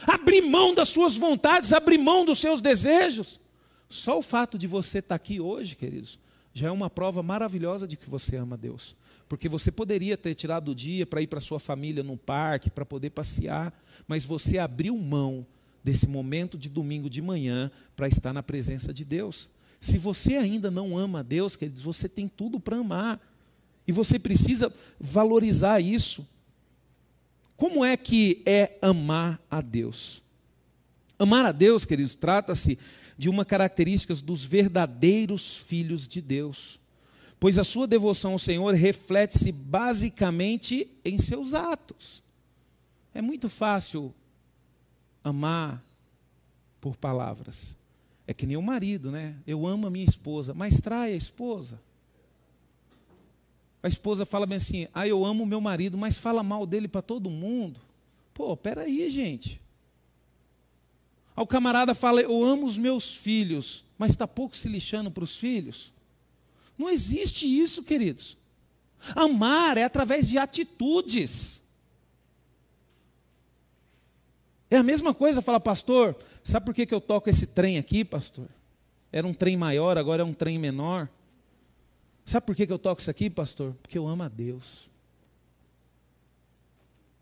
Abrir 0.06 0.40
mão 0.40 0.72
das 0.72 0.88
suas 0.88 1.16
vontades, 1.16 1.72
abrir 1.72 1.98
mão 1.98 2.24
dos 2.24 2.38
seus 2.38 2.60
desejos. 2.60 3.40
Só 3.88 4.18
o 4.18 4.22
fato 4.22 4.56
de 4.56 4.66
você 4.66 5.00
estar 5.00 5.16
aqui 5.16 5.40
hoje, 5.40 5.74
queridos, 5.74 6.18
já 6.52 6.68
é 6.68 6.70
uma 6.70 6.90
prova 6.90 7.22
maravilhosa 7.22 7.86
de 7.86 7.96
que 7.96 8.08
você 8.08 8.36
ama 8.36 8.56
Deus. 8.56 8.96
Porque 9.28 9.48
você 9.48 9.70
poderia 9.70 10.16
ter 10.16 10.34
tirado 10.34 10.72
o 10.72 10.74
dia 10.74 11.06
para 11.06 11.22
ir 11.22 11.28
para 11.28 11.38
sua 11.38 11.60
família 11.60 12.02
no 12.02 12.16
parque, 12.16 12.70
para 12.70 12.84
poder 12.84 13.10
passear, 13.10 13.72
mas 14.08 14.24
você 14.24 14.58
abriu 14.58 14.96
mão 14.96 15.46
desse 15.84 16.06
momento 16.06 16.58
de 16.58 16.68
domingo 16.68 17.08
de 17.08 17.22
manhã 17.22 17.70
para 17.94 18.08
estar 18.08 18.32
na 18.32 18.42
presença 18.42 18.92
de 18.92 19.04
Deus. 19.04 19.48
Se 19.80 19.96
você 19.96 20.34
ainda 20.34 20.70
não 20.70 20.98
ama 20.98 21.24
Deus, 21.24 21.56
queridos, 21.56 21.82
você 21.82 22.08
tem 22.08 22.28
tudo 22.28 22.60
para 22.60 22.76
amar. 22.76 23.20
E 23.86 23.92
você 23.92 24.18
precisa 24.18 24.72
valorizar 24.98 25.80
isso. 25.80 26.26
Como 27.56 27.84
é 27.84 27.96
que 27.96 28.42
é 28.44 28.78
amar 28.82 29.40
a 29.50 29.60
Deus? 29.60 30.22
Amar 31.18 31.44
a 31.46 31.52
Deus, 31.52 31.84
queridos, 31.84 32.14
trata-se 32.14 32.78
de 33.20 33.28
uma 33.28 33.44
característica 33.44 34.14
dos 34.14 34.46
verdadeiros 34.46 35.58
filhos 35.58 36.08
de 36.08 36.22
Deus. 36.22 36.80
Pois 37.38 37.58
a 37.58 37.64
sua 37.64 37.86
devoção 37.86 38.32
ao 38.32 38.38
Senhor 38.38 38.74
reflete-se 38.74 39.52
basicamente 39.52 40.88
em 41.04 41.18
seus 41.18 41.52
atos. 41.52 42.22
É 43.12 43.20
muito 43.20 43.50
fácil 43.50 44.14
amar 45.22 45.84
por 46.80 46.96
palavras. 46.96 47.76
É 48.26 48.32
que 48.32 48.46
nem 48.46 48.56
o 48.56 48.62
marido, 48.62 49.10
né? 49.10 49.36
Eu 49.46 49.66
amo 49.66 49.86
a 49.86 49.90
minha 49.90 50.06
esposa, 50.06 50.54
mas 50.54 50.80
trai 50.80 51.12
a 51.12 51.16
esposa. 51.16 51.78
A 53.82 53.88
esposa 53.88 54.24
fala 54.24 54.46
bem 54.46 54.56
assim: 54.56 54.88
ah, 54.94 55.06
eu 55.06 55.26
amo 55.26 55.44
o 55.44 55.46
meu 55.46 55.60
marido, 55.60 55.98
mas 55.98 56.16
fala 56.16 56.42
mal 56.42 56.64
dele 56.64 56.88
para 56.88 57.02
todo 57.02 57.28
mundo. 57.28 57.82
Pô, 58.32 58.56
peraí, 58.56 59.10
gente. 59.10 59.60
O 61.36 61.46
camarada 61.46 61.94
fala: 61.94 62.20
Eu 62.20 62.44
amo 62.44 62.66
os 62.66 62.76
meus 62.76 63.14
filhos, 63.14 63.84
mas 63.96 64.10
está 64.10 64.26
pouco 64.26 64.56
se 64.56 64.68
lixando 64.68 65.10
para 65.10 65.24
os 65.24 65.36
filhos. 65.36 65.92
Não 66.76 66.88
existe 66.88 67.46
isso, 67.46 67.82
queridos. 67.82 68.36
Amar 69.14 69.78
é 69.78 69.84
através 69.84 70.28
de 70.28 70.38
atitudes. 70.38 71.62
É 74.70 74.76
a 74.76 74.82
mesma 74.82 75.12
coisa, 75.12 75.42
fala, 75.42 75.58
pastor, 75.58 76.16
sabe 76.44 76.66
por 76.66 76.74
que, 76.74 76.86
que 76.86 76.94
eu 76.94 77.00
toco 77.00 77.28
esse 77.28 77.48
trem 77.48 77.76
aqui, 77.76 78.04
pastor? 78.04 78.48
Era 79.10 79.26
um 79.26 79.34
trem 79.34 79.56
maior, 79.56 79.98
agora 79.98 80.22
é 80.22 80.24
um 80.24 80.32
trem 80.32 80.58
menor. 80.58 81.08
Sabe 82.24 82.46
por 82.46 82.54
que 82.54 82.70
eu 82.70 82.78
toco 82.78 83.00
isso 83.00 83.10
aqui, 83.10 83.28
pastor? 83.28 83.74
Porque 83.82 83.98
eu 83.98 84.06
amo 84.06 84.22
a 84.22 84.28
Deus. 84.28 84.89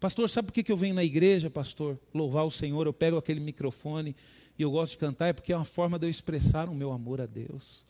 Pastor, 0.01 0.31
sabe 0.31 0.47
por 0.47 0.53
que 0.53 0.71
eu 0.71 0.77
venho 0.77 0.95
na 0.95 1.03
igreja, 1.03 1.51
pastor? 1.51 1.99
Louvar 2.15 2.45
o 2.47 2.51
Senhor, 2.51 2.87
eu 2.87 2.93
pego 2.93 3.17
aquele 3.17 3.41
microfone 3.41 4.15
e 4.59 4.63
eu 4.63 4.71
gosto 4.71 4.93
de 4.93 4.99
cantar, 4.99 5.29
é 5.29 5.33
porque 5.33 5.53
é 5.53 5.57
uma 5.57 5.65
forma 5.65 5.99
de 5.99 6.07
eu 6.07 6.11
expressar 6.11 6.69
o 6.69 6.75
meu 6.75 6.93
amor 6.93 7.21
a 7.21 7.27
Deus. 7.27 7.85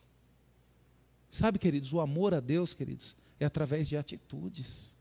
Sabe, 1.29 1.59
queridos, 1.59 1.93
o 1.93 1.99
amor 1.99 2.33
a 2.33 2.39
Deus, 2.39 2.73
queridos, 2.73 3.15
é 3.39 3.45
através 3.45 3.87
de 3.87 3.95
atitudes. 3.95 4.95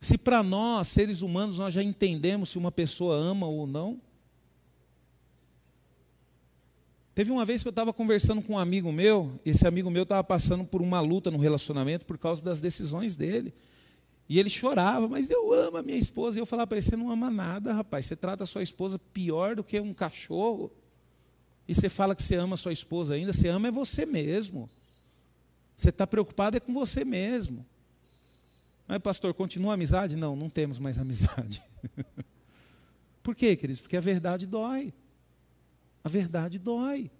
Se 0.00 0.16
para 0.16 0.42
nós, 0.42 0.88
seres 0.88 1.20
humanos, 1.20 1.58
nós 1.58 1.74
já 1.74 1.82
entendemos 1.82 2.48
se 2.48 2.58
uma 2.58 2.72
pessoa 2.72 3.16
ama 3.16 3.46
ou 3.46 3.66
não, 3.66 4.00
Teve 7.14 7.30
uma 7.30 7.44
vez 7.44 7.62
que 7.62 7.68
eu 7.68 7.70
estava 7.70 7.92
conversando 7.92 8.40
com 8.40 8.54
um 8.54 8.58
amigo 8.58 8.90
meu, 8.90 9.38
esse 9.44 9.66
amigo 9.66 9.90
meu 9.90 10.04
estava 10.04 10.24
passando 10.24 10.64
por 10.64 10.80
uma 10.80 10.98
luta 11.00 11.30
no 11.30 11.36
relacionamento 11.36 12.06
por 12.06 12.16
causa 12.16 12.42
das 12.42 12.60
decisões 12.60 13.16
dele. 13.16 13.52
E 14.28 14.38
ele 14.38 14.48
chorava, 14.48 15.08
mas 15.08 15.30
eu 15.30 15.52
amo 15.52 15.76
a 15.76 15.82
minha 15.82 15.98
esposa. 15.98 16.38
E 16.38 16.40
eu 16.40 16.46
falava 16.46 16.68
para 16.68 16.78
ele: 16.78 16.86
você 16.86 16.96
não 16.96 17.10
ama 17.10 17.30
nada, 17.30 17.72
rapaz. 17.72 18.06
Você 18.06 18.16
trata 18.16 18.44
a 18.44 18.46
sua 18.46 18.62
esposa 18.62 18.98
pior 18.98 19.56
do 19.56 19.64
que 19.64 19.78
um 19.80 19.92
cachorro. 19.92 20.70
E 21.66 21.74
você 21.74 21.88
fala 21.88 22.14
que 22.14 22.22
você 22.22 22.36
ama 22.36 22.54
a 22.54 22.56
sua 22.56 22.72
esposa 22.72 23.14
ainda, 23.14 23.32
você 23.32 23.48
ama 23.48 23.68
é 23.68 23.70
você 23.70 24.04
mesmo. 24.04 24.68
Você 25.76 25.90
está 25.90 26.06
preocupado 26.06 26.56
é 26.56 26.60
com 26.60 26.72
você 26.72 27.04
mesmo. 27.04 27.64
Mas, 28.86 28.98
pastor, 28.98 29.32
continua 29.32 29.72
a 29.72 29.74
amizade? 29.74 30.16
Não, 30.16 30.36
não 30.36 30.50
temos 30.50 30.78
mais 30.78 30.98
amizade. 30.98 31.62
Por 33.22 33.34
quê, 33.34 33.56
queridos? 33.56 33.80
Porque 33.80 33.96
a 33.96 34.00
verdade 34.00 34.46
dói. 34.46 34.92
A 36.02 36.08
verdade 36.08 36.58
dói. 36.58 37.10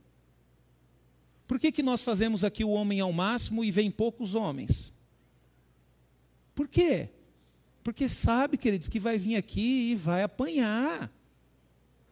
Por 1.47 1.59
que, 1.59 1.71
que 1.71 1.83
nós 1.83 2.03
fazemos 2.03 2.45
aqui 2.45 2.65
o 2.65 2.71
homem 2.71 3.01
ao 3.01 3.13
máximo 3.13 3.65
e 3.65 3.71
vem 3.71 3.91
poucos 3.91 4.35
homens? 4.35 4.92
Por 6.55 6.69
quê? 6.69 7.09
Porque 7.83 8.09
sabe, 8.09 8.57
queridos, 8.57 8.89
que 8.89 8.99
vai 8.99 9.19
vir 9.19 9.37
aqui 9.37 9.93
e 9.93 9.95
vai 9.95 10.23
apanhar. 10.23 11.11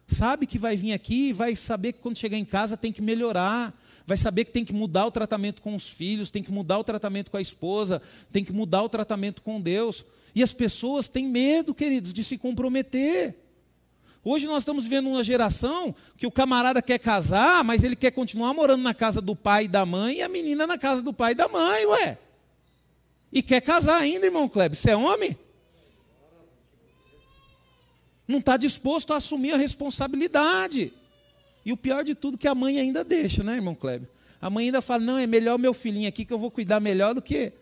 Sabe 0.07 0.45
que 0.45 0.59
vai 0.59 0.75
vir 0.75 0.91
aqui 0.91 1.29
e 1.29 1.33
vai 1.33 1.55
saber 1.55 1.93
que 1.93 1.99
quando 1.99 2.17
chegar 2.17 2.37
em 2.37 2.43
casa 2.43 2.75
tem 2.75 2.91
que 2.91 3.01
melhorar. 3.01 3.73
Vai 4.05 4.17
saber 4.17 4.43
que 4.43 4.51
tem 4.51 4.65
que 4.65 4.73
mudar 4.73 5.05
o 5.05 5.11
tratamento 5.11 5.61
com 5.61 5.73
os 5.73 5.87
filhos, 5.87 6.29
tem 6.29 6.43
que 6.43 6.51
mudar 6.51 6.79
o 6.79 6.83
tratamento 6.83 7.31
com 7.31 7.37
a 7.37 7.41
esposa, 7.41 8.01
tem 8.31 8.43
que 8.43 8.51
mudar 8.51 8.83
o 8.83 8.89
tratamento 8.89 9.41
com 9.41 9.61
Deus. 9.61 10.03
E 10.35 10.43
as 10.43 10.53
pessoas 10.53 11.07
têm 11.07 11.29
medo, 11.29 11.73
queridos, 11.73 12.13
de 12.13 12.23
se 12.23 12.37
comprometer. 12.37 13.35
Hoje 14.23 14.45
nós 14.45 14.63
estamos 14.63 14.83
vivendo 14.83 15.07
uma 15.07 15.23
geração 15.23 15.95
que 16.17 16.27
o 16.27 16.31
camarada 16.31 16.81
quer 16.81 16.99
casar, 16.99 17.63
mas 17.63 17.83
ele 17.83 17.95
quer 17.95 18.11
continuar 18.11 18.53
morando 18.53 18.83
na 18.83 18.93
casa 18.93 19.21
do 19.21 19.35
pai 19.35 19.65
e 19.65 19.67
da 19.67 19.85
mãe 19.85 20.17
e 20.17 20.21
a 20.21 20.29
menina 20.29 20.67
na 20.67 20.77
casa 20.77 21.01
do 21.01 21.13
pai 21.13 21.31
e 21.31 21.35
da 21.35 21.47
mãe, 21.47 21.85
ué. 21.85 22.17
E 23.31 23.41
quer 23.41 23.61
casar 23.61 24.01
ainda, 24.01 24.25
irmão 24.25 24.49
Kleber. 24.49 24.77
Você 24.77 24.91
é 24.91 24.95
homem? 24.95 25.37
Não 28.27 28.39
está 28.39 28.57
disposto 28.57 29.13
a 29.13 29.17
assumir 29.17 29.53
a 29.53 29.57
responsabilidade. 29.57 30.93
E 31.65 31.71
o 31.71 31.77
pior 31.77 32.03
de 32.03 32.15
tudo 32.15 32.35
é 32.35 32.37
que 32.37 32.47
a 32.47 32.55
mãe 32.55 32.79
ainda 32.79 33.03
deixa, 33.03 33.43
né, 33.43 33.55
irmão 33.55 33.75
Kleber? 33.75 34.07
A 34.41 34.49
mãe 34.49 34.65
ainda 34.65 34.81
fala: 34.81 35.03
não, 35.03 35.17
é 35.17 35.27
melhor 35.27 35.57
meu 35.57 35.73
filhinho 35.73 36.09
aqui 36.09 36.25
que 36.25 36.33
eu 36.33 36.39
vou 36.39 36.49
cuidar 36.51 36.79
melhor 36.79 37.13
do 37.13 37.21
que 37.21 37.53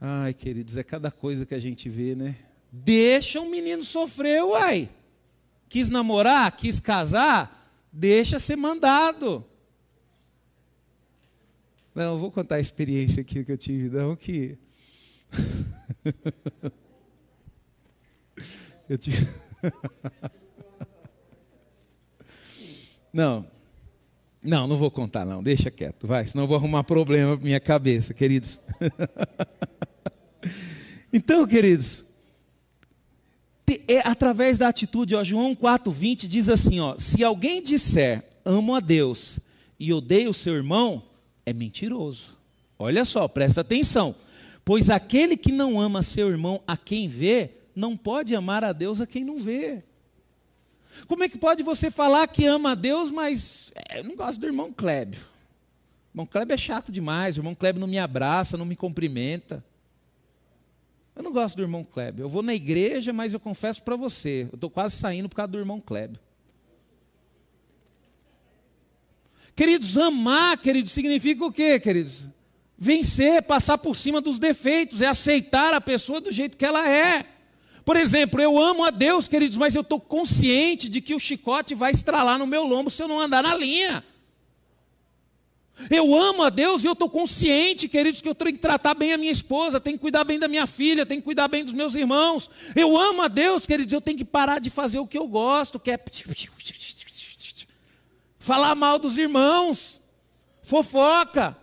Ai, 0.00 0.32
queridos, 0.32 0.78
é 0.78 0.82
cada 0.82 1.10
coisa 1.10 1.44
que 1.44 1.54
a 1.54 1.58
gente 1.58 1.90
vê, 1.90 2.14
né? 2.14 2.34
Deixa 2.72 3.38
o 3.38 3.50
menino 3.50 3.82
sofrer, 3.82 4.42
uai. 4.42 4.88
Quis 5.68 5.90
namorar, 5.90 6.50
quis 6.56 6.80
casar, 6.80 7.70
deixa 7.92 8.40
ser 8.40 8.56
mandado. 8.56 9.44
Não, 11.94 12.16
vou 12.16 12.30
contar 12.30 12.56
a 12.56 12.60
experiência 12.60 13.20
aqui 13.20 13.44
que 13.44 13.52
eu 13.52 13.58
tive, 13.58 13.96
não, 13.96 14.14
que. 14.14 14.56
eu 18.88 18.96
tive. 18.96 19.28
não. 23.12 23.46
Não, 24.42 24.66
não 24.66 24.76
vou 24.76 24.90
contar, 24.90 25.26
não. 25.26 25.42
Deixa 25.42 25.70
quieto, 25.70 26.06
vai, 26.06 26.26
senão 26.26 26.46
vou 26.46 26.56
arrumar 26.56 26.84
problema 26.84 27.36
para 27.36 27.44
minha 27.44 27.60
cabeça, 27.60 28.14
queridos. 28.14 28.60
Então, 31.12 31.44
queridos, 31.44 32.04
é 33.88 33.98
através 33.98 34.58
da 34.58 34.68
atitude, 34.68 35.16
ó, 35.16 35.24
João 35.24 35.56
4,20 35.56 36.28
diz 36.28 36.48
assim: 36.48 36.78
ó, 36.78 36.96
se 36.98 37.24
alguém 37.24 37.62
disser 37.62 38.24
amo 38.44 38.74
a 38.74 38.80
Deus 38.80 39.40
e 39.78 39.92
odeia 39.92 40.30
o 40.30 40.34
seu 40.34 40.54
irmão, 40.54 41.02
é 41.44 41.52
mentiroso. 41.52 42.36
Olha 42.78 43.04
só, 43.04 43.28
presta 43.28 43.60
atenção. 43.60 44.14
Pois 44.64 44.90
aquele 44.90 45.36
que 45.36 45.52
não 45.52 45.80
ama 45.80 46.02
seu 46.02 46.28
irmão 46.28 46.62
a 46.66 46.76
quem 46.76 47.08
vê, 47.08 47.50
não 47.74 47.96
pode 47.96 48.34
amar 48.34 48.64
a 48.64 48.72
Deus 48.72 49.00
a 49.00 49.06
quem 49.06 49.24
não 49.24 49.38
vê. 49.38 49.82
Como 51.06 51.22
é 51.24 51.28
que 51.28 51.38
pode 51.38 51.62
você 51.62 51.90
falar 51.90 52.26
que 52.26 52.46
ama 52.46 52.72
a 52.72 52.74
Deus, 52.74 53.10
mas 53.10 53.72
é, 53.74 54.00
eu 54.00 54.04
não 54.04 54.16
gosto 54.16 54.40
do 54.40 54.46
irmão 54.46 54.72
Klébio? 54.72 55.20
O 55.20 56.16
irmão 56.16 56.26
Klébio 56.26 56.54
é 56.54 56.58
chato 56.58 56.90
demais, 56.90 57.36
o 57.36 57.40
irmão 57.40 57.54
Klébio 57.54 57.80
não 57.80 57.86
me 57.86 57.98
abraça, 57.98 58.56
não 58.56 58.64
me 58.64 58.76
cumprimenta. 58.76 59.64
Eu 61.14 61.22
não 61.22 61.32
gosto 61.32 61.56
do 61.56 61.62
irmão 61.62 61.84
Kleber. 61.84 62.24
Eu 62.24 62.28
vou 62.28 62.42
na 62.42 62.54
igreja, 62.54 63.12
mas 63.12 63.34
eu 63.34 63.40
confesso 63.40 63.82
para 63.82 63.94
você, 63.96 64.48
eu 64.50 64.54
estou 64.54 64.70
quase 64.70 64.96
saindo 64.96 65.28
por 65.28 65.36
causa 65.36 65.52
do 65.52 65.58
irmão 65.58 65.80
Kleber. 65.80 66.18
Queridos, 69.54 69.96
amar, 69.98 70.56
queridos, 70.58 70.92
significa 70.92 71.44
o 71.44 71.52
quê, 71.52 71.78
queridos? 71.78 72.28
Vencer, 72.78 73.42
passar 73.42 73.76
por 73.78 73.94
cima 73.94 74.20
dos 74.20 74.38
defeitos, 74.38 75.02
é 75.02 75.06
aceitar 75.06 75.74
a 75.74 75.80
pessoa 75.80 76.20
do 76.20 76.32
jeito 76.32 76.56
que 76.56 76.64
ela 76.64 76.88
é. 76.88 77.26
Por 77.84 77.96
exemplo, 77.96 78.40
eu 78.40 78.58
amo 78.58 78.84
a 78.84 78.90
Deus, 78.90 79.28
queridos, 79.28 79.56
mas 79.56 79.74
eu 79.74 79.82
estou 79.82 80.00
consciente 80.00 80.88
de 80.88 81.00
que 81.00 81.14
o 81.14 81.18
chicote 81.18 81.74
vai 81.74 81.90
estralar 81.90 82.38
no 82.38 82.46
meu 82.46 82.64
lombo 82.64 82.90
se 82.90 83.02
eu 83.02 83.08
não 83.08 83.20
andar 83.20 83.42
na 83.42 83.54
linha. 83.54 84.04
Eu 85.88 86.14
amo 86.14 86.42
a 86.42 86.50
Deus 86.50 86.84
e 86.84 86.86
eu 86.86 86.92
estou 86.92 87.08
consciente, 87.08 87.88
queridos, 87.88 88.20
que 88.20 88.28
eu 88.28 88.34
tenho 88.34 88.52
que 88.52 88.58
tratar 88.58 88.94
bem 88.94 89.12
a 89.12 89.18
minha 89.18 89.32
esposa, 89.32 89.80
tenho 89.80 89.96
que 89.96 90.02
cuidar 90.02 90.24
bem 90.24 90.38
da 90.38 90.48
minha 90.48 90.66
filha, 90.66 91.06
tenho 91.06 91.20
que 91.20 91.24
cuidar 91.24 91.48
bem 91.48 91.64
dos 91.64 91.72
meus 91.72 91.94
irmãos. 91.94 92.50
Eu 92.76 92.98
amo 92.98 93.22
a 93.22 93.28
Deus, 93.28 93.64
queridos, 93.64 93.92
eu 93.92 94.00
tenho 94.00 94.18
que 94.18 94.24
parar 94.24 94.58
de 94.58 94.68
fazer 94.68 94.98
o 94.98 95.06
que 95.06 95.16
eu 95.16 95.26
gosto, 95.26 95.80
que 95.80 95.90
é 95.90 95.96
falar 98.40 98.74
mal 98.74 98.98
dos 98.98 99.18
irmãos, 99.18 100.00
fofoca. 100.62 101.56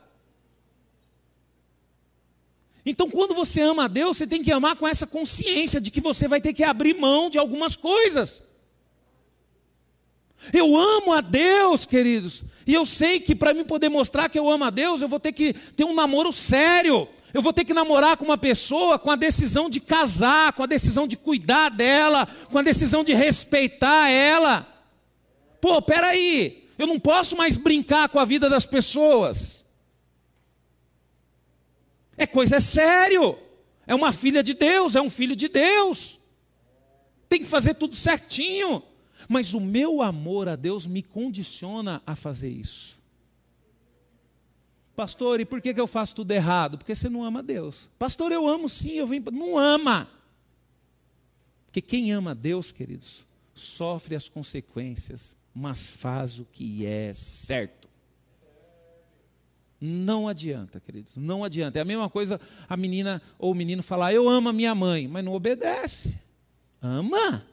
Então, 2.85 3.09
quando 3.09 3.33
você 3.33 3.61
ama 3.61 3.85
a 3.85 3.87
Deus, 3.89 4.15
você 4.15 4.25
tem 4.25 4.41
que 4.41 4.51
amar 4.51 4.77
com 4.77 4.87
essa 4.87 5.05
consciência 5.05 5.81
de 5.81 5.91
que 5.91 5.99
você 5.99 6.25
vai 6.25 6.39
ter 6.39 6.53
que 6.53 6.63
abrir 6.63 6.93
mão 6.93 7.29
de 7.29 7.37
algumas 7.37 7.75
coisas. 7.75 8.41
Eu 10.53 10.77
amo 10.77 11.11
a 11.11 11.19
Deus, 11.19 11.85
queridos. 11.85 12.43
E 12.65 12.73
eu 12.73 12.85
sei 12.85 13.19
que 13.19 13.35
para 13.35 13.53
mim 13.53 13.65
poder 13.65 13.89
mostrar 13.89 14.29
que 14.29 14.39
eu 14.39 14.47
amo 14.47 14.63
a 14.63 14.69
Deus, 14.69 15.01
eu 15.01 15.07
vou 15.07 15.19
ter 15.19 15.31
que 15.33 15.51
ter 15.51 15.83
um 15.83 15.95
namoro 15.95 16.31
sério. 16.31 17.09
Eu 17.33 17.41
vou 17.41 17.51
ter 17.51 17.65
que 17.65 17.73
namorar 17.73 18.17
com 18.17 18.23
uma 18.23 18.37
pessoa 18.37 18.99
com 18.99 19.09
a 19.11 19.15
decisão 19.15 19.69
de 19.69 19.79
casar, 19.79 20.53
com 20.53 20.63
a 20.63 20.67
decisão 20.67 21.07
de 21.07 21.17
cuidar 21.17 21.69
dela, 21.69 22.27
com 22.49 22.57
a 22.59 22.61
decisão 22.61 23.03
de 23.03 23.13
respeitar 23.13 24.09
ela. 24.09 24.65
Pô, 25.59 25.81
peraí, 25.81 26.66
eu 26.77 26.87
não 26.87 26.99
posso 26.99 27.35
mais 27.35 27.57
brincar 27.57 28.09
com 28.09 28.19
a 28.19 28.25
vida 28.25 28.49
das 28.49 28.65
pessoas. 28.65 29.65
É 32.15 32.25
coisa 32.27 32.59
sério. 32.59 33.37
É 33.85 33.95
uma 33.95 34.11
filha 34.11 34.43
de 34.43 34.53
Deus, 34.53 34.95
é 34.95 35.01
um 35.01 35.09
filho 35.09 35.35
de 35.35 35.47
Deus. 35.47 36.19
Tem 37.29 37.39
que 37.39 37.45
fazer 37.45 37.75
tudo 37.75 37.95
certinho. 37.95 38.83
Mas 39.27 39.53
o 39.53 39.59
meu 39.59 40.01
amor 40.01 40.47
a 40.47 40.55
Deus 40.55 40.85
me 40.85 41.01
condiciona 41.01 42.01
a 42.05 42.15
fazer 42.15 42.49
isso. 42.49 42.97
Pastor, 44.95 45.39
e 45.39 45.45
por 45.45 45.61
que, 45.61 45.73
que 45.73 45.79
eu 45.79 45.87
faço 45.87 46.15
tudo 46.15 46.31
errado? 46.31 46.77
Porque 46.77 46.95
você 46.95 47.07
não 47.07 47.23
ama 47.23 47.43
Deus. 47.43 47.89
Pastor, 47.99 48.31
eu 48.31 48.47
amo 48.47 48.67
sim, 48.67 48.93
eu 48.93 49.05
venho. 49.05 49.25
Não 49.31 49.57
ama. 49.57 50.09
Porque 51.67 51.81
quem 51.81 52.11
ama 52.11 52.33
Deus, 52.33 52.71
queridos, 52.71 53.25
sofre 53.53 54.15
as 54.15 54.27
consequências, 54.27 55.37
mas 55.59 55.89
faz 55.89 56.39
o 56.39 56.45
que 56.45 56.85
é 56.85 57.11
certo. 57.13 57.89
Não 59.81 60.27
adianta, 60.27 60.79
queridos, 60.79 61.15
não 61.17 61.43
adianta. 61.43 61.79
É 61.79 61.81
a 61.81 61.85
mesma 61.85 62.07
coisa 62.11 62.39
a 62.69 62.77
menina 62.77 63.19
ou 63.39 63.53
o 63.53 63.55
menino 63.55 63.81
falar, 63.81 64.13
eu 64.13 64.29
amo 64.29 64.49
a 64.49 64.53
minha 64.53 64.75
mãe, 64.75 65.07
mas 65.07 65.25
não 65.25 65.33
obedece. 65.33 66.19
Ama. 66.79 67.43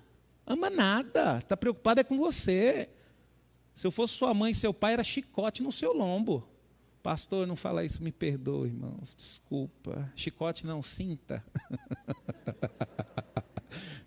Ama 0.46 0.68
nada, 0.68 1.38
está 1.38 1.56
preocupado 1.56 2.00
é 2.00 2.04
com 2.04 2.18
você. 2.18 2.90
Se 3.74 3.86
eu 3.86 3.90
fosse 3.90 4.12
sua 4.12 4.34
mãe 4.34 4.52
seu 4.52 4.74
pai, 4.74 4.92
era 4.92 5.02
chicote 5.02 5.62
no 5.62 5.72
seu 5.72 5.94
lombo. 5.94 6.46
Pastor, 7.02 7.46
não 7.46 7.56
fala 7.56 7.86
isso, 7.86 8.02
me 8.02 8.12
perdoe, 8.12 8.68
irmãos, 8.68 9.14
desculpa. 9.14 10.12
Chicote 10.14 10.66
não, 10.66 10.82
cinta. 10.82 11.42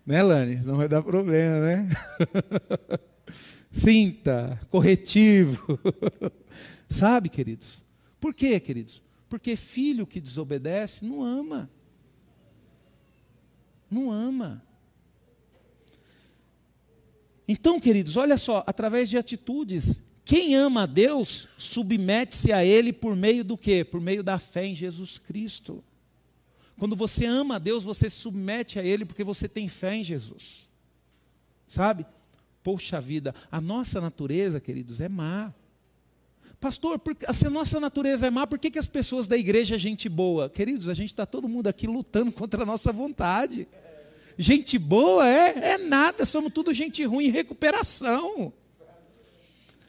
Né, 0.06 0.22
Lani? 0.22 0.56
Não 0.64 0.78
vai 0.78 0.88
dar 0.88 1.02
problema, 1.02 1.60
né? 1.60 1.88
Sinta, 3.70 4.60
corretivo. 4.70 5.78
Sabe, 6.88 7.28
queridos? 7.28 7.84
Por 8.20 8.34
quê, 8.34 8.58
queridos? 8.58 9.02
Porque 9.28 9.56
filho 9.56 10.06
que 10.06 10.20
desobedece 10.20 11.04
não 11.04 11.22
ama. 11.22 11.70
Não 13.90 14.10
ama. 14.10 14.62
Então, 17.46 17.80
queridos, 17.80 18.16
olha 18.16 18.36
só, 18.36 18.62
através 18.66 19.08
de 19.08 19.16
atitudes, 19.16 20.02
quem 20.24 20.54
ama 20.54 20.82
a 20.82 20.86
Deus 20.86 21.48
submete-se 21.56 22.52
a 22.52 22.62
Ele 22.64 22.92
por 22.92 23.16
meio 23.16 23.42
do 23.42 23.56
quê? 23.56 23.84
Por 23.84 24.00
meio 24.00 24.22
da 24.22 24.38
fé 24.38 24.66
em 24.66 24.74
Jesus 24.74 25.16
Cristo. 25.16 25.82
Quando 26.78 26.94
você 26.94 27.24
ama 27.24 27.56
a 27.56 27.58
Deus, 27.58 27.84
você 27.84 28.10
se 28.10 28.16
submete 28.16 28.78
a 28.78 28.84
Ele 28.84 29.04
porque 29.04 29.24
você 29.24 29.48
tem 29.48 29.68
fé 29.68 29.96
em 29.96 30.04
Jesus. 30.04 30.68
Sabe? 31.66 32.06
Poxa 32.62 33.00
vida, 33.00 33.34
a 33.50 33.60
nossa 33.60 34.00
natureza, 34.00 34.60
queridos, 34.60 35.00
é 35.00 35.08
má. 35.08 35.52
Pastor, 36.60 37.00
se 37.34 37.46
a 37.46 37.50
nossa 37.50 37.78
natureza 37.78 38.26
é 38.26 38.30
má, 38.30 38.46
por 38.46 38.58
que, 38.58 38.70
que 38.70 38.78
as 38.78 38.88
pessoas 38.88 39.28
da 39.28 39.36
igreja 39.36 39.76
é 39.76 39.78
gente 39.78 40.08
boa? 40.08 40.50
Queridos, 40.50 40.88
a 40.88 40.94
gente 40.94 41.10
está 41.10 41.24
todo 41.24 41.48
mundo 41.48 41.68
aqui 41.68 41.86
lutando 41.86 42.32
contra 42.32 42.64
a 42.64 42.66
nossa 42.66 42.92
vontade. 42.92 43.68
Gente 44.36 44.78
boa 44.78 45.28
é, 45.28 45.72
é 45.72 45.78
nada, 45.78 46.26
somos 46.26 46.52
tudo 46.52 46.72
gente 46.74 47.04
ruim 47.04 47.26
em 47.26 47.30
recuperação. 47.30 48.52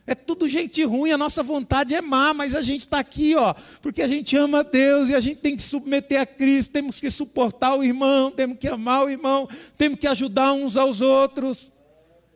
É 0.05 0.15
tudo 0.15 0.49
gente 0.49 0.83
ruim, 0.83 1.11
a 1.11 1.17
nossa 1.19 1.43
vontade 1.43 1.93
é 1.93 2.01
má, 2.01 2.33
mas 2.33 2.55
a 2.55 2.63
gente 2.63 2.79
está 2.79 2.97
aqui, 2.97 3.35
ó, 3.35 3.53
porque 3.79 4.01
a 4.01 4.07
gente 4.07 4.35
ama 4.35 4.63
Deus 4.63 5.09
e 5.09 5.13
a 5.13 5.19
gente 5.19 5.37
tem 5.37 5.55
que 5.55 5.61
submeter 5.61 6.19
a 6.19 6.25
Cristo, 6.25 6.71
temos 6.71 6.99
que 6.99 7.11
suportar 7.11 7.75
o 7.75 7.83
irmão, 7.83 8.31
temos 8.31 8.57
que 8.57 8.67
amar 8.67 9.05
o 9.05 9.09
irmão, 9.09 9.47
temos 9.77 9.99
que 9.99 10.07
ajudar 10.07 10.51
uns 10.53 10.75
aos 10.75 10.99
outros. 10.99 11.71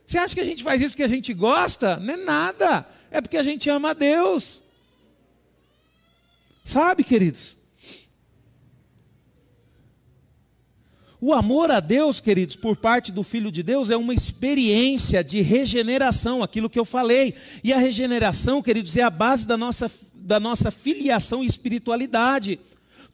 Você 0.05 0.17
acha 0.17 0.35
que 0.35 0.41
a 0.41 0.45
gente 0.45 0.63
faz 0.63 0.81
isso 0.81 0.91
porque 0.91 1.03
a 1.03 1.07
gente 1.07 1.33
gosta? 1.33 1.97
Não 1.97 2.13
é 2.13 2.17
nada, 2.17 2.85
é 3.09 3.21
porque 3.21 3.37
a 3.37 3.43
gente 3.43 3.69
ama 3.69 3.91
a 3.91 3.93
Deus. 3.93 4.61
Sabe, 6.63 7.03
queridos? 7.03 7.57
O 11.25 11.31
amor 11.31 11.71
a 11.71 11.79
Deus, 11.79 12.19
queridos, 12.19 12.57
por 12.57 12.75
parte 12.75 13.09
do 13.09 13.23
Filho 13.23 13.49
de 13.49 13.63
Deus 13.63 13.89
é 13.89 13.95
uma 13.95 14.13
experiência 14.13 15.23
de 15.23 15.41
regeneração, 15.41 16.43
aquilo 16.43 16.69
que 16.69 16.77
eu 16.77 16.83
falei. 16.83 17.33
E 17.63 17.71
a 17.71 17.77
regeneração, 17.77 18.61
queridos, 18.61 18.97
é 18.97 19.03
a 19.03 19.09
base 19.09 19.47
da 19.47 19.55
nossa, 19.55 19.89
da 20.13 20.37
nossa 20.37 20.69
filiação 20.69 21.41
e 21.41 21.47
espiritualidade. 21.47 22.59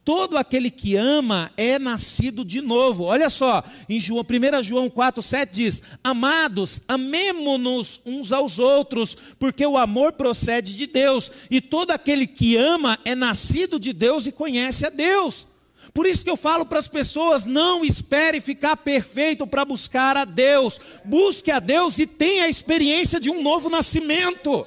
Todo 0.04 0.38
aquele 0.38 0.70
que 0.70 0.96
ama 0.96 1.52
é 1.56 1.78
nascido 1.78 2.42
de 2.44 2.62
novo. 2.62 3.04
Olha 3.04 3.28
só, 3.28 3.62
em 3.88 3.98
João, 3.98 4.24
1 4.24 4.62
João 4.62 4.88
4, 4.88 5.22
7 5.22 5.52
diz: 5.52 5.82
Amados, 6.02 6.80
amemo-nos 6.88 8.00
uns 8.06 8.32
aos 8.32 8.58
outros, 8.58 9.16
porque 9.38 9.64
o 9.64 9.76
amor 9.76 10.12
procede 10.12 10.74
de 10.74 10.86
Deus, 10.86 11.30
e 11.50 11.60
todo 11.60 11.90
aquele 11.90 12.26
que 12.26 12.56
ama 12.56 12.98
é 13.04 13.14
nascido 13.14 13.78
de 13.78 13.92
Deus 13.92 14.26
e 14.26 14.32
conhece 14.32 14.86
a 14.86 14.90
Deus. 14.90 15.46
Por 15.92 16.06
isso 16.06 16.24
que 16.24 16.30
eu 16.30 16.36
falo 16.36 16.64
para 16.64 16.78
as 16.78 16.88
pessoas: 16.88 17.44
não 17.44 17.84
espere 17.84 18.40
ficar 18.40 18.76
perfeito 18.78 19.46
para 19.46 19.64
buscar 19.64 20.16
a 20.16 20.24
Deus. 20.24 20.80
Busque 21.04 21.50
a 21.50 21.60
Deus 21.60 21.98
e 21.98 22.06
tenha 22.06 22.44
a 22.44 22.48
experiência 22.48 23.20
de 23.20 23.30
um 23.30 23.42
novo 23.42 23.68
nascimento. 23.68 24.66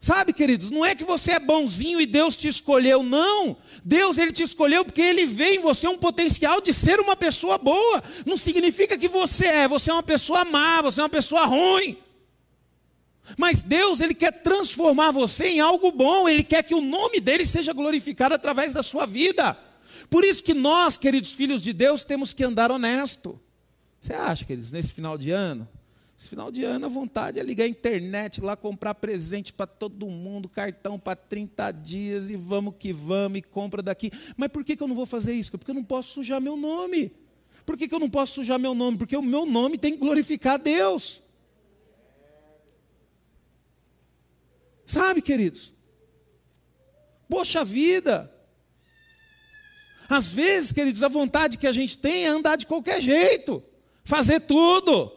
Sabe, 0.00 0.32
queridos, 0.32 0.70
não 0.70 0.84
é 0.84 0.94
que 0.94 1.02
você 1.02 1.32
é 1.32 1.38
bonzinho 1.40 2.00
e 2.00 2.06
Deus 2.06 2.36
te 2.36 2.46
escolheu, 2.46 3.02
não. 3.02 3.56
Deus 3.84 4.16
ele 4.16 4.32
te 4.32 4.44
escolheu 4.44 4.84
porque 4.84 5.02
ele 5.02 5.26
vê 5.26 5.56
em 5.56 5.58
você 5.58 5.88
um 5.88 5.98
potencial 5.98 6.60
de 6.60 6.72
ser 6.72 7.00
uma 7.00 7.16
pessoa 7.16 7.58
boa. 7.58 8.02
Não 8.24 8.36
significa 8.36 8.96
que 8.96 9.08
você 9.08 9.46
é, 9.46 9.68
você 9.68 9.90
é 9.90 9.94
uma 9.94 10.02
pessoa 10.02 10.44
má, 10.44 10.80
você 10.80 11.00
é 11.00 11.02
uma 11.02 11.08
pessoa 11.08 11.44
ruim. 11.46 11.98
Mas 13.36 13.62
Deus, 13.62 14.00
Ele 14.00 14.14
quer 14.14 14.42
transformar 14.42 15.10
você 15.10 15.48
em 15.48 15.60
algo 15.60 15.90
bom, 15.90 16.28
Ele 16.28 16.44
quer 16.44 16.62
que 16.62 16.74
o 16.74 16.80
nome 16.80 17.20
dEle 17.20 17.44
seja 17.44 17.72
glorificado 17.72 18.34
através 18.34 18.72
da 18.72 18.82
sua 18.82 19.04
vida. 19.04 19.58
Por 20.08 20.24
isso 20.24 20.42
que 20.42 20.54
nós, 20.54 20.96
queridos 20.96 21.32
filhos 21.32 21.60
de 21.60 21.72
Deus, 21.72 22.04
temos 22.04 22.32
que 22.32 22.44
andar 22.44 22.70
honesto. 22.70 23.38
Você 24.00 24.14
acha, 24.14 24.44
queridos, 24.44 24.70
nesse 24.70 24.92
final 24.92 25.18
de 25.18 25.32
ano? 25.32 25.68
Esse 26.18 26.30
final 26.30 26.50
de 26.50 26.64
ano 26.64 26.86
a 26.86 26.88
vontade 26.88 27.38
é 27.38 27.42
ligar 27.44 27.62
a 27.62 27.68
internet 27.68 28.40
lá, 28.40 28.56
comprar 28.56 28.92
presente 28.96 29.52
para 29.52 29.68
todo 29.68 30.08
mundo, 30.08 30.48
cartão 30.48 30.98
para 30.98 31.14
30 31.14 31.70
dias 31.70 32.28
e 32.28 32.34
vamos 32.34 32.74
que 32.76 32.92
vamos 32.92 33.38
e 33.38 33.42
compra 33.42 33.80
daqui. 33.80 34.10
Mas 34.36 34.50
por 34.50 34.64
que, 34.64 34.74
que 34.74 34.82
eu 34.82 34.88
não 34.88 34.96
vou 34.96 35.06
fazer 35.06 35.32
isso? 35.32 35.52
Porque 35.52 35.70
eu 35.70 35.76
não 35.76 35.84
posso 35.84 36.14
sujar 36.14 36.40
meu 36.40 36.56
nome. 36.56 37.12
Por 37.64 37.76
que, 37.76 37.86
que 37.86 37.94
eu 37.94 38.00
não 38.00 38.10
posso 38.10 38.34
sujar 38.34 38.58
meu 38.58 38.74
nome? 38.74 38.98
Porque 38.98 39.16
o 39.16 39.22
meu 39.22 39.46
nome 39.46 39.78
tem 39.78 39.92
que 39.92 39.98
glorificar 40.00 40.58
Deus. 40.58 41.22
Sabe, 44.84 45.22
queridos? 45.22 45.72
Poxa 47.28 47.64
vida! 47.64 48.28
Às 50.08 50.32
vezes, 50.32 50.72
queridos, 50.72 51.04
a 51.04 51.08
vontade 51.08 51.58
que 51.58 51.66
a 51.66 51.72
gente 51.72 51.96
tem 51.96 52.24
é 52.24 52.28
andar 52.28 52.56
de 52.56 52.66
qualquer 52.66 53.00
jeito, 53.00 53.62
fazer 54.02 54.40
tudo. 54.40 55.12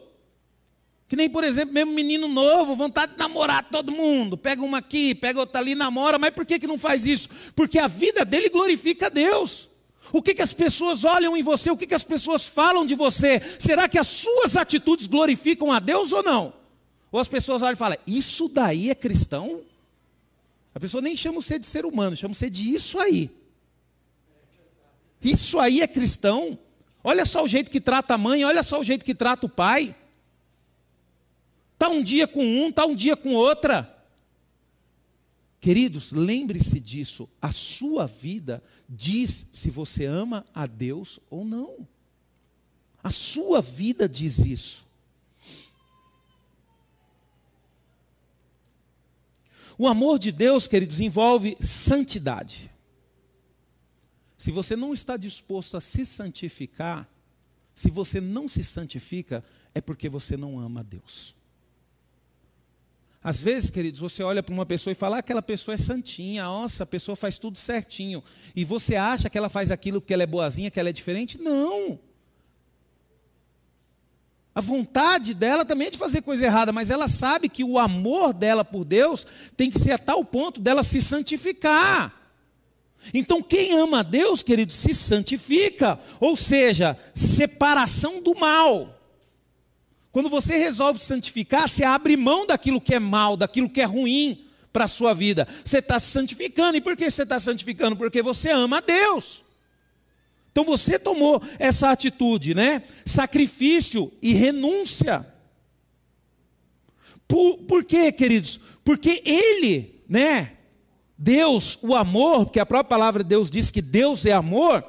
Que 1.12 1.16
nem, 1.16 1.28
por 1.28 1.44
exemplo, 1.44 1.74
mesmo 1.74 1.92
menino 1.92 2.26
novo, 2.26 2.74
vontade 2.74 3.12
de 3.12 3.18
namorar 3.18 3.68
todo 3.68 3.92
mundo. 3.92 4.34
Pega 4.34 4.62
uma 4.62 4.78
aqui, 4.78 5.14
pega 5.14 5.40
outra 5.40 5.60
ali, 5.60 5.74
namora. 5.74 6.18
Mas 6.18 6.30
por 6.30 6.46
que, 6.46 6.58
que 6.58 6.66
não 6.66 6.78
faz 6.78 7.04
isso? 7.04 7.28
Porque 7.54 7.78
a 7.78 7.86
vida 7.86 8.24
dele 8.24 8.48
glorifica 8.48 9.08
a 9.08 9.10
Deus. 9.10 9.68
O 10.10 10.22
que, 10.22 10.32
que 10.32 10.40
as 10.40 10.54
pessoas 10.54 11.04
olham 11.04 11.36
em 11.36 11.42
você? 11.42 11.70
O 11.70 11.76
que, 11.76 11.86
que 11.86 11.94
as 11.94 12.02
pessoas 12.02 12.46
falam 12.46 12.86
de 12.86 12.94
você? 12.94 13.42
Será 13.58 13.90
que 13.90 13.98
as 13.98 14.06
suas 14.06 14.56
atitudes 14.56 15.06
glorificam 15.06 15.70
a 15.70 15.80
Deus 15.80 16.12
ou 16.12 16.22
não? 16.22 16.54
Ou 17.10 17.20
as 17.20 17.28
pessoas 17.28 17.60
olham 17.60 17.74
e 17.74 17.76
falam, 17.76 17.98
isso 18.06 18.48
daí 18.48 18.88
é 18.88 18.94
cristão? 18.94 19.60
A 20.74 20.80
pessoa 20.80 21.02
nem 21.02 21.14
chama 21.14 21.42
você 21.42 21.58
de 21.58 21.66
ser 21.66 21.84
humano, 21.84 22.16
chama 22.16 22.32
você 22.32 22.48
de 22.48 22.74
isso 22.74 22.98
aí. 22.98 23.30
Isso 25.22 25.58
aí 25.58 25.82
é 25.82 25.86
cristão? 25.86 26.58
Olha 27.04 27.26
só 27.26 27.44
o 27.44 27.48
jeito 27.48 27.70
que 27.70 27.82
trata 27.82 28.14
a 28.14 28.18
mãe, 28.18 28.46
olha 28.46 28.62
só 28.62 28.80
o 28.80 28.82
jeito 28.82 29.04
que 29.04 29.14
trata 29.14 29.44
o 29.44 29.50
pai. 29.50 29.94
Está 31.82 31.90
um 31.90 32.00
dia 32.00 32.28
com 32.28 32.44
um, 32.44 32.68
está 32.68 32.86
um 32.86 32.94
dia 32.94 33.16
com 33.16 33.34
outra. 33.34 33.92
Queridos, 35.60 36.12
lembre-se 36.12 36.78
disso. 36.78 37.28
A 37.40 37.50
sua 37.50 38.06
vida 38.06 38.62
diz 38.88 39.48
se 39.52 39.68
você 39.68 40.04
ama 40.04 40.46
a 40.54 40.64
Deus 40.64 41.18
ou 41.28 41.44
não. 41.44 41.88
A 43.02 43.10
sua 43.10 43.60
vida 43.60 44.08
diz 44.08 44.38
isso. 44.38 44.86
O 49.76 49.88
amor 49.88 50.20
de 50.20 50.30
Deus, 50.30 50.68
queridos, 50.68 51.00
envolve 51.00 51.56
santidade. 51.60 52.70
Se 54.38 54.52
você 54.52 54.76
não 54.76 54.94
está 54.94 55.16
disposto 55.16 55.76
a 55.76 55.80
se 55.80 56.06
santificar, 56.06 57.08
se 57.74 57.90
você 57.90 58.20
não 58.20 58.48
se 58.48 58.62
santifica, 58.62 59.44
é 59.74 59.80
porque 59.80 60.08
você 60.08 60.36
não 60.36 60.60
ama 60.60 60.78
a 60.78 60.84
Deus. 60.84 61.41
Às 63.24 63.40
vezes, 63.40 63.70
queridos, 63.70 64.00
você 64.00 64.22
olha 64.22 64.42
para 64.42 64.52
uma 64.52 64.66
pessoa 64.66 64.92
e 64.92 64.96
fala, 64.96 65.16
ah, 65.16 65.18
aquela 65.20 65.42
pessoa 65.42 65.74
é 65.74 65.78
santinha, 65.78 66.42
nossa, 66.42 66.82
a 66.82 66.86
pessoa 66.86 67.14
faz 67.14 67.38
tudo 67.38 67.56
certinho. 67.56 68.22
E 68.54 68.64
você 68.64 68.96
acha 68.96 69.30
que 69.30 69.38
ela 69.38 69.48
faz 69.48 69.70
aquilo 69.70 70.00
porque 70.00 70.12
ela 70.12 70.24
é 70.24 70.26
boazinha, 70.26 70.70
que 70.70 70.80
ela 70.80 70.88
é 70.88 70.92
diferente? 70.92 71.40
Não. 71.40 72.00
A 74.54 74.60
vontade 74.60 75.34
dela 75.34 75.64
também 75.64 75.86
é 75.86 75.90
de 75.90 75.98
fazer 75.98 76.20
coisa 76.20 76.44
errada, 76.44 76.72
mas 76.72 76.90
ela 76.90 77.08
sabe 77.08 77.48
que 77.48 77.62
o 77.62 77.78
amor 77.78 78.34
dela 78.34 78.64
por 78.64 78.84
Deus 78.84 79.26
tem 79.56 79.70
que 79.70 79.78
ser 79.78 79.92
a 79.92 79.98
tal 79.98 80.24
ponto 80.24 80.60
dela 80.60 80.82
se 80.82 81.00
santificar. 81.00 82.12
Então, 83.14 83.42
quem 83.42 83.72
ama 83.72 84.00
a 84.00 84.02
Deus, 84.02 84.42
querido, 84.42 84.72
se 84.72 84.92
santifica, 84.92 85.98
ou 86.20 86.36
seja, 86.36 86.98
separação 87.14 88.22
do 88.22 88.34
mal. 88.34 89.01
Quando 90.12 90.28
você 90.28 90.58
resolve 90.58 91.00
santificar, 91.00 91.66
você 91.66 91.82
abre 91.82 92.16
mão 92.18 92.46
daquilo 92.46 92.80
que 92.80 92.94
é 92.94 93.00
mal, 93.00 93.34
daquilo 93.34 93.68
que 93.68 93.80
é 93.80 93.84
ruim 93.84 94.44
para 94.70 94.84
a 94.84 94.88
sua 94.88 95.14
vida. 95.14 95.48
Você 95.64 95.78
está 95.78 95.98
se 95.98 96.10
santificando. 96.10 96.76
E 96.76 96.82
por 96.82 96.94
que 96.96 97.10
você 97.10 97.22
está 97.22 97.40
santificando? 97.40 97.96
Porque 97.96 98.20
você 98.20 98.50
ama 98.50 98.78
a 98.78 98.80
Deus. 98.80 99.42
Então 100.52 100.64
você 100.64 100.98
tomou 100.98 101.42
essa 101.58 101.90
atitude, 101.90 102.54
né? 102.54 102.82
Sacrifício 103.06 104.12
e 104.20 104.34
renúncia. 104.34 105.26
Por, 107.26 107.58
por 107.58 107.82
quê, 107.82 108.12
queridos? 108.12 108.60
Porque 108.84 109.22
Ele, 109.24 110.04
né? 110.06 110.58
Deus, 111.16 111.78
o 111.82 111.94
amor, 111.94 112.44
porque 112.44 112.60
a 112.60 112.66
própria 112.66 112.98
palavra 112.98 113.22
de 113.22 113.30
Deus 113.30 113.50
diz 113.50 113.70
que 113.70 113.80
Deus 113.80 114.26
é 114.26 114.32
amor, 114.32 114.84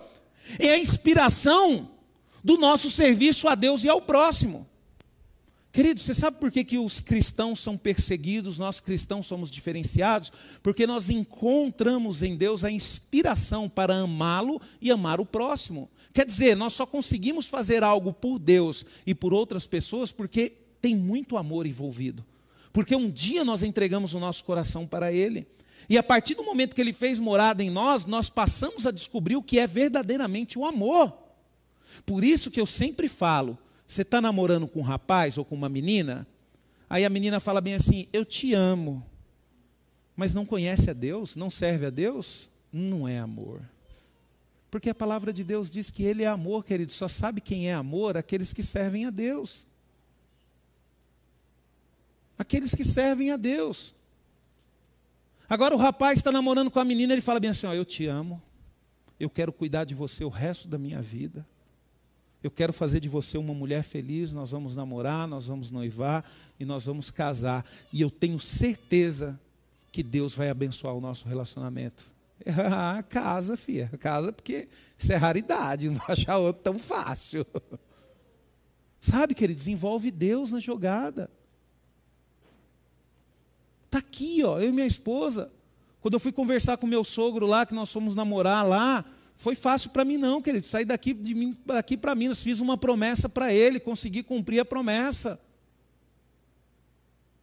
é 0.60 0.72
a 0.72 0.80
inspiração 0.80 1.92
do 2.44 2.58
nosso 2.58 2.92
serviço 2.92 3.48
a 3.48 3.56
Deus 3.56 3.86
e 3.86 3.90
ao 3.90 4.02
próximo. 4.02 4.68
Queridos, 5.74 6.04
você 6.04 6.14
sabe 6.14 6.38
por 6.38 6.52
que, 6.52 6.64
que 6.64 6.78
os 6.78 7.00
cristãos 7.00 7.60
são 7.60 7.76
perseguidos, 7.76 8.60
nós 8.60 8.80
cristãos 8.80 9.26
somos 9.26 9.50
diferenciados? 9.50 10.32
Porque 10.62 10.86
nós 10.86 11.10
encontramos 11.10 12.22
em 12.22 12.36
Deus 12.36 12.64
a 12.64 12.70
inspiração 12.70 13.68
para 13.68 13.96
amá-lo 13.96 14.62
e 14.80 14.92
amar 14.92 15.20
o 15.20 15.26
próximo. 15.26 15.90
Quer 16.14 16.28
dizer, 16.28 16.56
nós 16.56 16.74
só 16.74 16.86
conseguimos 16.86 17.48
fazer 17.48 17.82
algo 17.82 18.14
por 18.14 18.38
Deus 18.38 18.86
e 19.04 19.16
por 19.16 19.34
outras 19.34 19.66
pessoas 19.66 20.12
porque 20.12 20.54
tem 20.80 20.96
muito 20.96 21.38
amor 21.38 21.66
envolvido. 21.66 22.24
Porque 22.72 22.96
um 22.96 23.10
dia 23.10 23.44
nós 23.44 23.64
entregamos 23.64 24.14
o 24.14 24.20
nosso 24.20 24.44
coração 24.44 24.86
para 24.86 25.12
Ele. 25.12 25.48
E 25.90 25.98
a 25.98 26.04
partir 26.04 26.36
do 26.36 26.44
momento 26.44 26.76
que 26.76 26.82
Ele 26.82 26.94
fez 26.94 27.20
morada 27.20 27.64
em 27.64 27.72
nós, 27.72 28.06
nós 28.06 28.30
passamos 28.30 28.86
a 28.86 28.92
descobrir 28.92 29.38
o 29.38 29.44
que 29.44 29.58
é 29.58 29.66
verdadeiramente 29.66 30.60
o 30.60 30.66
amor. 30.66 31.12
Por 32.06 32.24
isso 32.24 32.52
que 32.52 32.62
eu 32.62 32.68
sempre 32.68 33.08
falo: 33.08 33.58
você 33.94 34.02
está 34.02 34.20
namorando 34.20 34.68
com 34.68 34.80
um 34.80 34.84
rapaz 34.84 35.38
ou 35.38 35.46
com 35.46 35.56
uma 35.56 35.70
menina? 35.70 36.28
Aí 36.90 37.06
a 37.06 37.10
menina 37.10 37.40
fala 37.40 37.62
bem 37.62 37.76
assim: 37.76 38.08
Eu 38.12 38.26
te 38.26 38.54
amo. 38.54 39.06
Mas 40.16 40.34
não 40.34 40.46
conhece 40.46 40.90
a 40.90 40.94
Deus? 40.94 41.36
Não 41.36 41.50
serve 41.50 41.88
a 41.88 41.90
Deus? 41.90 42.50
Não 42.72 43.08
é 43.08 43.18
amor. 43.18 43.62
Porque 44.70 44.90
a 44.90 44.96
palavra 44.96 45.32
de 45.32 45.44
Deus 45.44 45.70
diz 45.70 45.90
que 45.90 46.04
Ele 46.04 46.24
é 46.24 46.28
amor, 46.28 46.64
querido. 46.64 46.92
Só 46.92 47.08
sabe 47.08 47.42
quem 47.42 47.70
é 47.70 47.74
amor 47.74 48.18
aqueles 48.18 48.54
que 48.54 48.64
servem 48.64 49.06
a 49.06 49.10
Deus. 49.10 49.66
Aqueles 52.38 52.76
que 52.76 52.84
servem 52.84 53.32
a 53.32 53.38
Deus. 53.38 53.94
Agora 55.48 55.76
o 55.76 55.78
rapaz 55.78 56.20
está 56.20 56.32
namorando 56.32 56.72
com 56.72 56.80
a 56.80 56.86
menina, 56.86 57.14
ele 57.14 57.22
fala 57.22 57.40
bem 57.40 57.52
assim: 57.52 57.68
ó, 57.68 57.74
Eu 57.74 57.86
te 57.86 58.08
amo, 58.08 58.42
eu 59.20 59.30
quero 59.30 59.54
cuidar 59.54 59.84
de 59.84 59.94
você 59.94 60.24
o 60.24 60.30
resto 60.30 60.68
da 60.68 60.78
minha 60.78 61.02
vida. 61.02 61.46
Eu 62.44 62.52
quero 62.52 62.74
fazer 62.74 63.00
de 63.00 63.08
você 63.08 63.38
uma 63.38 63.54
mulher 63.54 63.84
feliz. 63.84 64.34
Nós 64.34 64.52
vamos 64.52 64.76
namorar, 64.76 65.28
nós 65.28 65.48
vamos 65.48 65.72
noivar 65.72 66.30
e 66.60 66.66
nós 66.66 66.86
vamos 66.86 67.10
casar. 67.10 67.66
E 67.92 68.02
eu 68.02 68.12
tenho 68.12 68.38
certeza 68.38 69.40
que 69.92 70.04
Deus 70.04 70.36
vai 70.36 70.50
abençoar 70.50 70.94
o 70.94 71.02
nosso 71.02 71.28
relacionamento. 71.28 72.12
Ah, 72.46 73.02
casa, 73.02 73.56
filha. 73.56 73.90
Casa 74.00 74.34
porque 74.34 74.68
isso 74.98 75.14
é 75.14 75.16
raridade, 75.16 75.88
não 75.90 75.96
vai 75.96 76.08
achar 76.10 76.38
outro 76.40 76.62
tão 76.62 76.78
fácil. 76.78 77.46
Sabe, 79.00 79.34
querido, 79.34 79.58
desenvolve 79.58 80.12
Deus 80.12 80.52
na 80.52 80.60
jogada. 80.60 81.30
Está 83.86 84.00
aqui, 84.00 84.44
ó, 84.44 84.60
eu 84.60 84.70
e 84.70 84.72
minha 84.74 84.88
esposa. 84.88 85.50
Quando 86.02 86.16
eu 86.16 86.20
fui 86.20 86.34
conversar 86.34 86.76
com 86.76 86.86
meu 86.86 87.06
sogro 87.06 87.46
lá, 87.46 87.66
que 87.66 87.74
nós 87.74 87.92
fomos 87.94 88.14
namorar 88.14 88.68
lá, 88.68 89.06
foi 89.36 89.56
fácil 89.56 89.90
para 89.90 90.06
mim, 90.06 90.18
não, 90.18 90.42
querido. 90.42 90.66
Sair 90.66 90.86
daqui, 90.86 91.14
de 91.14 91.34
mim, 91.34 91.58
daqui 91.66 91.98
para 91.98 92.16
Minas, 92.16 92.44
fiz 92.44 92.60
uma 92.60 92.78
promessa 92.78 93.28
para 93.28 93.54
ele, 93.54 93.80
consegui 93.80 94.24
cumprir 94.24 94.60
a 94.60 94.66
promessa. 94.66 95.40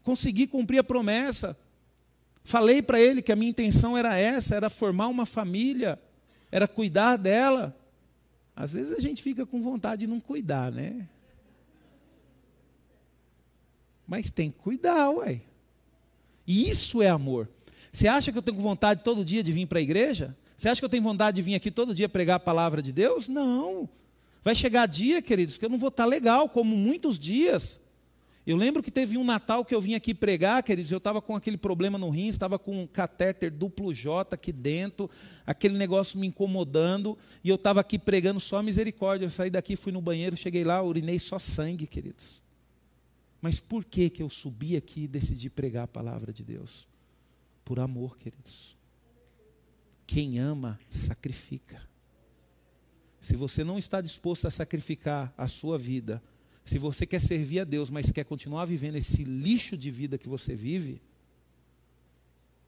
Consegui 0.02 0.46
cumprir 0.46 0.78
a 0.78 0.84
promessa. 0.84 1.56
Falei 2.42 2.80
para 2.80 3.00
ele 3.00 3.20
que 3.20 3.32
a 3.32 3.36
minha 3.36 3.50
intenção 3.50 3.96
era 3.96 4.16
essa, 4.16 4.54
era 4.54 4.70
formar 4.70 5.08
uma 5.08 5.26
família, 5.26 6.00
era 6.50 6.66
cuidar 6.66 7.16
dela. 7.16 7.76
Às 8.56 8.72
vezes 8.72 8.96
a 8.96 9.00
gente 9.00 9.22
fica 9.22 9.44
com 9.44 9.62
vontade 9.62 10.00
de 10.00 10.06
não 10.06 10.20
cuidar, 10.20 10.72
né? 10.72 11.08
Mas 14.06 14.30
tem 14.30 14.50
que 14.50 14.58
cuidar, 14.58 15.10
ué. 15.10 15.40
E 16.46 16.68
isso 16.68 17.00
é 17.00 17.08
amor. 17.08 17.48
Você 17.92 18.08
acha 18.08 18.32
que 18.32 18.38
eu 18.38 18.42
tenho 18.42 18.58
vontade 18.58 19.04
todo 19.04 19.24
dia 19.24 19.42
de 19.42 19.52
vir 19.52 19.66
para 19.66 19.78
a 19.78 19.82
igreja? 19.82 20.36
Você 20.60 20.68
acha 20.68 20.78
que 20.78 20.84
eu 20.84 20.90
tenho 20.90 21.02
vontade 21.02 21.36
de 21.36 21.42
vir 21.42 21.54
aqui 21.54 21.70
todo 21.70 21.94
dia 21.94 22.06
pregar 22.06 22.36
a 22.36 22.38
palavra 22.38 22.82
de 22.82 22.92
Deus? 22.92 23.28
Não. 23.28 23.88
Vai 24.44 24.54
chegar 24.54 24.84
dia, 24.84 25.22
queridos, 25.22 25.56
que 25.56 25.64
eu 25.64 25.70
não 25.70 25.78
vou 25.78 25.88
estar 25.88 26.04
legal, 26.04 26.50
como 26.50 26.76
muitos 26.76 27.18
dias. 27.18 27.80
Eu 28.46 28.58
lembro 28.58 28.82
que 28.82 28.90
teve 28.90 29.16
um 29.16 29.24
Natal 29.24 29.64
que 29.64 29.74
eu 29.74 29.80
vim 29.80 29.94
aqui 29.94 30.12
pregar, 30.12 30.62
queridos, 30.62 30.92
eu 30.92 30.98
estava 30.98 31.22
com 31.22 31.34
aquele 31.34 31.56
problema 31.56 31.96
no 31.96 32.10
rim, 32.10 32.28
estava 32.28 32.58
com 32.58 32.82
um 32.82 32.86
catéter 32.86 33.50
duplo 33.50 33.94
J 33.94 34.34
aqui 34.34 34.52
dentro, 34.52 35.08
aquele 35.46 35.78
negócio 35.78 36.18
me 36.18 36.26
incomodando, 36.26 37.16
e 37.42 37.48
eu 37.48 37.56
estava 37.56 37.80
aqui 37.80 37.98
pregando 37.98 38.38
só 38.38 38.62
misericórdia. 38.62 39.24
Eu 39.24 39.30
saí 39.30 39.48
daqui, 39.48 39.76
fui 39.76 39.92
no 39.92 40.02
banheiro, 40.02 40.36
cheguei 40.36 40.62
lá, 40.62 40.82
urinei 40.82 41.18
só 41.18 41.38
sangue, 41.38 41.86
queridos. 41.86 42.42
Mas 43.40 43.58
por 43.58 43.82
que, 43.82 44.10
que 44.10 44.22
eu 44.22 44.28
subi 44.28 44.76
aqui 44.76 45.04
e 45.04 45.08
decidi 45.08 45.48
pregar 45.48 45.84
a 45.84 45.88
palavra 45.88 46.34
de 46.34 46.44
Deus? 46.44 46.86
Por 47.64 47.80
amor, 47.80 48.18
queridos. 48.18 48.78
Quem 50.10 50.40
ama, 50.40 50.76
sacrifica. 50.90 51.80
Se 53.20 53.36
você 53.36 53.62
não 53.62 53.78
está 53.78 54.00
disposto 54.00 54.44
a 54.44 54.50
sacrificar 54.50 55.32
a 55.38 55.46
sua 55.46 55.78
vida, 55.78 56.20
se 56.64 56.78
você 56.78 57.06
quer 57.06 57.20
servir 57.20 57.60
a 57.60 57.64
Deus, 57.64 57.90
mas 57.90 58.10
quer 58.10 58.24
continuar 58.24 58.64
vivendo 58.64 58.96
esse 58.96 59.22
lixo 59.22 59.76
de 59.76 59.88
vida 59.88 60.18
que 60.18 60.28
você 60.28 60.52
vive, 60.52 61.00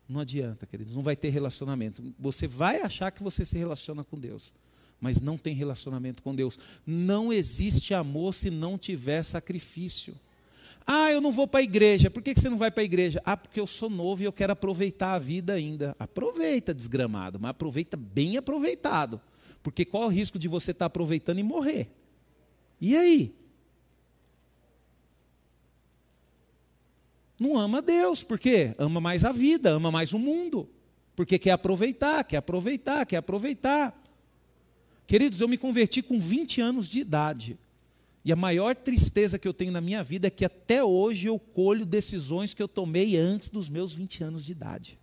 não 0.08 0.20
adianta, 0.20 0.66
queridos, 0.66 0.94
não 0.94 1.02
vai 1.02 1.16
ter 1.16 1.30
relacionamento. 1.30 2.14
Você 2.16 2.46
vai 2.46 2.80
achar 2.80 3.10
que 3.10 3.24
você 3.24 3.44
se 3.44 3.58
relaciona 3.58 4.04
com 4.04 4.16
Deus, 4.16 4.54
mas 5.00 5.20
não 5.20 5.36
tem 5.36 5.52
relacionamento 5.52 6.22
com 6.22 6.32
Deus. 6.32 6.56
Não 6.86 7.32
existe 7.32 7.92
amor 7.92 8.34
se 8.34 8.50
não 8.50 8.78
tiver 8.78 9.20
sacrifício. 9.24 10.14
Ah, 10.86 11.10
eu 11.10 11.20
não 11.20 11.32
vou 11.32 11.46
para 11.46 11.60
a 11.60 11.62
igreja. 11.62 12.10
Por 12.10 12.22
que 12.22 12.34
você 12.34 12.48
não 12.48 12.56
vai 12.56 12.70
para 12.70 12.82
a 12.82 12.84
igreja? 12.84 13.20
Ah, 13.24 13.36
porque 13.36 13.60
eu 13.60 13.66
sou 13.66 13.88
novo 13.88 14.22
e 14.22 14.24
eu 14.24 14.32
quero 14.32 14.52
aproveitar 14.52 15.14
a 15.14 15.18
vida 15.18 15.54
ainda. 15.54 15.94
Aproveita, 15.98 16.74
desgramado, 16.74 17.38
mas 17.40 17.50
aproveita 17.50 17.96
bem 17.96 18.36
aproveitado. 18.36 19.20
Porque 19.62 19.84
qual 19.84 20.04
é 20.04 20.06
o 20.06 20.10
risco 20.10 20.38
de 20.38 20.48
você 20.48 20.72
estar 20.72 20.84
tá 20.84 20.86
aproveitando 20.86 21.38
e 21.38 21.42
morrer? 21.42 21.90
E 22.80 22.96
aí? 22.96 23.34
Não 27.38 27.58
ama 27.58 27.82
Deus, 27.82 28.22
por 28.22 28.38
quê? 28.38 28.74
Ama 28.78 29.00
mais 29.00 29.24
a 29.24 29.32
vida, 29.32 29.70
ama 29.70 29.90
mais 29.90 30.12
o 30.12 30.18
mundo. 30.18 30.68
Porque 31.14 31.38
quer 31.38 31.50
aproveitar, 31.50 32.24
quer 32.24 32.38
aproveitar, 32.38 33.04
quer 33.06 33.16
aproveitar. 33.16 34.00
Queridos, 35.06 35.40
eu 35.40 35.48
me 35.48 35.58
converti 35.58 36.02
com 36.02 36.18
20 36.18 36.60
anos 36.60 36.88
de 36.88 37.00
idade. 37.00 37.58
E 38.24 38.32
a 38.32 38.36
maior 38.36 38.74
tristeza 38.76 39.38
que 39.38 39.48
eu 39.48 39.54
tenho 39.54 39.72
na 39.72 39.80
minha 39.80 40.02
vida 40.02 40.28
é 40.28 40.30
que 40.30 40.44
até 40.44 40.82
hoje 40.82 41.26
eu 41.26 41.38
colho 41.38 41.84
decisões 41.84 42.54
que 42.54 42.62
eu 42.62 42.68
tomei 42.68 43.16
antes 43.16 43.48
dos 43.48 43.68
meus 43.68 43.92
20 43.92 44.22
anos 44.22 44.44
de 44.44 44.52
idade. 44.52 44.98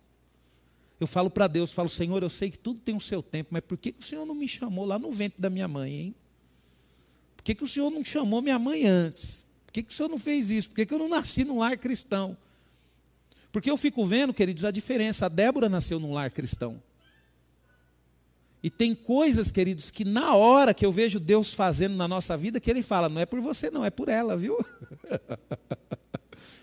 Eu 0.98 1.06
falo 1.06 1.30
para 1.30 1.46
Deus, 1.46 1.72
falo, 1.72 1.88
Senhor, 1.88 2.22
eu 2.22 2.30
sei 2.30 2.50
que 2.50 2.58
tudo 2.58 2.80
tem 2.80 2.94
o 2.94 3.00
seu 3.00 3.22
tempo, 3.22 3.50
mas 3.52 3.62
por 3.62 3.76
que, 3.76 3.92
que 3.92 4.00
o 4.00 4.04
Senhor 4.04 4.24
não 4.26 4.34
me 4.34 4.48
chamou 4.48 4.84
lá 4.84 4.98
no 4.98 5.10
ventre 5.10 5.40
da 5.40 5.50
minha 5.50 5.68
mãe, 5.68 5.92
hein? 5.92 6.14
Por 7.36 7.44
que, 7.44 7.54
que 7.54 7.64
o 7.64 7.68
Senhor 7.68 7.90
não 7.90 8.04
chamou 8.04 8.42
minha 8.42 8.58
mãe 8.58 8.86
antes? 8.86 9.46
Por 9.66 9.72
que, 9.72 9.82
que 9.82 9.92
o 9.92 9.96
Senhor 9.96 10.08
não 10.08 10.18
fez 10.18 10.50
isso? 10.50 10.68
Por 10.68 10.76
que, 10.76 10.86
que 10.86 10.92
eu 10.92 10.98
não 10.98 11.08
nasci 11.08 11.44
num 11.44 11.58
lar 11.58 11.78
cristão? 11.78 12.36
Porque 13.52 13.70
eu 13.70 13.76
fico 13.76 14.04
vendo, 14.04 14.34
queridos, 14.34 14.64
a 14.64 14.70
diferença. 14.70 15.26
A 15.26 15.28
Débora 15.28 15.68
nasceu 15.68 15.98
num 15.98 16.12
lar 16.12 16.30
cristão. 16.30 16.80
E 18.62 18.68
tem 18.68 18.94
coisas, 18.94 19.50
queridos, 19.50 19.90
que 19.90 20.04
na 20.04 20.34
hora 20.34 20.74
que 20.74 20.84
eu 20.84 20.92
vejo 20.92 21.18
Deus 21.18 21.54
fazendo 21.54 21.96
na 21.96 22.06
nossa 22.06 22.36
vida, 22.36 22.60
que 22.60 22.70
Ele 22.70 22.82
fala, 22.82 23.08
não 23.08 23.20
é 23.20 23.26
por 23.26 23.40
você, 23.40 23.70
não, 23.70 23.84
é 23.84 23.90
por 23.90 24.08
ela, 24.08 24.36
viu? 24.36 24.58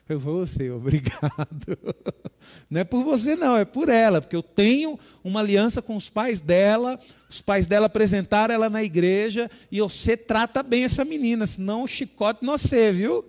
Eu 0.10 0.20
vou 0.20 0.46
você, 0.46 0.72
obrigado. 0.72 1.78
Não 2.70 2.80
é 2.80 2.84
por 2.86 3.04
você, 3.04 3.36
não, 3.36 3.58
é 3.58 3.66
por 3.66 3.90
ela, 3.90 4.22
porque 4.22 4.36
eu 4.36 4.44
tenho 4.44 4.98
uma 5.22 5.42
aliança 5.42 5.82
com 5.82 5.98
os 5.98 6.10
pais 6.10 6.40
dela, 6.40 6.98
os 7.30 7.42
pais 7.42 7.68
dela 7.68 7.88
apresentaram 7.88 8.54
ela 8.54 8.70
na 8.70 8.82
igreja, 8.82 9.52
e 9.70 9.82
você 9.82 10.16
trata 10.16 10.64
bem 10.64 10.86
essa 10.86 11.04
menina, 11.04 11.46
senão 11.46 11.84
o 11.84 11.88
chicote 11.88 12.46
não 12.46 12.58
sei, 12.58 12.92
viu? 12.94 13.26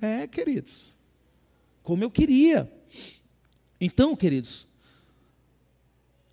É, 0.00 0.26
queridos, 0.26 0.94
como 1.82 2.04
eu 2.04 2.10
queria. 2.10 2.70
Então, 3.78 4.16
queridos, 4.16 4.66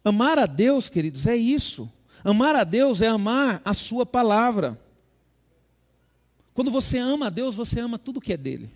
Amar 0.08 0.40
a 0.40 0.46
Deus, 0.46 0.88
queridos, 0.88 1.28
é 1.28 1.36
isso. 1.36 1.92
Amar 2.24 2.56
a 2.56 2.64
Deus 2.64 3.02
é 3.02 3.08
amar 3.08 3.62
a 3.66 3.74
Sua 3.74 4.06
palavra. 4.06 4.80
Quando 6.54 6.72
você 6.72 6.98
ama 6.98 7.28
a 7.28 7.30
Deus, 7.30 7.56
você 7.56 7.82
ama 7.82 8.00
tudo 8.00 8.22
que 8.22 8.32
é 8.32 8.38
dele. 8.38 8.72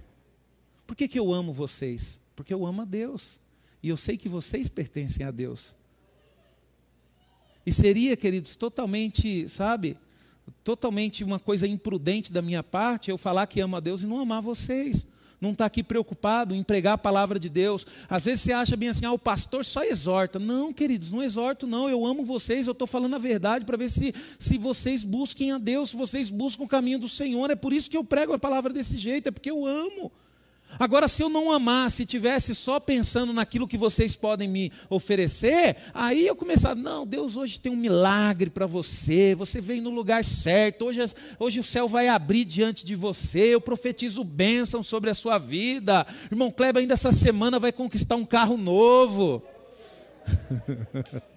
Por 0.85 0.93
que, 0.93 1.07
que 1.07 1.17
eu 1.17 1.31
amo 1.31 1.53
vocês? 1.53 2.19
Porque 2.35 2.53
eu 2.53 2.65
amo 2.65 2.81
a 2.81 2.85
Deus. 2.85 3.39
E 3.81 3.87
eu 3.87 3.95
sei 3.95 4.17
que 4.17 4.27
vocês 4.27 4.67
pertencem 4.67 5.25
a 5.25 5.31
Deus. 5.31 5.73
E 7.65 7.71
seria, 7.71 8.17
queridos, 8.17 8.57
totalmente, 8.57 9.47
sabe, 9.47 9.97
totalmente 10.65 11.23
uma 11.23 11.39
coisa 11.39 11.65
imprudente 11.65 12.29
da 12.29 12.41
minha 12.41 12.61
parte 12.61 13.09
eu 13.09 13.17
falar 13.17 13.47
que 13.47 13.61
amo 13.61 13.77
a 13.77 13.79
Deus 13.79 14.01
e 14.01 14.05
não 14.05 14.19
amar 14.19 14.41
vocês 14.41 15.07
não 15.41 15.51
está 15.51 15.65
aqui 15.65 15.81
preocupado 15.81 16.53
em 16.53 16.61
pregar 16.61 16.93
a 16.93 16.97
palavra 16.97 17.39
de 17.39 17.49
Deus. 17.49 17.83
Às 18.07 18.25
vezes 18.25 18.41
você 18.41 18.53
acha 18.53 18.77
bem 18.77 18.89
assim, 18.89 19.05
ah, 19.05 19.11
o 19.11 19.17
pastor 19.17 19.65
só 19.65 19.83
exorta. 19.83 20.37
Não, 20.37 20.71
queridos, 20.71 21.11
não 21.11 21.23
exorto, 21.23 21.65
não. 21.65 21.89
Eu 21.89 22.05
amo 22.05 22.23
vocês, 22.23 22.67
eu 22.67 22.73
estou 22.73 22.87
falando 22.87 23.15
a 23.15 23.19
verdade 23.19 23.65
para 23.65 23.75
ver 23.75 23.89
se, 23.89 24.13
se 24.37 24.57
vocês 24.59 25.03
busquem 25.03 25.51
a 25.51 25.57
Deus, 25.57 25.89
se 25.89 25.95
vocês 25.95 26.29
buscam 26.29 26.63
o 26.63 26.67
caminho 26.67 26.99
do 26.99 27.09
Senhor. 27.09 27.49
É 27.49 27.55
por 27.55 27.73
isso 27.73 27.89
que 27.89 27.97
eu 27.97 28.03
prego 28.03 28.33
a 28.33 28.39
palavra 28.39 28.71
desse 28.71 28.97
jeito, 28.99 29.27
é 29.27 29.31
porque 29.31 29.49
eu 29.49 29.65
amo. 29.65 30.11
Agora, 30.79 31.07
se 31.07 31.21
eu 31.21 31.29
não 31.29 31.51
amar, 31.51 31.91
se 31.91 32.05
tivesse 32.05 32.55
só 32.55 32.79
pensando 32.79 33.33
naquilo 33.33 33.67
que 33.67 33.77
vocês 33.77 34.15
podem 34.15 34.47
me 34.47 34.71
oferecer, 34.89 35.77
aí 35.93 36.25
eu 36.25 36.35
começar, 36.35 36.75
não, 36.75 37.05
Deus 37.05 37.37
hoje 37.37 37.59
tem 37.59 37.71
um 37.71 37.75
milagre 37.75 38.49
para 38.49 38.65
você, 38.65 39.35
você 39.35 39.61
veio 39.61 39.81
no 39.81 39.89
lugar 39.89 40.23
certo, 40.23 40.85
hoje, 40.85 40.99
hoje 41.39 41.59
o 41.59 41.63
céu 41.63 41.87
vai 41.87 42.07
abrir 42.07 42.45
diante 42.45 42.85
de 42.85 42.95
você, 42.95 43.53
eu 43.53 43.61
profetizo 43.61 44.23
bênção 44.23 44.81
sobre 44.81 45.09
a 45.09 45.13
sua 45.13 45.37
vida. 45.37 46.05
Irmão 46.31 46.51
Kleber 46.51 46.81
ainda 46.81 46.93
essa 46.93 47.11
semana 47.11 47.59
vai 47.59 47.71
conquistar 47.71 48.15
um 48.15 48.25
carro 48.25 48.57
novo. 48.57 49.43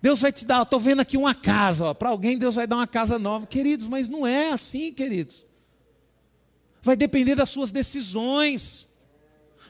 Deus 0.00 0.20
vai 0.20 0.30
te 0.30 0.44
dar, 0.44 0.62
estou 0.62 0.78
vendo 0.78 1.00
aqui 1.00 1.16
uma 1.16 1.34
casa, 1.34 1.92
para 1.94 2.10
alguém 2.10 2.38
Deus 2.38 2.54
vai 2.54 2.66
dar 2.66 2.76
uma 2.76 2.86
casa 2.86 3.18
nova. 3.18 3.46
Queridos, 3.46 3.88
mas 3.88 4.08
não 4.08 4.24
é 4.26 4.50
assim, 4.50 4.92
queridos. 4.92 5.47
Vai 6.88 6.96
depender 6.96 7.34
das 7.34 7.50
suas 7.50 7.70
decisões. 7.70 8.88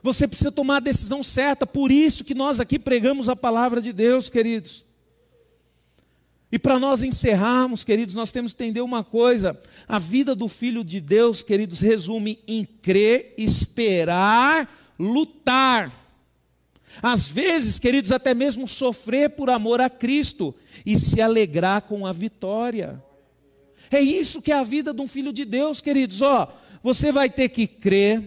Você 0.05 0.29
precisa 0.29 0.53
tomar 0.53 0.77
a 0.77 0.81
decisão 0.81 1.21
certa, 1.21 1.67
por 1.67 1.91
isso 1.91 2.23
que 2.23 2.33
nós 2.33 2.61
aqui 2.61 2.79
pregamos 2.79 3.29
a 3.29 3.35
palavra 3.35 3.83
de 3.83 3.93
Deus, 3.93 4.31
queridos. 4.31 4.85
E 6.53 6.61
para 6.61 6.79
nós 6.79 7.03
encerrarmos, 7.03 7.83
queridos, 7.83 8.15
nós 8.15 8.31
temos 8.31 8.53
que 8.53 8.63
entender 8.63 8.83
uma 8.83 9.03
coisa: 9.03 9.61
a 9.89 9.99
vida 9.99 10.33
do 10.33 10.47
Filho 10.47 10.85
de 10.85 11.01
Deus, 11.01 11.43
queridos, 11.43 11.81
resume 11.81 12.39
em 12.47 12.65
crer, 12.65 13.35
esperar, 13.37 14.73
lutar. 14.97 15.93
Às 17.03 17.29
vezes, 17.29 17.81
queridos, 17.81 18.13
até 18.13 18.33
mesmo 18.33 18.69
sofrer 18.69 19.31
por 19.31 19.51
amor 19.51 19.81
a 19.81 19.91
Cristo 19.91 20.55
e 20.87 20.97
se 20.97 21.21
alegrar 21.21 21.83
com 21.83 22.07
a 22.07 22.13
vitória. 22.13 23.03
É 23.91 24.01
isso 24.01 24.43
que 24.43 24.53
é 24.53 24.55
a 24.55 24.63
vida 24.63 24.93
de 24.93 25.01
um 25.01 25.09
filho 25.09 25.33
de 25.33 25.45
Deus, 25.45 25.81
queridos. 25.81 26.21
Ó, 26.23 26.53
você 26.83 27.11
vai 27.13 27.29
ter 27.29 27.49
que 27.49 27.67
crer, 27.67 28.23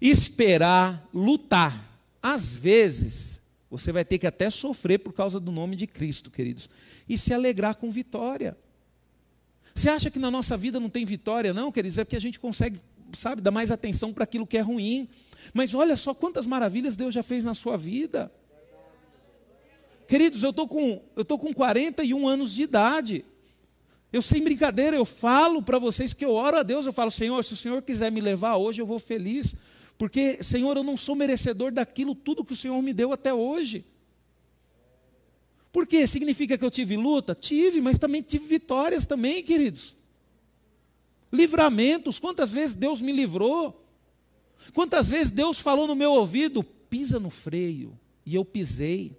esperar, 0.00 1.08
lutar. 1.12 1.98
Às 2.22 2.56
vezes, 2.56 3.40
você 3.70 3.92
vai 3.92 4.04
ter 4.04 4.18
que 4.18 4.26
até 4.26 4.48
sofrer 4.50 4.98
por 4.98 5.12
causa 5.12 5.40
do 5.40 5.50
nome 5.50 5.76
de 5.76 5.86
Cristo, 5.86 6.30
queridos, 6.30 6.68
e 7.08 7.18
se 7.18 7.34
alegrar 7.34 7.74
com 7.76 7.90
vitória. 7.90 8.56
Você 9.74 9.90
acha 9.90 10.10
que 10.10 10.18
na 10.18 10.30
nossa 10.30 10.56
vida 10.56 10.78
não 10.78 10.88
tem 10.88 11.04
vitória, 11.04 11.52
não, 11.52 11.72
queridos? 11.72 11.98
É 11.98 12.04
porque 12.04 12.16
a 12.16 12.20
gente 12.20 12.38
consegue, 12.38 12.78
sabe, 13.16 13.42
dar 13.42 13.50
mais 13.50 13.70
atenção 13.70 14.12
para 14.12 14.24
aquilo 14.24 14.46
que 14.46 14.56
é 14.56 14.60
ruim. 14.60 15.08
Mas 15.52 15.74
olha 15.74 15.96
só 15.96 16.14
quantas 16.14 16.46
maravilhas 16.46 16.96
Deus 16.96 17.12
já 17.12 17.22
fez 17.22 17.44
na 17.44 17.54
sua 17.54 17.76
vida. 17.76 18.30
Queridos, 20.06 20.42
eu 20.42 20.50
estou 20.50 20.68
com, 20.68 21.02
eu 21.16 21.24
tô 21.24 21.38
com 21.38 21.52
41 21.52 22.28
anos 22.28 22.54
de 22.54 22.62
idade. 22.62 23.24
Eu, 24.14 24.22
sem 24.22 24.40
brincadeira, 24.40 24.96
eu 24.96 25.04
falo 25.04 25.60
para 25.60 25.76
vocês 25.76 26.12
que 26.12 26.24
eu 26.24 26.30
oro 26.30 26.56
a 26.56 26.62
Deus, 26.62 26.86
eu 26.86 26.92
falo, 26.92 27.10
Senhor, 27.10 27.42
se 27.42 27.52
o 27.52 27.56
Senhor 27.56 27.82
quiser 27.82 28.12
me 28.12 28.20
levar 28.20 28.54
hoje, 28.54 28.80
eu 28.80 28.86
vou 28.86 29.00
feliz. 29.00 29.56
Porque, 29.98 30.40
Senhor, 30.40 30.76
eu 30.76 30.84
não 30.84 30.96
sou 30.96 31.16
merecedor 31.16 31.72
daquilo 31.72 32.14
tudo 32.14 32.44
que 32.44 32.52
o 32.52 32.56
Senhor 32.56 32.80
me 32.80 32.92
deu 32.92 33.12
até 33.12 33.34
hoje. 33.34 33.84
Por 35.72 35.84
quê? 35.84 36.06
Significa 36.06 36.56
que 36.56 36.64
eu 36.64 36.70
tive 36.70 36.96
luta? 36.96 37.34
Tive, 37.34 37.80
mas 37.80 37.98
também 37.98 38.22
tive 38.22 38.46
vitórias 38.46 39.04
também, 39.04 39.42
queridos. 39.42 39.96
Livramentos, 41.32 42.20
quantas 42.20 42.52
vezes 42.52 42.76
Deus 42.76 43.00
me 43.00 43.10
livrou? 43.10 43.84
Quantas 44.72 45.08
vezes 45.08 45.32
Deus 45.32 45.58
falou 45.58 45.88
no 45.88 45.96
meu 45.96 46.12
ouvido, 46.12 46.62
pisa 46.62 47.18
no 47.18 47.30
freio, 47.30 47.98
e 48.24 48.36
eu 48.36 48.44
pisei. 48.44 49.18